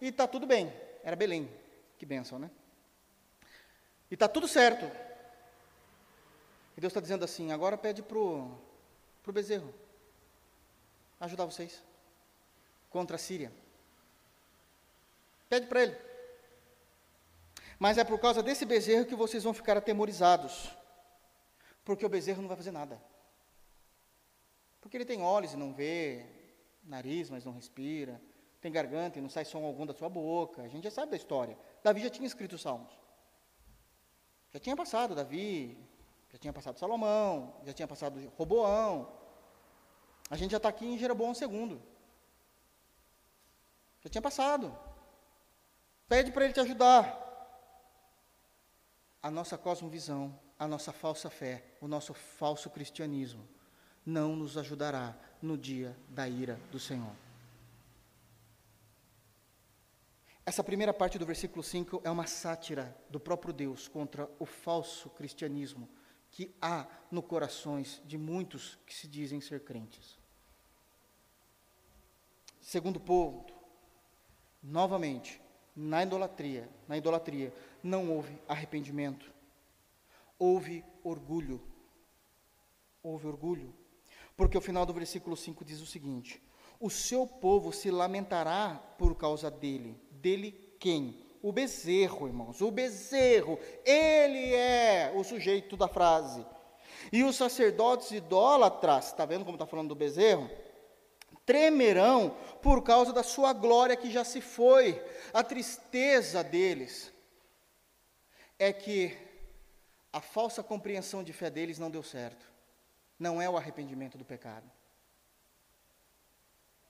e 0.00 0.08
está 0.08 0.26
tudo 0.26 0.48
bem. 0.48 0.72
Era 1.04 1.14
Belém, 1.14 1.48
que 1.96 2.04
bênção, 2.04 2.40
né? 2.40 2.50
E 4.10 4.14
está 4.14 4.26
tudo 4.26 4.48
certo. 4.48 4.86
E 6.76 6.80
Deus 6.80 6.90
está 6.90 7.00
dizendo 7.00 7.24
assim, 7.24 7.52
agora 7.52 7.78
pede 7.78 8.02
para 8.02 8.18
o 8.18 8.58
bezerro 9.28 9.72
ajudar 11.20 11.44
vocês 11.44 11.80
contra 12.90 13.14
a 13.14 13.18
Síria. 13.18 13.52
Pede 15.54 15.68
para 15.68 15.82
ele. 15.84 15.96
Mas 17.78 17.96
é 17.96 18.02
por 18.02 18.18
causa 18.18 18.42
desse 18.42 18.64
bezerro 18.64 19.06
que 19.06 19.14
vocês 19.14 19.44
vão 19.44 19.54
ficar 19.54 19.76
atemorizados. 19.76 20.76
Porque 21.84 22.04
o 22.04 22.08
bezerro 22.08 22.42
não 22.42 22.48
vai 22.48 22.56
fazer 22.56 22.72
nada. 22.72 23.00
Porque 24.80 24.96
ele 24.96 25.04
tem 25.04 25.22
olhos 25.22 25.52
e 25.52 25.56
não 25.56 25.72
vê, 25.72 26.26
nariz, 26.82 27.30
mas 27.30 27.44
não 27.44 27.52
respira, 27.52 28.20
tem 28.60 28.72
garganta 28.72 29.20
e 29.20 29.22
não 29.22 29.28
sai 29.28 29.44
som 29.44 29.64
algum 29.64 29.86
da 29.86 29.94
sua 29.94 30.08
boca. 30.08 30.60
A 30.62 30.66
gente 30.66 30.82
já 30.82 30.90
sabe 30.90 31.12
da 31.12 31.16
história. 31.16 31.56
Davi 31.84 32.02
já 32.02 32.10
tinha 32.10 32.26
escrito 32.26 32.56
os 32.56 32.62
salmos. 32.62 32.92
Já 34.52 34.58
tinha 34.58 34.74
passado 34.74 35.14
Davi, 35.14 35.78
já 36.32 36.38
tinha 36.38 36.52
passado 36.52 36.80
Salomão, 36.80 37.60
já 37.64 37.72
tinha 37.72 37.86
passado 37.86 38.32
Roboão. 38.36 39.08
A 40.28 40.36
gente 40.36 40.50
já 40.50 40.56
está 40.56 40.68
aqui 40.68 40.84
em 40.84 40.98
Jeroboão 40.98 41.32
II. 41.32 41.80
Já 44.00 44.10
tinha 44.10 44.22
passado. 44.22 44.76
Pede 46.08 46.30
para 46.32 46.44
ele 46.44 46.54
te 46.54 46.60
ajudar. 46.60 47.22
a 49.22 49.30
nossa 49.30 49.56
cosmovisão, 49.56 50.38
a 50.58 50.68
nossa 50.68 50.92
falsa 50.92 51.30
fé, 51.30 51.64
o 51.80 51.88
nosso 51.88 52.12
falso 52.12 52.68
cristianismo 52.68 53.48
não 54.04 54.36
nos 54.36 54.58
ajudará 54.58 55.16
no 55.40 55.56
dia 55.56 55.96
da 56.10 56.28
ira 56.28 56.60
do 56.70 56.78
Senhor. 56.78 57.14
Essa 60.44 60.62
primeira 60.62 60.92
parte 60.92 61.18
do 61.18 61.24
versículo 61.24 61.62
5 61.62 62.02
é 62.04 62.10
uma 62.10 62.26
sátira 62.26 62.94
do 63.08 63.18
próprio 63.18 63.52
Deus 63.52 63.88
contra 63.88 64.28
o 64.38 64.44
falso 64.44 65.08
cristianismo 65.08 65.88
que 66.30 66.54
há 66.60 66.86
no 67.10 67.22
corações 67.22 68.02
de 68.04 68.18
muitos 68.18 68.78
que 68.84 68.94
se 68.94 69.08
dizem 69.08 69.40
ser 69.40 69.64
crentes. 69.64 70.18
Segundo 72.60 73.00
ponto, 73.00 73.54
novamente, 74.62 75.40
na 75.74 76.02
idolatria, 76.02 76.68
na 76.86 76.96
idolatria 76.96 77.52
não 77.82 78.10
houve 78.10 78.38
arrependimento. 78.48 79.32
Houve 80.38 80.84
orgulho. 81.02 81.60
Houve 83.02 83.26
orgulho. 83.26 83.74
Porque 84.36 84.56
o 84.56 84.60
final 84.60 84.86
do 84.86 84.92
versículo 84.92 85.36
5 85.36 85.64
diz 85.64 85.80
o 85.80 85.86
seguinte: 85.86 86.42
O 86.80 86.90
seu 86.90 87.26
povo 87.26 87.72
se 87.72 87.90
lamentará 87.90 88.80
por 88.98 89.14
causa 89.16 89.50
dele. 89.50 90.00
Dele 90.10 90.52
quem? 90.78 91.22
O 91.42 91.52
bezerro, 91.52 92.26
irmãos. 92.26 92.60
O 92.60 92.70
bezerro. 92.70 93.58
Ele 93.84 94.54
é 94.54 95.12
o 95.14 95.22
sujeito 95.22 95.76
da 95.76 95.88
frase. 95.88 96.44
E 97.12 97.22
os 97.22 97.36
sacerdotes 97.36 98.10
idólatras, 98.10 99.08
está 99.08 99.26
vendo 99.26 99.44
como 99.44 99.56
está 99.56 99.66
falando 99.66 99.88
do 99.88 99.94
bezerro? 99.94 100.48
Tremerão 101.44 102.36
por 102.62 102.82
causa 102.82 103.12
da 103.12 103.22
sua 103.22 103.52
glória 103.52 103.96
que 103.96 104.10
já 104.10 104.24
se 104.24 104.40
foi. 104.40 105.02
A 105.32 105.42
tristeza 105.42 106.42
deles 106.42 107.12
é 108.58 108.72
que 108.72 109.16
a 110.12 110.20
falsa 110.20 110.62
compreensão 110.62 111.22
de 111.22 111.32
fé 111.32 111.50
deles 111.50 111.78
não 111.78 111.90
deu 111.90 112.02
certo 112.02 112.54
não 113.18 113.40
é 113.40 113.48
o 113.48 113.56
arrependimento 113.56 114.18
do 114.18 114.24
pecado. 114.24 114.70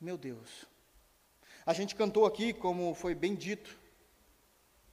Meu 0.00 0.16
Deus. 0.16 0.66
A 1.64 1.72
gente 1.72 1.94
cantou 1.94 2.26
aqui, 2.26 2.52
como 2.52 2.94
foi 2.94 3.14
bem 3.14 3.34
dito 3.34 3.78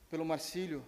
pelo 0.10 0.26
Marcílio, 0.26 0.86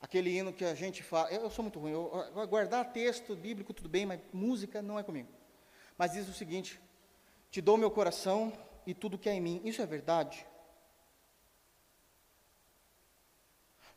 aquele 0.00 0.30
hino 0.36 0.52
que 0.52 0.64
a 0.64 0.74
gente 0.74 1.02
fala. 1.02 1.30
Eu 1.30 1.50
sou 1.50 1.62
muito 1.62 1.78
ruim, 1.78 1.92
eu, 1.92 2.46
guardar 2.48 2.92
texto 2.92 3.34
bíblico 3.34 3.72
tudo 3.72 3.88
bem, 3.88 4.04
mas 4.04 4.20
música 4.32 4.82
não 4.82 4.98
é 4.98 5.02
comigo. 5.02 5.28
Mas 5.96 6.12
diz 6.12 6.28
o 6.28 6.34
seguinte: 6.34 6.80
Te 7.52 7.60
dou 7.60 7.76
meu 7.76 7.90
coração 7.90 8.50
e 8.86 8.94
tudo 8.94 9.18
que 9.18 9.28
é 9.28 9.34
em 9.34 9.40
mim. 9.40 9.60
Isso 9.62 9.82
é 9.82 9.86
verdade? 9.86 10.46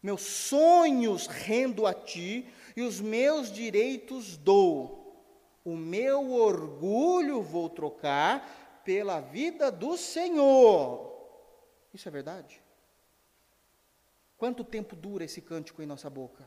Meus 0.04 0.24
sonhos 0.24 1.26
rendo 1.26 1.88
a 1.88 1.94
ti 1.94 2.48
e 2.76 2.82
os 2.82 3.00
meus 3.00 3.50
direitos 3.50 4.36
dou. 4.36 5.24
O 5.64 5.74
meu 5.78 6.34
orgulho 6.34 7.42
vou 7.42 7.70
trocar 7.70 8.82
pela 8.84 9.22
vida 9.22 9.72
do 9.72 9.96
Senhor. 9.96 11.16
Isso 11.94 12.10
é 12.10 12.12
verdade? 12.12 12.62
Quanto 14.38 14.66
tempo 14.66 14.98
dura 14.98 15.24
esse 15.24 15.42
cântico 15.42 15.82
em 15.82 15.86
nossa 15.86 16.10
boca? 16.10 16.46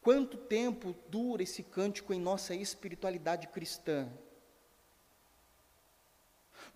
Quanto 0.00 0.38
tempo 0.38 0.94
dura 1.10 1.42
esse 1.42 1.62
cântico 1.62 2.14
em 2.14 2.18
nossa 2.18 2.54
espiritualidade 2.54 3.48
cristã? 3.48 4.10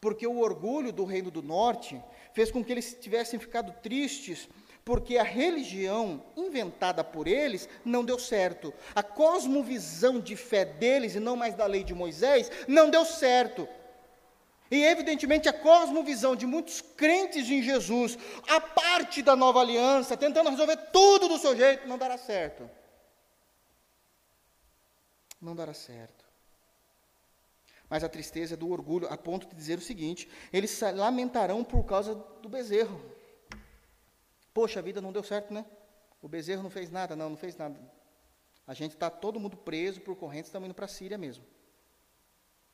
Porque 0.00 0.26
o 0.26 0.38
orgulho 0.38 0.92
do 0.92 1.04
reino 1.04 1.30
do 1.30 1.42
norte 1.42 2.00
fez 2.32 2.50
com 2.50 2.64
que 2.64 2.72
eles 2.72 2.96
tivessem 3.00 3.38
ficado 3.38 3.72
tristes 3.82 4.48
porque 4.84 5.16
a 5.16 5.22
religião 5.22 6.22
inventada 6.36 7.02
por 7.02 7.26
eles 7.26 7.68
não 7.84 8.04
deu 8.04 8.18
certo. 8.18 8.72
A 8.94 9.02
cosmovisão 9.02 10.20
de 10.20 10.36
fé 10.36 10.64
deles, 10.64 11.14
e 11.14 11.20
não 11.20 11.36
mais 11.36 11.54
da 11.54 11.64
lei 11.64 11.82
de 11.82 11.94
Moisés, 11.94 12.50
não 12.68 12.90
deu 12.90 13.04
certo. 13.04 13.66
E 14.70 14.84
evidentemente 14.84 15.48
a 15.48 15.52
cosmovisão 15.52 16.36
de 16.36 16.46
muitos 16.46 16.80
crentes 16.80 17.48
em 17.48 17.62
Jesus, 17.62 18.18
a 18.48 18.60
parte 18.60 19.22
da 19.22 19.34
nova 19.34 19.60
aliança, 19.60 20.16
tentando 20.16 20.50
resolver 20.50 20.76
tudo 20.92 21.28
do 21.28 21.38
seu 21.38 21.56
jeito, 21.56 21.88
não 21.88 21.96
dará 21.96 22.18
certo. 22.18 22.68
Não 25.40 25.54
dará 25.54 25.72
certo. 25.72 26.23
Mas 27.88 28.02
a 28.02 28.08
tristeza 28.08 28.54
é 28.54 28.56
do 28.56 28.70
orgulho, 28.70 29.06
a 29.08 29.16
ponto 29.16 29.46
de 29.46 29.54
dizer 29.54 29.78
o 29.78 29.82
seguinte: 29.82 30.28
eles 30.52 30.70
se 30.70 30.90
lamentarão 30.92 31.62
por 31.62 31.84
causa 31.84 32.14
do 32.14 32.48
bezerro. 32.48 33.00
Poxa, 34.52 34.78
a 34.78 34.82
vida 34.82 35.00
não 35.00 35.12
deu 35.12 35.22
certo, 35.22 35.52
né? 35.52 35.64
O 36.22 36.28
bezerro 36.28 36.62
não 36.62 36.70
fez 36.70 36.90
nada, 36.90 37.14
não, 37.14 37.30
não 37.30 37.36
fez 37.36 37.56
nada. 37.56 37.78
A 38.66 38.72
gente 38.72 38.92
está 38.92 39.10
todo 39.10 39.38
mundo 39.38 39.56
preso 39.56 40.00
por 40.00 40.16
correntes, 40.16 40.48
estamos 40.48 40.66
indo 40.66 40.74
para 40.74 40.86
a 40.86 40.88
Síria 40.88 41.18
mesmo. 41.18 41.44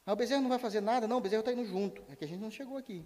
Mas 0.05 0.13
o 0.13 0.17
bezerro 0.17 0.43
não 0.43 0.49
vai 0.49 0.59
fazer 0.59 0.81
nada, 0.81 1.09
não, 1.09 1.19
o 1.19 1.21
bezerro 1.21 1.41
está 1.41 1.53
indo 1.53 1.65
junto. 1.65 2.03
É 2.11 2.17
que 2.17 2.25
a 2.25 2.29
gente 2.29 2.41
não 2.41 2.51
chegou 2.51 2.77
aqui. 2.77 3.05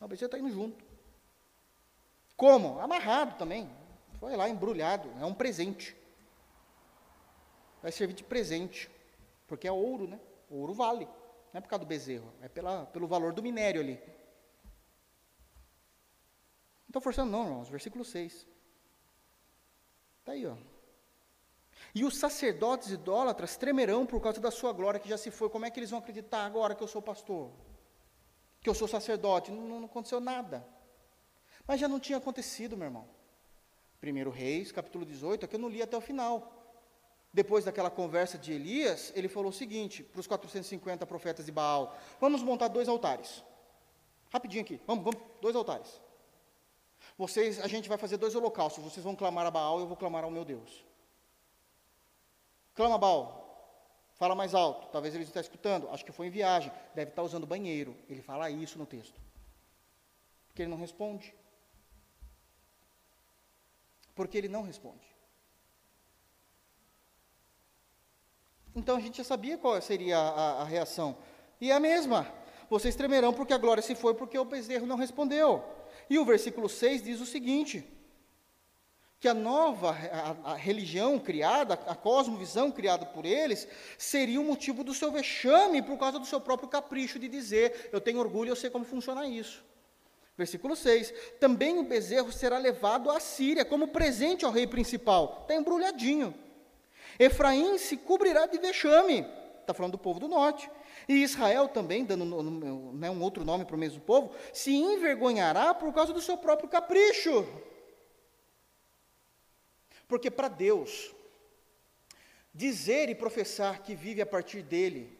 o 0.00 0.08
bezerro 0.08 0.28
está 0.28 0.38
indo 0.38 0.50
junto. 0.50 0.84
Como? 2.36 2.80
Amarrado 2.80 3.36
também. 3.36 3.70
Foi 4.18 4.36
lá 4.36 4.48
embrulhado. 4.48 5.10
É 5.20 5.24
um 5.24 5.34
presente. 5.34 5.96
Vai 7.82 7.92
servir 7.92 8.14
de 8.14 8.24
presente. 8.24 8.90
Porque 9.46 9.68
é 9.68 9.72
ouro, 9.72 10.06
né? 10.06 10.20
Ouro 10.50 10.72
vale. 10.72 11.06
Não 11.52 11.58
é 11.58 11.60
por 11.60 11.68
causa 11.68 11.84
do 11.84 11.88
bezerro, 11.88 12.32
é 12.40 12.48
pela, 12.48 12.86
pelo 12.86 13.06
valor 13.06 13.32
do 13.32 13.42
minério 13.42 13.80
ali 13.80 14.00
estou 16.94 17.02
forçando, 17.02 17.32
não, 17.32 17.44
irmãos. 17.44 17.68
Versículo 17.68 18.04
6. 18.04 18.46
Está 20.20 20.32
aí, 20.32 20.46
ó. 20.46 20.56
E 21.94 22.04
os 22.04 22.16
sacerdotes 22.16 22.90
idólatras 22.90 23.56
tremerão 23.56 24.06
por 24.06 24.20
causa 24.20 24.40
da 24.40 24.50
sua 24.50 24.72
glória 24.72 25.00
que 25.00 25.08
já 25.08 25.18
se 25.18 25.30
foi. 25.30 25.50
Como 25.50 25.64
é 25.64 25.70
que 25.70 25.78
eles 25.78 25.90
vão 25.90 25.98
acreditar 25.98 26.44
agora 26.44 26.74
que 26.74 26.82
eu 26.82 26.88
sou 26.88 27.02
pastor? 27.02 27.50
Que 28.60 28.70
eu 28.70 28.74
sou 28.74 28.86
sacerdote? 28.86 29.50
Não, 29.50 29.80
não 29.80 29.86
aconteceu 29.86 30.20
nada. 30.20 30.66
Mas 31.66 31.80
já 31.80 31.88
não 31.88 31.98
tinha 31.98 32.18
acontecido, 32.18 32.76
meu 32.76 32.86
irmão. 32.86 33.08
Primeiro 34.00 34.30
Reis, 34.30 34.70
capítulo 34.70 35.04
18, 35.04 35.44
aqui 35.44 35.56
eu 35.56 35.60
não 35.60 35.68
li 35.68 35.82
até 35.82 35.96
o 35.96 36.00
final. 36.00 36.63
Depois 37.34 37.64
daquela 37.64 37.90
conversa 37.90 38.38
de 38.38 38.52
Elias, 38.52 39.12
ele 39.16 39.26
falou 39.26 39.50
o 39.50 39.52
seguinte 39.52 40.04
para 40.04 40.20
os 40.20 40.26
450 40.28 41.04
profetas 41.04 41.44
de 41.44 41.50
Baal: 41.50 41.98
Vamos 42.20 42.44
montar 42.44 42.68
dois 42.68 42.88
altares. 42.88 43.42
Rapidinho 44.32 44.62
aqui, 44.62 44.80
vamos, 44.86 45.02
vamos, 45.02 45.20
dois 45.40 45.56
altares. 45.56 46.00
Vocês, 47.18 47.58
a 47.58 47.66
gente 47.66 47.88
vai 47.88 47.98
fazer 47.98 48.18
dois 48.18 48.36
holocaustos. 48.36 48.84
Vocês 48.84 49.02
vão 49.02 49.16
clamar 49.16 49.44
a 49.46 49.50
Baal 49.50 49.80
e 49.80 49.82
eu 49.82 49.88
vou 49.88 49.96
clamar 49.96 50.22
ao 50.22 50.30
meu 50.30 50.44
Deus. 50.44 50.86
Clama 52.72 52.96
Baal. 52.96 53.42
Fala 54.14 54.36
mais 54.36 54.54
alto. 54.54 54.86
Talvez 54.92 55.12
ele 55.12 55.24
esteja 55.24 55.46
escutando. 55.46 55.88
Acho 55.90 56.04
que 56.04 56.12
foi 56.12 56.28
em 56.28 56.30
viagem. 56.30 56.70
Deve 56.94 57.10
estar 57.10 57.22
usando 57.24 57.48
banheiro. 57.48 57.96
Ele 58.08 58.22
fala 58.22 58.48
isso 58.48 58.78
no 58.78 58.86
texto. 58.86 59.20
Porque 60.46 60.62
ele 60.62 60.70
não 60.70 60.78
responde. 60.78 61.34
Porque 64.14 64.38
ele 64.38 64.48
não 64.48 64.62
responde. 64.62 65.13
Então 68.74 68.96
a 68.96 69.00
gente 69.00 69.18
já 69.18 69.24
sabia 69.24 69.56
qual 69.56 69.80
seria 69.80 70.18
a, 70.18 70.28
a, 70.28 70.62
a 70.62 70.64
reação. 70.64 71.16
E 71.60 71.70
é 71.70 71.74
a 71.74 71.80
mesma. 71.80 72.26
Vocês 72.68 72.96
tremerão 72.96 73.32
porque 73.32 73.52
a 73.52 73.58
glória 73.58 73.82
se 73.82 73.94
foi, 73.94 74.14
porque 74.14 74.38
o 74.38 74.44
bezerro 74.44 74.86
não 74.86 74.96
respondeu. 74.96 75.62
E 76.10 76.18
o 76.18 76.24
versículo 76.24 76.68
6 76.68 77.02
diz 77.02 77.20
o 77.20 77.26
seguinte: 77.26 77.84
que 79.20 79.28
a 79.28 79.34
nova 79.34 79.90
a, 79.90 80.52
a 80.52 80.54
religião 80.54 81.18
criada, 81.18 81.74
a 81.74 81.94
cosmovisão 81.94 82.70
criada 82.70 83.06
por 83.06 83.24
eles, 83.24 83.66
seria 83.96 84.40
o 84.40 84.44
motivo 84.44 84.82
do 84.82 84.92
seu 84.92 85.10
vexame 85.10 85.80
por 85.80 85.96
causa 85.96 86.18
do 86.18 86.26
seu 86.26 86.40
próprio 86.40 86.68
capricho 86.68 87.18
de 87.18 87.28
dizer: 87.28 87.90
eu 87.92 88.00
tenho 88.00 88.18
orgulho, 88.18 88.50
eu 88.50 88.56
sei 88.56 88.70
como 88.70 88.84
funciona 88.84 89.26
isso. 89.26 89.64
Versículo 90.36 90.74
6: 90.74 91.14
Também 91.38 91.78
o 91.78 91.84
bezerro 91.84 92.32
será 92.32 92.58
levado 92.58 93.10
à 93.10 93.20
Síria 93.20 93.64
como 93.64 93.88
presente 93.88 94.44
ao 94.44 94.50
rei 94.50 94.66
principal. 94.66 95.38
Está 95.42 95.54
embrulhadinho. 95.54 96.34
Efraim 97.18 97.78
se 97.78 97.96
cobrirá 97.96 98.46
de 98.46 98.58
vexame. 98.58 99.26
Está 99.60 99.72
falando 99.72 99.92
do 99.92 99.98
povo 99.98 100.20
do 100.20 100.28
norte. 100.28 100.70
E 101.08 101.22
Israel 101.22 101.68
também, 101.68 102.04
dando 102.04 102.24
né, 102.92 103.10
um 103.10 103.22
outro 103.22 103.44
nome 103.44 103.64
para 103.64 103.76
o 103.76 103.78
mesmo 103.78 104.00
povo, 104.00 104.34
se 104.52 104.74
envergonhará 104.74 105.74
por 105.74 105.92
causa 105.92 106.12
do 106.12 106.20
seu 106.20 106.36
próprio 106.36 106.68
capricho. 106.68 107.46
Porque 110.06 110.30
para 110.30 110.48
Deus, 110.48 111.14
dizer 112.52 113.08
e 113.08 113.14
professar 113.14 113.82
que 113.82 113.94
vive 113.94 114.20
a 114.20 114.26
partir 114.26 114.62
dele, 114.62 115.18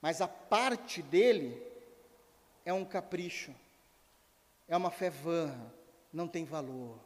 mas 0.00 0.20
a 0.20 0.28
parte 0.28 1.02
dele 1.02 1.60
é 2.64 2.72
um 2.72 2.84
capricho, 2.84 3.54
é 4.68 4.76
uma 4.76 4.90
fé 4.90 5.10
vã, 5.10 5.54
não 6.12 6.28
tem 6.28 6.44
valor. 6.44 6.98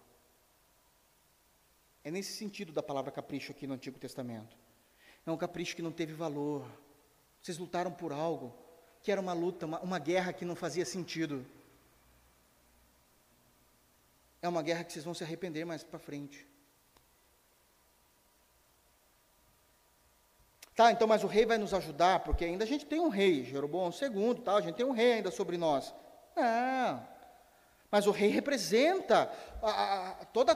É 2.04 2.10
nesse 2.10 2.32
sentido 2.32 2.72
da 2.72 2.82
palavra 2.82 3.10
capricho 3.10 3.52
aqui 3.52 3.66
no 3.66 3.74
Antigo 3.74 3.98
Testamento. 3.98 4.56
É 5.26 5.30
um 5.30 5.36
capricho 5.36 5.76
que 5.76 5.82
não 5.82 5.92
teve 5.92 6.12
valor 6.12 6.66
vocês 7.42 7.58
lutaram 7.58 7.90
por 7.90 8.12
algo 8.12 8.54
que 9.02 9.12
era 9.12 9.20
uma 9.20 9.32
luta, 9.32 9.64
uma, 9.64 9.80
uma 9.80 9.98
guerra 9.98 10.32
que 10.32 10.44
não 10.44 10.56
fazia 10.56 10.84
sentido. 10.84 11.46
É 14.42 14.48
uma 14.48 14.62
guerra 14.62 14.84
que 14.84 14.92
vocês 14.92 15.04
vão 15.04 15.14
se 15.14 15.24
arrepender 15.24 15.64
mais 15.64 15.82
para 15.82 15.98
frente. 15.98 16.46
Tá, 20.74 20.92
então, 20.92 21.08
mas 21.08 21.24
o 21.24 21.26
rei 21.26 21.44
vai 21.44 21.58
nos 21.58 21.74
ajudar, 21.74 22.20
porque 22.20 22.44
ainda 22.44 22.64
a 22.64 22.66
gente 22.66 22.86
tem 22.86 23.00
um 23.00 23.08
rei, 23.08 23.44
Jeroboão 23.44 23.90
II, 23.90 24.42
tal, 24.44 24.56
a 24.56 24.60
gente 24.60 24.76
tem 24.76 24.86
um 24.86 24.92
rei 24.92 25.14
ainda 25.14 25.30
sobre 25.30 25.56
nós. 25.56 25.92
Não. 26.36 27.08
Mas 27.90 28.06
o 28.06 28.12
rei 28.12 28.28
representa 28.28 29.32
a, 29.62 30.10
a, 30.10 30.24
toda 30.26 30.54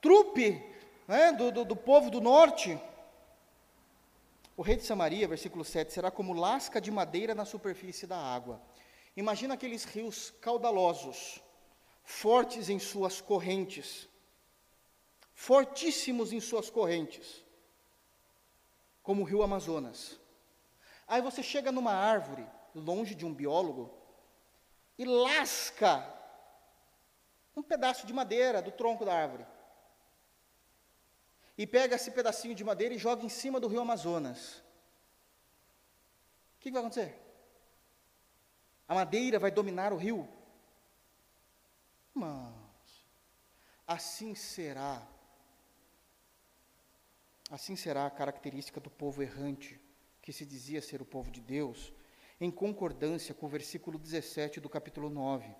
trupe 0.00 0.62
né, 1.06 1.32
do, 1.32 1.50
do, 1.50 1.64
do 1.64 1.76
povo 1.76 2.10
do 2.10 2.20
norte. 2.20 2.80
O 4.56 4.62
rei 4.62 4.76
de 4.76 4.82
Samaria, 4.82 5.28
versículo 5.28 5.64
7, 5.64 5.92
será 5.92 6.10
como 6.10 6.32
lasca 6.32 6.80
de 6.80 6.90
madeira 6.90 7.34
na 7.34 7.44
superfície 7.44 8.06
da 8.06 8.18
água. 8.18 8.60
Imagina 9.16 9.54
aqueles 9.54 9.84
rios 9.84 10.32
caudalosos, 10.40 11.42
fortes 12.04 12.68
em 12.68 12.78
suas 12.78 13.20
correntes, 13.20 14.08
fortíssimos 15.34 16.32
em 16.32 16.40
suas 16.40 16.70
correntes 16.70 17.44
como 19.08 19.22
o 19.22 19.24
rio 19.24 19.42
Amazonas. 19.42 20.20
Aí 21.06 21.22
você 21.22 21.42
chega 21.42 21.72
numa 21.72 21.94
árvore, 21.94 22.46
longe 22.74 23.14
de 23.14 23.24
um 23.24 23.32
biólogo, 23.32 23.90
e 24.98 25.04
lasca 25.06 26.06
um 27.56 27.62
pedaço 27.62 28.06
de 28.06 28.12
madeira 28.12 28.60
do 28.60 28.70
tronco 28.70 29.06
da 29.06 29.14
árvore. 29.14 29.46
E 31.58 31.66
pega 31.66 31.96
esse 31.96 32.12
pedacinho 32.12 32.54
de 32.54 32.62
madeira 32.62 32.94
e 32.94 32.98
joga 32.98 33.26
em 33.26 33.28
cima 33.28 33.58
do 33.58 33.66
rio 33.66 33.80
Amazonas. 33.80 34.58
O 36.56 36.60
que, 36.60 36.68
que 36.68 36.70
vai 36.70 36.80
acontecer? 36.80 37.20
A 38.86 38.94
madeira 38.94 39.38
vai 39.38 39.50
dominar 39.50 39.92
o 39.92 39.96
rio? 39.96 40.26
Mas, 42.14 42.54
assim 43.86 44.34
será 44.34 45.06
Assim 47.50 47.76
será 47.76 48.06
a 48.06 48.10
característica 48.10 48.78
do 48.78 48.90
povo 48.90 49.22
errante, 49.22 49.80
que 50.20 50.34
se 50.34 50.44
dizia 50.44 50.82
ser 50.82 51.00
o 51.00 51.06
povo 51.06 51.30
de 51.30 51.40
Deus, 51.40 51.94
em 52.38 52.50
concordância 52.50 53.34
com 53.34 53.46
o 53.46 53.48
versículo 53.48 53.98
17 53.98 54.60
do 54.60 54.68
capítulo 54.68 55.08
9, 55.08 55.56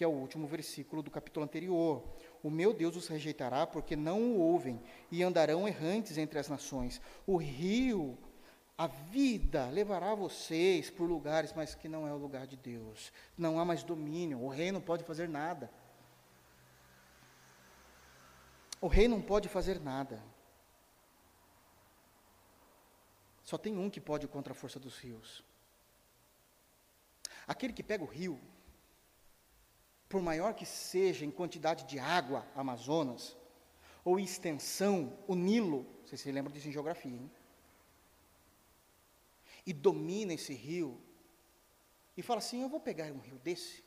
que 0.00 0.04
é 0.04 0.08
o 0.08 0.12
último 0.12 0.46
versículo 0.46 1.02
do 1.02 1.10
capítulo 1.10 1.44
anterior. 1.44 2.02
O 2.42 2.48
meu 2.48 2.72
Deus 2.72 2.96
os 2.96 3.06
rejeitará 3.06 3.66
porque 3.66 3.94
não 3.94 4.18
o 4.18 4.38
ouvem 4.38 4.82
e 5.10 5.22
andarão 5.22 5.68
errantes 5.68 6.16
entre 6.16 6.38
as 6.38 6.48
nações. 6.48 7.02
O 7.26 7.36
rio, 7.36 8.16
a 8.78 8.86
vida, 8.86 9.68
levará 9.68 10.14
vocês 10.14 10.88
por 10.88 11.04
lugares, 11.04 11.52
mas 11.52 11.74
que 11.74 11.86
não 11.86 12.08
é 12.08 12.14
o 12.14 12.16
lugar 12.16 12.46
de 12.46 12.56
Deus. 12.56 13.12
Não 13.36 13.60
há 13.60 13.64
mais 13.66 13.82
domínio, 13.82 14.40
o 14.40 14.48
rei 14.48 14.72
não 14.72 14.80
pode 14.80 15.04
fazer 15.04 15.28
nada. 15.28 15.70
O 18.80 18.86
rei 18.86 19.06
não 19.06 19.20
pode 19.20 19.50
fazer 19.50 19.78
nada. 19.78 20.24
Só 23.42 23.58
tem 23.58 23.76
um 23.76 23.90
que 23.90 24.00
pode 24.00 24.26
contra 24.26 24.54
a 24.54 24.56
força 24.56 24.80
dos 24.80 24.96
rios. 24.96 25.44
Aquele 27.46 27.74
que 27.74 27.82
pega 27.82 28.02
o 28.02 28.06
rio, 28.06 28.40
por 30.10 30.20
maior 30.20 30.54
que 30.54 30.66
seja 30.66 31.24
em 31.24 31.30
quantidade 31.30 31.84
de 31.84 31.96
água, 32.00 32.44
Amazonas, 32.56 33.36
ou 34.04 34.18
extensão, 34.18 35.16
o 35.28 35.36
Nilo, 35.36 35.86
vocês 36.04 36.20
se 36.20 36.32
lembram 36.32 36.52
disso 36.52 36.68
em 36.68 36.72
geografia, 36.72 37.16
hein? 37.16 37.30
E 39.64 39.72
domina 39.72 40.34
esse 40.34 40.52
rio, 40.52 41.00
e 42.16 42.22
fala 42.22 42.38
assim: 42.38 42.60
eu 42.60 42.68
vou 42.68 42.80
pegar 42.80 43.06
um 43.12 43.20
rio 43.20 43.38
desse, 43.38 43.84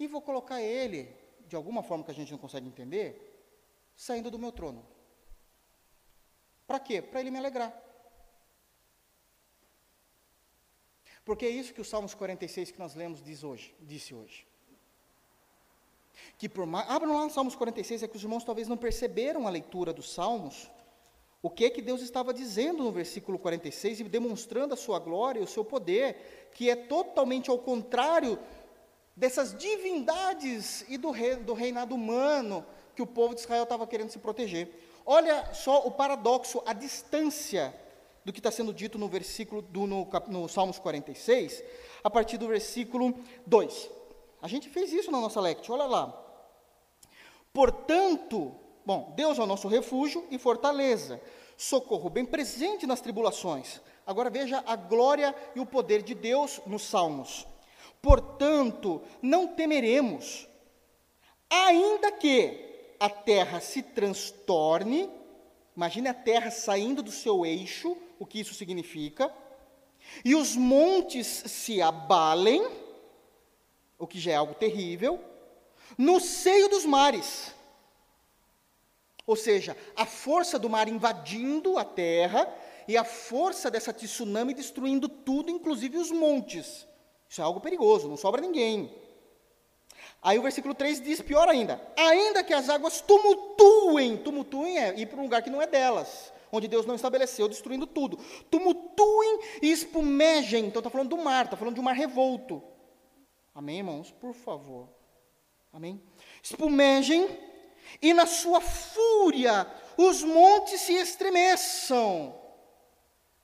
e 0.00 0.08
vou 0.08 0.20
colocar 0.20 0.60
ele, 0.60 1.14
de 1.46 1.54
alguma 1.54 1.80
forma 1.80 2.02
que 2.02 2.10
a 2.10 2.14
gente 2.14 2.32
não 2.32 2.38
consegue 2.38 2.66
entender, 2.66 3.08
saindo 3.94 4.32
do 4.32 4.38
meu 4.38 4.50
trono. 4.50 4.84
Para 6.66 6.80
quê? 6.80 7.00
Para 7.00 7.20
ele 7.20 7.30
me 7.30 7.38
alegrar. 7.38 7.72
Porque 11.24 11.46
é 11.46 11.50
isso 11.50 11.74
que 11.74 11.80
o 11.80 11.84
Salmos 11.84 12.14
46 12.14 12.70
que 12.70 12.78
nós 12.78 12.94
lemos 12.94 13.22
diz 13.22 13.44
hoje, 13.44 13.74
disse 13.80 14.14
hoje. 14.14 14.46
Que 16.38 16.48
por 16.48 16.66
mais, 16.66 16.88
abram 16.88 17.14
lá 17.14 17.24
no 17.24 17.30
Salmos 17.30 17.54
46, 17.54 18.02
é 18.02 18.08
que 18.08 18.16
os 18.16 18.22
irmãos 18.22 18.44
talvez 18.44 18.68
não 18.68 18.76
perceberam 18.76 19.46
a 19.46 19.50
leitura 19.50 19.92
dos 19.92 20.12
Salmos, 20.12 20.70
o 21.42 21.48
que 21.48 21.64
é 21.64 21.70
que 21.70 21.80
Deus 21.80 22.02
estava 22.02 22.34
dizendo 22.34 22.84
no 22.84 22.92
versículo 22.92 23.38
46 23.38 24.00
e 24.00 24.04
demonstrando 24.04 24.74
a 24.74 24.76
sua 24.76 24.98
glória 24.98 25.40
e 25.40 25.42
o 25.42 25.48
seu 25.48 25.64
poder, 25.64 26.50
que 26.54 26.68
é 26.68 26.76
totalmente 26.76 27.48
ao 27.48 27.58
contrário 27.58 28.38
dessas 29.16 29.56
divindades 29.56 30.84
e 30.88 30.98
do, 30.98 31.10
rei, 31.10 31.36
do 31.36 31.54
reinado 31.54 31.94
humano 31.94 32.64
que 32.94 33.02
o 33.02 33.06
povo 33.06 33.34
de 33.34 33.40
Israel 33.40 33.62
estava 33.62 33.86
querendo 33.86 34.10
se 34.10 34.18
proteger. 34.18 34.68
Olha 35.06 35.54
só 35.54 35.86
o 35.86 35.90
paradoxo, 35.90 36.62
a 36.66 36.72
distância 36.72 37.74
do 38.24 38.32
que 38.32 38.38
está 38.38 38.50
sendo 38.50 38.72
dito 38.72 38.98
no 38.98 39.08
versículo 39.08 39.62
do, 39.62 39.86
no, 39.86 40.08
no 40.28 40.48
Salmos 40.48 40.78
46, 40.78 41.62
a 42.04 42.10
partir 42.10 42.36
do 42.36 42.48
versículo 42.48 43.14
2. 43.46 43.90
A 44.42 44.48
gente 44.48 44.68
fez 44.68 44.92
isso 44.92 45.10
na 45.10 45.20
nossa 45.20 45.40
lecture, 45.40 45.72
olha 45.72 45.88
lá. 45.88 46.26
Portanto, 47.52 48.54
bom, 48.84 49.12
Deus 49.16 49.38
é 49.38 49.42
o 49.42 49.46
nosso 49.46 49.68
refúgio 49.68 50.26
e 50.30 50.38
fortaleza, 50.38 51.20
socorro 51.56 52.08
bem 52.08 52.24
presente 52.24 52.86
nas 52.86 53.00
tribulações. 53.00 53.80
Agora 54.06 54.30
veja 54.30 54.62
a 54.66 54.76
glória 54.76 55.34
e 55.54 55.60
o 55.60 55.66
poder 55.66 56.02
de 56.02 56.14
Deus 56.14 56.60
nos 56.66 56.82
Salmos. 56.82 57.46
Portanto, 58.00 59.02
não 59.20 59.46
temeremos, 59.48 60.48
ainda 61.50 62.10
que 62.12 62.94
a 62.98 63.10
terra 63.10 63.60
se 63.60 63.82
transtorne, 63.82 65.10
imagine 65.76 66.08
a 66.08 66.14
terra 66.14 66.50
saindo 66.50 67.02
do 67.02 67.10
seu 67.10 67.44
eixo, 67.44 67.96
o 68.20 68.26
que 68.26 68.38
isso 68.38 68.52
significa, 68.52 69.34
e 70.22 70.34
os 70.34 70.54
montes 70.54 71.26
se 71.26 71.80
abalem, 71.80 72.70
o 73.98 74.06
que 74.06 74.20
já 74.20 74.32
é 74.32 74.36
algo 74.36 74.54
terrível, 74.54 75.18
no 75.96 76.20
seio 76.20 76.68
dos 76.68 76.84
mares. 76.84 77.54
Ou 79.26 79.34
seja, 79.34 79.74
a 79.96 80.04
força 80.04 80.58
do 80.58 80.68
mar 80.68 80.86
invadindo 80.86 81.78
a 81.78 81.84
terra 81.84 82.46
e 82.86 82.94
a 82.94 83.04
força 83.04 83.70
dessa 83.70 83.92
tsunami 83.92 84.52
destruindo 84.52 85.08
tudo, 85.08 85.50
inclusive 85.50 85.96
os 85.96 86.10
montes. 86.10 86.86
Isso 87.26 87.40
é 87.40 87.44
algo 87.44 87.60
perigoso, 87.60 88.08
não 88.08 88.18
sobra 88.18 88.42
ninguém. 88.42 88.94
Aí 90.20 90.38
o 90.38 90.42
versículo 90.42 90.74
3 90.74 91.00
diz 91.00 91.22
pior 91.22 91.48
ainda: 91.48 91.80
ainda 91.96 92.44
que 92.44 92.52
as 92.52 92.68
águas 92.68 93.00
tumultuem, 93.00 94.18
tumultuem 94.18 94.78
é 94.78 95.00
ir 95.00 95.06
para 95.06 95.20
um 95.20 95.22
lugar 95.22 95.42
que 95.42 95.48
não 95.48 95.62
é 95.62 95.66
delas, 95.66 96.32
onde 96.52 96.68
Deus 96.68 96.86
não 96.86 96.94
estabeleceu, 96.94 97.48
destruindo 97.48 97.86
tudo. 97.86 98.18
Tumultuem 98.50 99.40
e 99.62 99.70
espumejem. 99.70 100.66
Então 100.66 100.80
está 100.80 100.90
falando 100.90 101.10
do 101.10 101.18
mar, 101.18 101.44
está 101.44 101.56
falando 101.56 101.74
de 101.74 101.80
um 101.80 101.84
mar 101.84 101.94
revolto. 101.94 102.62
Amém, 103.54 103.78
irmãos? 103.78 104.10
Por 104.12 104.34
favor. 104.34 104.88
Amém? 105.72 106.02
Espumejem 106.42 107.28
e 108.00 108.12
na 108.12 108.26
sua 108.26 108.60
fúria 108.60 109.66
os 109.96 110.22
montes 110.22 110.80
se 110.82 110.94
estremeçam. 110.94 112.38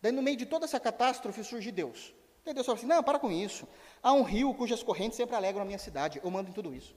Daí 0.00 0.12
no 0.12 0.22
meio 0.22 0.36
de 0.36 0.46
toda 0.46 0.64
essa 0.64 0.78
catástrofe 0.78 1.42
surge 1.42 1.70
Deus. 1.70 2.14
Daí 2.44 2.54
Deus 2.54 2.66
fala 2.66 2.78
assim: 2.78 2.86
não, 2.86 3.02
para 3.02 3.18
com 3.18 3.30
isso. 3.30 3.66
Há 4.02 4.12
um 4.12 4.22
rio 4.22 4.54
cujas 4.54 4.82
correntes 4.82 5.16
sempre 5.16 5.34
alegram 5.34 5.62
a 5.62 5.64
minha 5.64 5.78
cidade. 5.78 6.20
Eu 6.22 6.30
mando 6.30 6.50
em 6.50 6.52
tudo 6.52 6.74
isso. 6.74 6.94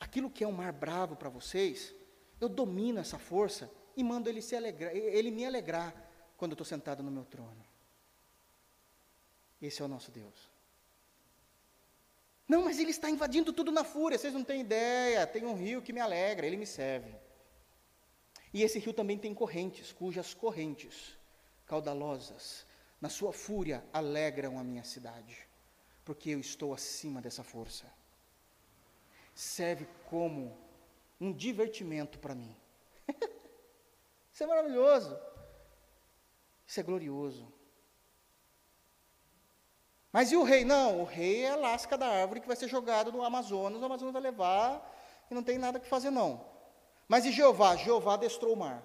Aquilo 0.00 0.30
que 0.30 0.44
é 0.44 0.48
um 0.48 0.52
mar 0.52 0.72
bravo 0.72 1.16
para 1.16 1.28
vocês, 1.28 1.94
eu 2.40 2.48
domino 2.48 3.00
essa 3.00 3.18
força 3.18 3.70
e 3.96 4.02
mando 4.02 4.28
ele 4.28 4.42
se 4.42 4.56
alegrar, 4.56 4.94
ele 4.94 5.30
me 5.30 5.44
alegrar 5.44 5.94
quando 6.36 6.52
eu 6.52 6.54
estou 6.54 6.64
sentado 6.64 7.02
no 7.02 7.10
meu 7.10 7.24
trono. 7.24 7.64
Esse 9.60 9.80
é 9.80 9.84
o 9.84 9.88
nosso 9.88 10.10
Deus. 10.10 10.50
Não, 12.46 12.62
mas 12.62 12.78
ele 12.78 12.90
está 12.90 13.08
invadindo 13.08 13.52
tudo 13.52 13.72
na 13.72 13.84
fúria, 13.84 14.18
vocês 14.18 14.34
não 14.34 14.44
têm 14.44 14.60
ideia. 14.60 15.26
Tem 15.26 15.44
um 15.44 15.54
rio 15.54 15.80
que 15.80 15.92
me 15.92 16.00
alegra, 16.00 16.46
ele 16.46 16.56
me 16.56 16.66
serve. 16.66 17.14
E 18.52 18.62
esse 18.62 18.78
rio 18.78 18.92
também 18.92 19.18
tem 19.18 19.34
correntes, 19.34 19.92
cujas 19.92 20.34
correntes 20.34 21.16
caudalosas 21.66 22.66
na 23.00 23.08
sua 23.08 23.32
fúria, 23.32 23.84
alegram 23.92 24.58
a 24.58 24.64
minha 24.64 24.84
cidade, 24.84 25.48
porque 26.04 26.30
eu 26.30 26.40
estou 26.40 26.72
acima 26.72 27.20
dessa 27.20 27.42
força. 27.42 27.84
Serve 29.34 29.86
como 30.08 30.56
um 31.20 31.32
divertimento 31.32 32.18
para 32.18 32.34
mim. 32.34 32.56
Isso 34.32 34.42
é 34.42 34.46
maravilhoso. 34.46 35.18
Isso 36.66 36.80
é 36.80 36.82
glorioso. 36.82 37.52
Mas 40.12 40.30
e 40.30 40.36
o 40.36 40.44
rei? 40.44 40.64
Não, 40.64 41.00
o 41.00 41.04
rei 41.04 41.42
é 41.42 41.50
a 41.50 41.56
lasca 41.56 41.98
da 41.98 42.06
árvore 42.06 42.40
que 42.40 42.46
vai 42.46 42.56
ser 42.56 42.68
jogado 42.68 43.10
no 43.10 43.22
Amazonas, 43.22 43.82
o 43.82 43.84
Amazonas 43.84 44.12
vai 44.12 44.22
levar 44.22 44.94
e 45.30 45.34
não 45.34 45.42
tem 45.42 45.58
nada 45.58 45.80
que 45.80 45.88
fazer, 45.88 46.10
não. 46.10 46.46
Mas 47.08 47.24
e 47.24 47.32
Jeová? 47.32 47.76
Jeová 47.76 48.16
destrou 48.16 48.52
o 48.52 48.56
mar. 48.56 48.84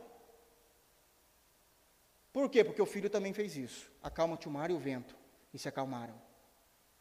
Por 2.33 2.49
quê? 2.49 2.63
Porque 2.63 2.81
o 2.81 2.85
filho 2.85 3.09
também 3.09 3.33
fez 3.33 3.55
isso. 3.55 3.91
Acalma-te 4.01 4.47
o 4.47 4.51
mar 4.51 4.69
e 4.69 4.73
o 4.73 4.79
vento. 4.79 5.15
E 5.53 5.59
se 5.59 5.67
acalmaram. 5.67 6.19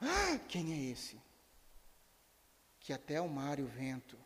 Quem 0.49 0.73
é 0.73 0.91
esse? 0.91 1.21
Que 2.81 2.93
até 2.93 3.21
o 3.21 3.29
mar 3.29 3.59
e 3.59 3.63
o 3.63 3.67
vento 3.67 4.19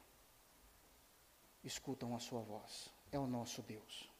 escutam 1.63 2.15
a 2.15 2.19
sua 2.19 2.41
voz. 2.41 2.93
É 3.11 3.19
o 3.19 3.27
nosso 3.27 3.63
Deus. 3.63 4.11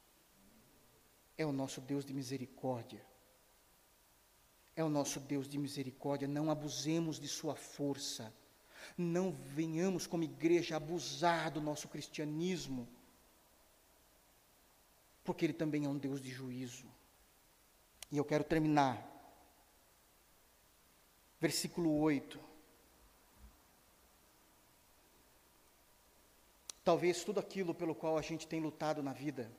É 1.37 1.45
o 1.45 1.53
nosso 1.53 1.81
Deus 1.81 2.05
de 2.05 2.13
misericórdia. 2.13 3.05
É 4.77 4.85
o 4.85 4.89
nosso 4.89 5.21
Deus 5.21 5.49
de 5.49 5.59
misericórdia. 5.59 6.29
Não 6.29 6.51
abusemos 6.51 7.19
de 7.19 7.29
sua 7.29 7.55
força. 7.55 8.33
Não 8.97 9.33
venhamos 9.33 10.07
como 10.07 10.25
igreja 10.25 10.77
abusar 10.77 11.51
do 11.51 11.61
nosso 11.61 11.89
cristianismo. 11.89 12.89
Porque 15.25 15.45
Ele 15.45 15.53
também 15.53 15.85
é 15.85 15.89
um 15.89 15.99
Deus 15.99 16.21
de 16.21 16.31
juízo. 16.31 16.87
E 18.11 18.17
eu 18.17 18.25
quero 18.25 18.45
terminar. 18.45 19.09
Versículo 21.41 21.99
8. 21.99 22.52
Talvez 26.85 27.25
tudo 27.25 27.39
aquilo 27.39 27.75
pelo 27.75 27.95
qual 27.95 28.19
a 28.19 28.23
gente 28.23 28.47
tem 28.47 28.61
lutado 28.61 29.03
na 29.03 29.13
vida 29.13 29.51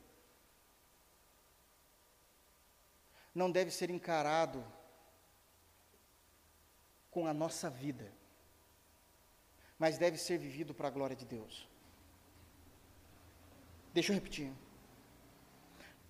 não 3.34 3.50
deve 3.50 3.72
ser 3.72 3.90
encarado 3.90 4.64
com 7.10 7.26
a 7.26 7.34
nossa 7.34 7.70
vida, 7.70 8.12
mas 9.78 9.98
deve 9.98 10.18
ser 10.18 10.38
vivido 10.38 10.74
para 10.74 10.88
a 10.88 10.92
glória 10.92 11.16
de 11.16 11.26
Deus. 11.26 11.68
Deixa 13.94 14.12
eu 14.12 14.16
repetir. 14.16 14.52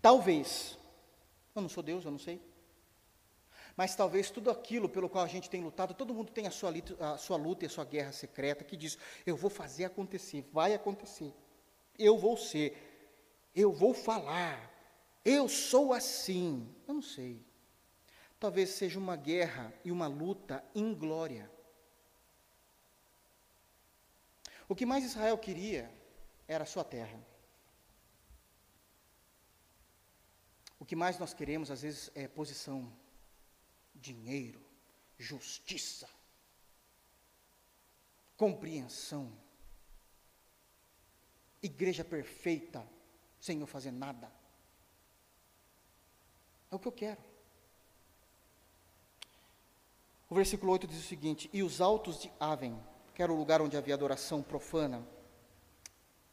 Talvez, 0.01 0.77
eu 1.55 1.61
não 1.61 1.69
sou 1.69 1.83
Deus, 1.83 2.03
eu 2.03 2.11
não 2.11 2.19
sei, 2.19 2.41
mas 3.75 3.95
talvez 3.95 4.29
tudo 4.29 4.51
aquilo 4.51 4.87
pelo 4.87 5.09
qual 5.09 5.23
a 5.25 5.27
gente 5.27 5.49
tem 5.49 5.61
lutado, 5.61 5.93
todo 5.93 6.13
mundo 6.13 6.31
tem 6.31 6.45
a 6.45 6.51
sua, 6.51 6.71
a 6.99 7.17
sua 7.17 7.37
luta 7.37 7.65
e 7.65 7.67
a 7.67 7.69
sua 7.69 7.85
guerra 7.85 8.11
secreta 8.11 8.63
que 8.63 8.77
diz: 8.77 8.97
eu 9.25 9.35
vou 9.35 9.49
fazer 9.49 9.85
acontecer, 9.85 10.47
vai 10.51 10.73
acontecer, 10.73 11.33
eu 11.97 12.17
vou 12.17 12.37
ser, 12.37 12.77
eu 13.55 13.71
vou 13.71 13.93
falar, 13.93 14.71
eu 15.25 15.49
sou 15.49 15.91
assim. 15.93 16.73
Eu 16.87 16.93
não 16.93 17.01
sei. 17.01 17.43
Talvez 18.39 18.71
seja 18.71 18.99
uma 18.99 19.15
guerra 19.15 19.73
e 19.83 19.91
uma 19.91 20.05
luta 20.05 20.63
inglória. 20.75 21.49
O 24.67 24.75
que 24.75 24.85
mais 24.85 25.03
Israel 25.03 25.37
queria 25.37 25.91
era 26.47 26.63
a 26.63 26.67
sua 26.67 26.83
terra. 26.83 27.17
O 30.79 30.85
que 30.85 30.95
mais 30.95 31.17
nós 31.17 31.33
queremos, 31.33 31.71
às 31.71 31.81
vezes, 31.81 32.11
é 32.13 32.27
posição 32.27 32.91
dinheiro, 34.03 34.61
justiça, 35.17 36.09
compreensão, 38.35 39.31
igreja 41.61 42.03
perfeita, 42.03 42.85
sem 43.39 43.61
eu 43.61 43.67
fazer 43.67 43.91
nada. 43.91 44.29
É 46.69 46.75
o 46.75 46.79
que 46.79 46.87
eu 46.87 46.91
quero. 46.91 47.21
O 50.29 50.35
versículo 50.35 50.71
8 50.73 50.87
diz 50.87 50.99
o 50.99 51.07
seguinte: 51.07 51.49
E 51.53 51.63
os 51.63 51.79
altos 51.79 52.19
de 52.19 52.31
Aven, 52.39 52.77
que 53.15 53.23
era 53.23 53.31
o 53.31 53.37
lugar 53.37 53.61
onde 53.61 53.77
havia 53.77 53.93
adoração 53.93 54.43
profana, 54.43 55.07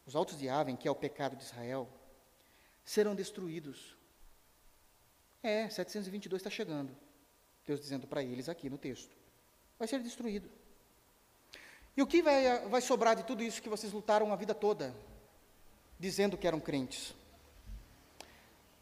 os 0.07 0.16
altos 0.16 0.39
de 0.39 0.49
Aven, 0.49 0.77
que 0.77 0.89
é 0.89 0.91
o 0.91 0.97
pecado 0.97 1.37
de 1.37 1.45
Israel, 1.45 1.89
serão 2.85 3.14
destruídos. 3.14 3.97
É, 5.43 5.68
722 5.68 6.41
está 6.41 6.51
chegando. 6.51 6.97
Deus 7.71 7.81
dizendo 7.81 8.05
para 8.05 8.21
eles 8.21 8.49
aqui 8.49 8.68
no 8.68 8.77
texto: 8.77 9.14
vai 9.79 9.87
ser 9.87 10.03
destruído. 10.03 10.51
E 11.97 12.03
o 12.03 12.07
que 12.07 12.21
vai, 12.21 12.68
vai 12.68 12.81
sobrar 12.81 13.14
de 13.14 13.23
tudo 13.23 13.45
isso 13.45 13.62
que 13.62 13.68
vocês 13.68 13.93
lutaram 13.93 14.33
a 14.33 14.37
vida 14.37 14.53
toda, 14.53 14.93
dizendo 15.97 16.37
que 16.37 16.49
eram 16.49 16.59
crentes? 16.59 17.14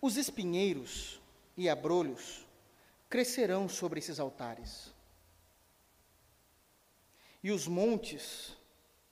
Os 0.00 0.16
espinheiros 0.16 1.20
e 1.54 1.68
abrolhos 1.68 2.46
crescerão 3.10 3.68
sobre 3.68 3.98
esses 3.98 4.18
altares. 4.18 4.90
E 7.42 7.50
os 7.50 7.66
montes, 7.68 8.56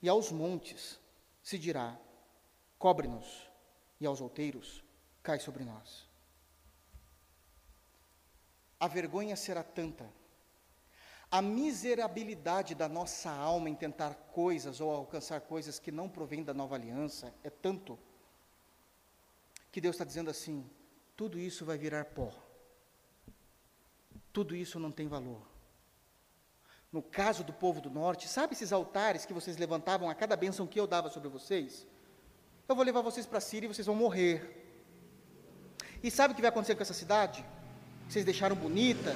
e 0.01 0.09
aos 0.09 0.31
montes 0.31 0.99
se 1.43 1.59
dirá: 1.59 1.95
cobre-nos, 2.79 3.47
e 4.01 4.07
aos 4.07 4.21
outeiros 4.21 4.83
cai 5.21 5.39
sobre 5.39 5.63
nós 5.63 6.06
a 8.79 8.87
vergonha 8.87 9.35
será 9.35 9.63
tanta, 9.63 10.07
a 11.29 11.41
miserabilidade 11.41 12.73
da 12.73 12.87
nossa 12.87 13.29
alma 13.29 13.69
em 13.69 13.75
tentar 13.75 14.13
coisas 14.31 14.79
ou 14.79 14.89
alcançar 14.89 15.41
coisas 15.41 15.77
que 15.77 15.91
não 15.91 16.07
provêm 16.07 16.43
da 16.43 16.53
nova 16.53 16.75
aliança 16.75 17.33
é 17.43 17.49
tanto, 17.49 17.99
que 19.71 19.81
Deus 19.81 19.95
está 19.95 20.05
dizendo 20.05 20.29
assim: 20.29 20.69
tudo 21.15 21.37
isso 21.37 21.65
vai 21.65 21.77
virar 21.77 22.05
pó, 22.05 22.31
tudo 24.31 24.55
isso 24.55 24.79
não 24.79 24.91
tem 24.91 25.07
valor. 25.07 25.41
No 26.89 27.01
caso 27.01 27.43
do 27.43 27.51
povo 27.51 27.81
do 27.81 27.89
norte, 27.89 28.29
sabe 28.29 28.53
esses 28.53 28.71
altares 28.71 29.25
que 29.25 29.33
vocês 29.33 29.57
levantavam 29.57 30.09
a 30.09 30.15
cada 30.15 30.37
bênção 30.37 30.65
que 30.65 30.79
eu 30.79 30.87
dava 30.87 31.09
sobre 31.09 31.27
vocês? 31.27 31.85
Eu 32.67 32.75
vou 32.75 32.85
levar 32.85 33.01
vocês 33.01 33.25
para 33.25 33.39
a 33.39 33.41
Síria 33.41 33.67
e 33.67 33.73
vocês 33.73 33.85
vão 33.85 33.95
morrer. 33.95 34.63
E 36.01 36.09
sabe 36.09 36.31
o 36.31 36.35
que 36.35 36.41
vai 36.41 36.49
acontecer 36.49 36.75
com 36.75 36.81
essa 36.81 36.93
cidade? 36.93 37.45
Vocês 38.07 38.23
deixaram 38.23 38.55
bonita, 38.55 39.15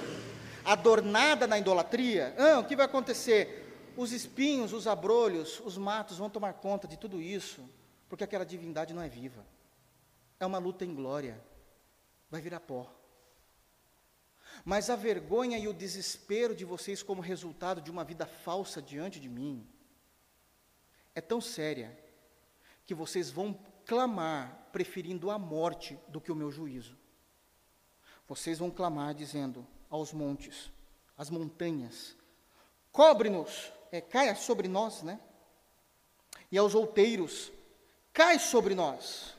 adornada 0.66 1.48
na 1.48 1.58
idolatria, 1.58 2.36
ah, 2.38 2.60
o 2.60 2.66
que 2.66 2.76
vai 2.76 2.86
acontecer? 2.86 3.92
Os 3.96 4.12
espinhos, 4.12 4.74
os 4.74 4.88
abrolhos, 4.88 5.62
os 5.62 5.78
matos 5.78 6.18
vão 6.18 6.30
tomar 6.30 6.54
conta 6.54 6.88
de 6.88 6.98
tudo 6.98 7.22
isso, 7.22 7.68
porque 8.10 8.24
aquela 8.24 8.46
divindade 8.46 8.94
não 8.94 9.02
é 9.02 9.10
viva. 9.10 9.46
É 10.40 10.46
uma 10.46 10.58
luta 10.58 10.84
em 10.84 10.94
glória, 10.94 11.42
vai 12.30 12.42
virar 12.42 12.60
pó. 12.60 12.92
Mas 14.66 14.90
a 14.90 14.96
vergonha 14.96 15.58
e 15.58 15.68
o 15.68 15.74
desespero 15.74 16.56
de 16.56 16.66
vocês 16.66 17.02
como 17.02 17.22
resultado 17.22 17.82
de 17.82 17.90
uma 17.90 18.04
vida 18.04 18.26
falsa 18.26 18.82
diante 18.82 19.20
de 19.20 19.30
mim 19.30 19.68
é 21.16 21.22
tão 21.22 21.42
séria 21.42 21.98
que 22.86 22.94
vocês 22.94 23.30
vão 23.30 23.58
clamar 23.86 24.70
preferindo 24.72 25.32
a 25.32 25.40
morte 25.40 25.98
do 26.08 26.22
que 26.22 26.32
o 26.32 26.36
meu 26.36 26.52
juízo. 26.52 27.01
Vocês 28.32 28.60
vão 28.60 28.72
clamar 28.72 29.14
dizendo 29.14 29.68
aos 29.90 30.14
montes, 30.14 30.72
às 31.18 31.30
montanhas: 31.30 32.16
cobre-nos, 32.90 33.74
é, 33.92 34.00
caia 34.00 34.36
sobre 34.36 34.70
nós, 34.70 35.04
né? 35.04 35.20
E 36.50 36.58
aos 36.58 36.74
outeiros: 36.74 37.52
cai 38.14 38.40
sobre 38.40 38.74
nós. 38.74 39.36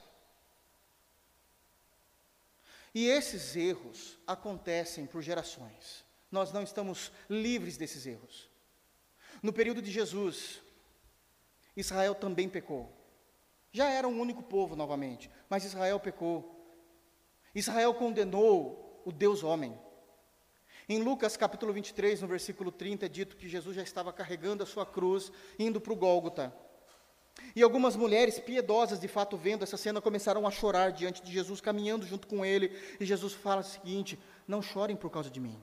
E 2.95 3.07
esses 3.07 3.57
erros 3.57 4.19
acontecem 4.27 5.07
por 5.07 5.23
gerações. 5.23 6.05
Nós 6.31 6.53
não 6.53 6.63
estamos 6.63 7.11
livres 7.31 7.79
desses 7.79 8.05
erros. 8.05 8.47
No 9.43 9.55
período 9.55 9.81
de 9.81 9.91
Jesus, 9.91 10.61
Israel 11.75 12.15
também 12.15 12.47
pecou. 12.47 12.93
Já 13.73 13.89
era 13.89 14.07
um 14.07 14.21
único 14.21 14.43
povo 14.43 14.77
novamente, 14.77 15.31
mas 15.49 15.65
Israel 15.65 15.99
pecou. 15.99 16.59
Israel 17.55 17.95
condenou 17.95 18.82
o 19.05 19.13
Deus 19.13 19.43
homem. 19.43 19.79
Em 20.89 21.03
Lucas 21.03 21.37
capítulo 21.37 21.73
23, 21.73 22.21
no 22.21 22.29
versículo 22.29 22.73
30, 22.73 23.07
é 23.07 23.09
dito 23.09 23.37
que 23.37 23.49
Jesus 23.49 23.77
já 23.77 23.83
estava 23.83 24.13
carregando 24.13 24.63
a 24.63 24.67
sua 24.67 24.85
cruz, 24.85 25.31
indo 25.59 25.81
para 25.81 25.93
o 25.93 25.97
Gólgota. 25.97 26.53
E 27.55 27.63
algumas 27.63 27.97
mulheres 27.97 28.39
piedosas, 28.39 29.01
de 29.01 29.09
fato, 29.09 29.37
vendo 29.37 29.63
essa 29.63 29.77
cena, 29.77 30.01
começaram 30.01 30.47
a 30.47 30.51
chorar 30.51 30.93
diante 30.93 31.23
de 31.23 31.33
Jesus, 31.33 31.61
caminhando 31.61 32.07
junto 32.07 32.27
com 32.27 32.45
ele. 32.45 32.77
E 33.01 33.05
Jesus 33.05 33.33
fala 33.33 33.61
o 33.61 33.65
seguinte: 33.65 34.19
Não 34.47 34.61
chorem 34.61 34.97
por 34.97 35.11
causa 35.11 35.31
de 35.31 35.41
mim. 35.41 35.59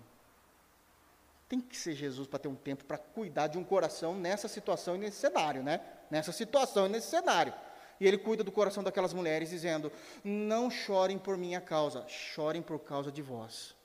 Tem 1.48 1.60
que 1.60 1.76
ser 1.76 1.96
Jesus 1.96 2.28
para 2.28 2.40
ter 2.40 2.48
um 2.48 2.56
tempo 2.56 2.86
para 2.86 2.98
cuidar 2.98 3.48
de 3.48 3.58
um 3.58 3.64
coração 3.64 4.16
nessa 4.16 4.48
situação 4.48 4.96
e 4.96 5.00
nesse 5.00 5.18
cenário, 5.18 5.64
né? 5.64 5.82
Nessa 6.10 6.32
situação 6.32 6.86
e 6.86 6.90
nesse 6.90 7.08
cenário. 7.08 7.54
E 8.00 8.08
ele 8.08 8.18
cuida 8.18 8.44
do 8.44 8.52
coração 8.52 8.82
daquelas 8.82 9.14
mulheres, 9.14 9.50
dizendo: 9.50 9.92
Não 10.24 10.70
chorem 10.72 11.18
por 11.18 11.38
minha 11.38 11.60
causa, 11.60 12.08
chorem 12.08 12.62
por 12.62 12.80
causa 12.80 13.12
de 13.12 13.22
vós. 13.22 13.76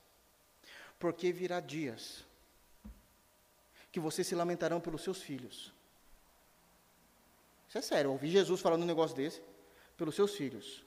Porque 0.99 1.33
virá 1.33 1.61
dias 1.61 2.25
que 3.91 4.01
vocês 4.01 4.27
se 4.27 4.35
lamentarão 4.35 4.81
pelos 4.81 5.03
seus 5.03 5.21
filhos. 5.23 5.73
Isso 7.69 7.79
é 7.79 7.83
sério, 7.83 8.09
eu 8.09 8.13
ouvi 8.13 8.31
Jesus 8.31 8.61
falando 8.61 8.83
um 8.83 8.87
negócio 8.87 9.17
desse, 9.17 9.43
pelos 9.97 10.15
seus 10.15 10.35
filhos. 10.35 10.85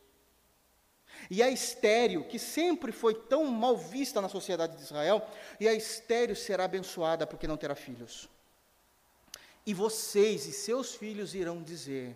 E 1.30 1.42
a 1.42 1.50
estéreo, 1.50 2.26
que 2.26 2.40
sempre 2.40 2.92
foi 2.92 3.14
tão 3.14 3.46
mal 3.46 3.78
vista 3.78 4.22
na 4.22 4.30
sociedade 4.30 4.78
de 4.78 4.84
Israel, 4.84 5.26
e 5.60 5.68
a 5.68 5.74
estéreo 5.74 6.36
será 6.36 6.66
abençoada 6.66 7.26
porque 7.26 7.48
não 7.48 7.58
terá 7.58 7.76
filhos. 7.76 8.30
E 9.66 9.74
vocês 9.74 10.46
e 10.46 10.54
seus 10.54 10.96
filhos 10.96 11.36
irão 11.36 11.62
dizer: 11.62 12.16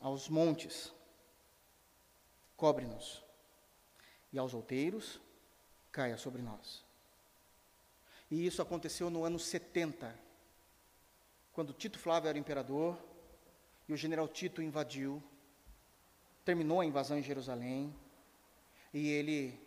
aos 0.00 0.28
montes, 0.28 0.92
cobre-nos, 2.56 3.24
e 4.32 4.38
aos 4.38 4.54
outeiros, 4.54 5.20
caia 5.90 6.16
sobre 6.16 6.42
nós. 6.42 6.84
E 8.30 8.46
isso 8.46 8.60
aconteceu 8.60 9.08
no 9.08 9.24
ano 9.24 9.38
70, 9.38 10.14
quando 11.52 11.72
Tito 11.72 11.98
Flávio 11.98 12.28
era 12.28 12.38
imperador 12.38 12.98
e 13.88 13.92
o 13.92 13.96
general 13.96 14.28
Tito 14.28 14.60
invadiu, 14.60 15.22
terminou 16.44 16.80
a 16.80 16.86
invasão 16.86 17.18
em 17.18 17.22
Jerusalém, 17.22 17.94
e 18.92 19.08
ele 19.08 19.58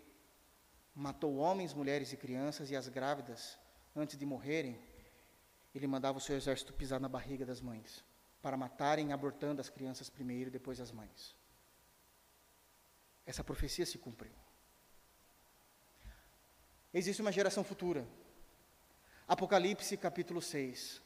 matou 0.94 1.38
homens, 1.38 1.74
mulheres 1.74 2.12
e 2.12 2.18
crianças 2.18 2.70
e 2.70 2.76
as 2.76 2.88
grávidas 2.88 3.58
antes 3.96 4.18
de 4.18 4.26
morrerem. 4.26 4.80
Ele 5.74 5.88
mandava 5.88 6.18
o 6.18 6.22
seu 6.22 6.36
exército 6.36 6.74
pisar 6.74 7.00
na 7.00 7.08
barriga 7.08 7.46
das 7.46 7.62
mães 7.62 8.04
para 8.42 8.58
matarem, 8.58 9.12
abortando 9.12 9.62
as 9.62 9.70
crianças 9.70 10.10
primeiro 10.10 10.50
e 10.50 10.52
depois 10.52 10.80
as 10.80 10.92
mães. 10.92 11.36
Essa 13.26 13.44
profecia 13.44 13.86
se 13.86 13.98
cumpriu. 13.98 14.34
Existe 16.94 17.22
uma 17.22 17.32
geração 17.32 17.64
futura. 17.64 18.08
Apocalipse 19.28 19.96
capítulo 19.96 20.42
6. 20.42 21.02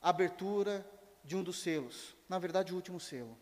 Abertura 0.00 0.88
de 1.24 1.34
um 1.34 1.42
dos 1.42 1.60
selos. 1.60 2.14
Na 2.28 2.38
verdade, 2.38 2.72
o 2.72 2.76
último 2.76 3.00
selo. 3.00 3.36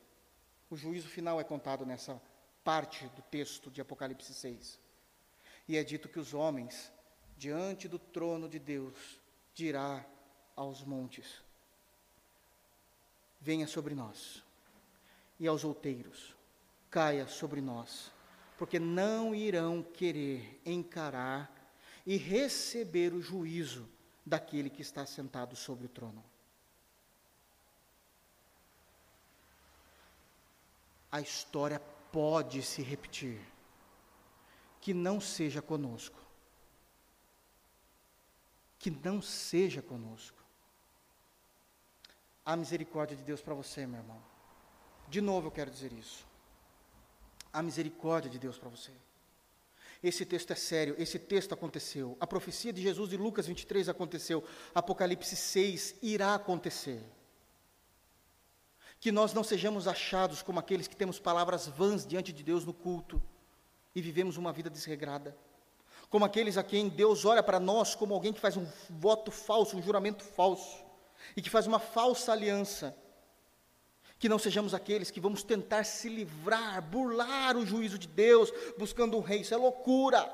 O 0.71 0.77
juízo 0.77 1.09
final 1.09 1.39
é 1.39 1.45
contado 1.45 1.85
nessa 1.85 2.21
parte 2.65 3.07
do 3.09 3.21
texto 3.21 3.71
de 3.71 3.83
Apocalipse 3.83 4.33
6. 4.33 4.81
E 5.69 5.77
é 5.77 5.85
dito 5.85 6.09
que 6.09 6.19
os 6.19 6.33
homens, 6.33 6.91
diante 7.37 7.87
do 7.87 7.99
trono 7.99 8.49
de 8.49 8.59
Deus, 8.59 9.21
dirá 9.53 10.05
aos 10.57 10.83
montes: 10.83 11.44
Venha 13.45 13.67
sobre 13.67 13.95
nós, 13.95 14.43
e 15.39 15.47
aos 15.47 15.65
outeiros, 15.65 16.35
caia 16.91 17.29
sobre 17.29 17.61
nós, 17.61 18.11
porque 18.57 18.79
não 18.79 19.35
irão 19.35 19.83
querer 19.83 20.63
encarar 20.65 21.53
e 22.07 22.17
receber 22.17 23.13
o 23.13 23.21
juízo 23.21 23.87
daquele 24.25 24.71
que 24.71 24.81
está 24.81 25.05
sentado 25.05 25.55
sobre 25.55 25.85
o 25.85 25.91
trono. 25.91 26.25
A 31.13 31.21
história 31.21 31.79
pode 32.11 32.63
se 32.63 32.81
repetir. 32.81 33.41
Que 34.81 34.95
não 34.95 35.21
seja 35.21 35.61
conosco. 35.61 36.19
Que 38.79 38.91
não 38.91 39.21
seja 39.21 39.83
conosco. 39.83 40.44
A 42.45 42.57
misericórdia 42.57 43.17
de 43.17 43.23
Deus 43.23 43.41
para 43.41 43.55
você, 43.55 43.87
meu 43.87 44.01
irmão. 44.01 44.21
De 45.09 45.21
novo 45.21 45.47
eu 45.47 45.51
quero 45.51 45.71
dizer 45.71 45.93
isso. 45.93 46.27
A 47.53 47.63
misericórdia 47.63 48.31
de 48.31 48.39
Deus 48.39 48.59
para 48.59 48.69
você. 48.69 48.93
Esse 50.03 50.27
texto 50.27 50.51
é 50.53 50.55
sério, 50.55 50.95
esse 50.99 51.19
texto 51.19 51.55
aconteceu. 51.55 52.15
A 52.21 52.27
profecia 52.27 52.71
de 52.71 52.83
Jesus 52.83 53.09
de 53.09 53.17
Lucas 53.17 53.47
23 53.47 53.89
aconteceu. 53.89 54.45
Apocalipse 54.75 55.35
6 55.35 55.95
irá 56.03 56.35
acontecer. 56.35 57.03
Que 59.01 59.11
nós 59.11 59.33
não 59.33 59.43
sejamos 59.43 59.89
achados 59.89 60.43
como 60.43 60.59
aqueles 60.61 60.87
que 60.87 60.97
temos 60.97 61.19
palavras 61.19 61.67
vãs 61.67 62.07
diante 62.07 62.35
de 62.35 62.43
Deus 62.43 62.67
no 62.67 62.75
culto 62.75 63.23
e 63.95 64.03
vivemos 64.03 64.37
uma 64.37 64.53
vida 64.53 64.69
desregrada. 64.69 65.35
Como 66.11 66.27
aqueles 66.27 66.59
a 66.59 66.63
quem 66.63 66.91
Deus 66.91 67.25
olha 67.25 67.43
para 67.43 67.59
nós 67.59 67.95
como 67.95 68.13
alguém 68.13 68.33
que 68.35 68.41
faz 68.41 68.59
um 68.59 68.67
voto 68.91 69.31
falso, 69.31 69.75
um 69.75 69.83
juramento 69.83 70.23
falso, 70.23 70.84
e 71.37 71.43
que 71.43 71.51
faz 71.51 71.67
uma 71.67 71.79
falsa 71.79 72.33
aliança. 72.33 72.97
Que 74.19 74.29
não 74.29 74.39
sejamos 74.39 74.75
aqueles 74.75 75.11
que 75.11 75.21
vamos 75.21 75.43
tentar 75.43 75.85
se 75.85 76.09
livrar, 76.09 76.81
burlar 76.83 77.57
o 77.57 77.67
juízo 77.67 77.99
de 77.99 78.09
Deus, 78.09 78.53
buscando 78.79 79.17
um 79.17 79.21
rei, 79.21 79.41
isso 79.41 79.55
é 79.55 79.57
loucura. 79.57 80.31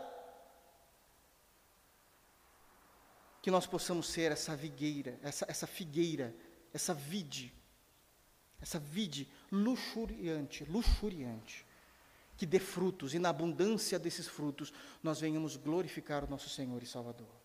Que 3.43 3.51
nós 3.51 3.67
possamos 3.67 4.09
ser 4.09 4.33
essa 4.33 4.55
vigueira, 4.55 5.19
essa, 5.23 5.47
essa 5.49 5.67
figueira, 5.67 6.35
essa 6.73 6.93
vide, 6.93 7.53
essa 8.61 8.79
vide 8.79 9.29
luxuriante, 9.51 10.65
luxuriante, 10.65 11.67
que 12.37 12.45
dê 12.45 12.59
frutos, 12.59 13.15
e 13.15 13.19
na 13.19 13.31
abundância 13.31 13.99
desses 13.99 14.29
frutos 14.29 14.73
nós 15.03 15.21
venhamos 15.21 15.57
glorificar 15.57 16.23
o 16.23 16.31
nosso 16.31 16.49
Senhor 16.49 16.83
e 16.83 16.87
Salvador 16.87 17.40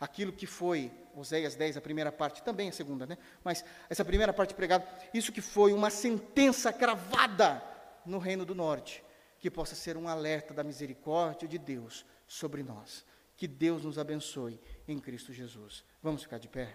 aquilo 0.00 0.32
que 0.32 0.46
foi, 0.46 0.92
Oséias 1.14 1.54
10, 1.54 1.76
a 1.76 1.80
primeira 1.80 2.10
parte, 2.10 2.42
também 2.42 2.68
a 2.68 2.72
segunda, 2.72 3.06
né? 3.06 3.16
Mas 3.42 3.64
essa 3.88 4.04
primeira 4.04 4.32
parte 4.32 4.54
pregada, 4.54 4.86
isso 5.12 5.32
que 5.32 5.40
foi 5.40 5.72
uma 5.72 5.90
sentença 5.90 6.72
cravada 6.72 7.62
no 8.04 8.18
reino 8.18 8.44
do 8.44 8.54
norte, 8.54 9.02
que 9.38 9.50
possa 9.50 9.74
ser 9.74 9.96
um 9.96 10.08
alerta 10.08 10.52
da 10.52 10.64
misericórdia 10.64 11.48
de 11.48 11.58
Deus 11.58 12.04
sobre 12.26 12.62
nós. 12.62 13.04
Que 13.36 13.48
Deus 13.48 13.84
nos 13.84 13.98
abençoe 13.98 14.60
em 14.86 14.98
Cristo 14.98 15.32
Jesus. 15.32 15.84
Vamos 16.02 16.22
ficar 16.22 16.38
de 16.38 16.48
pé? 16.48 16.74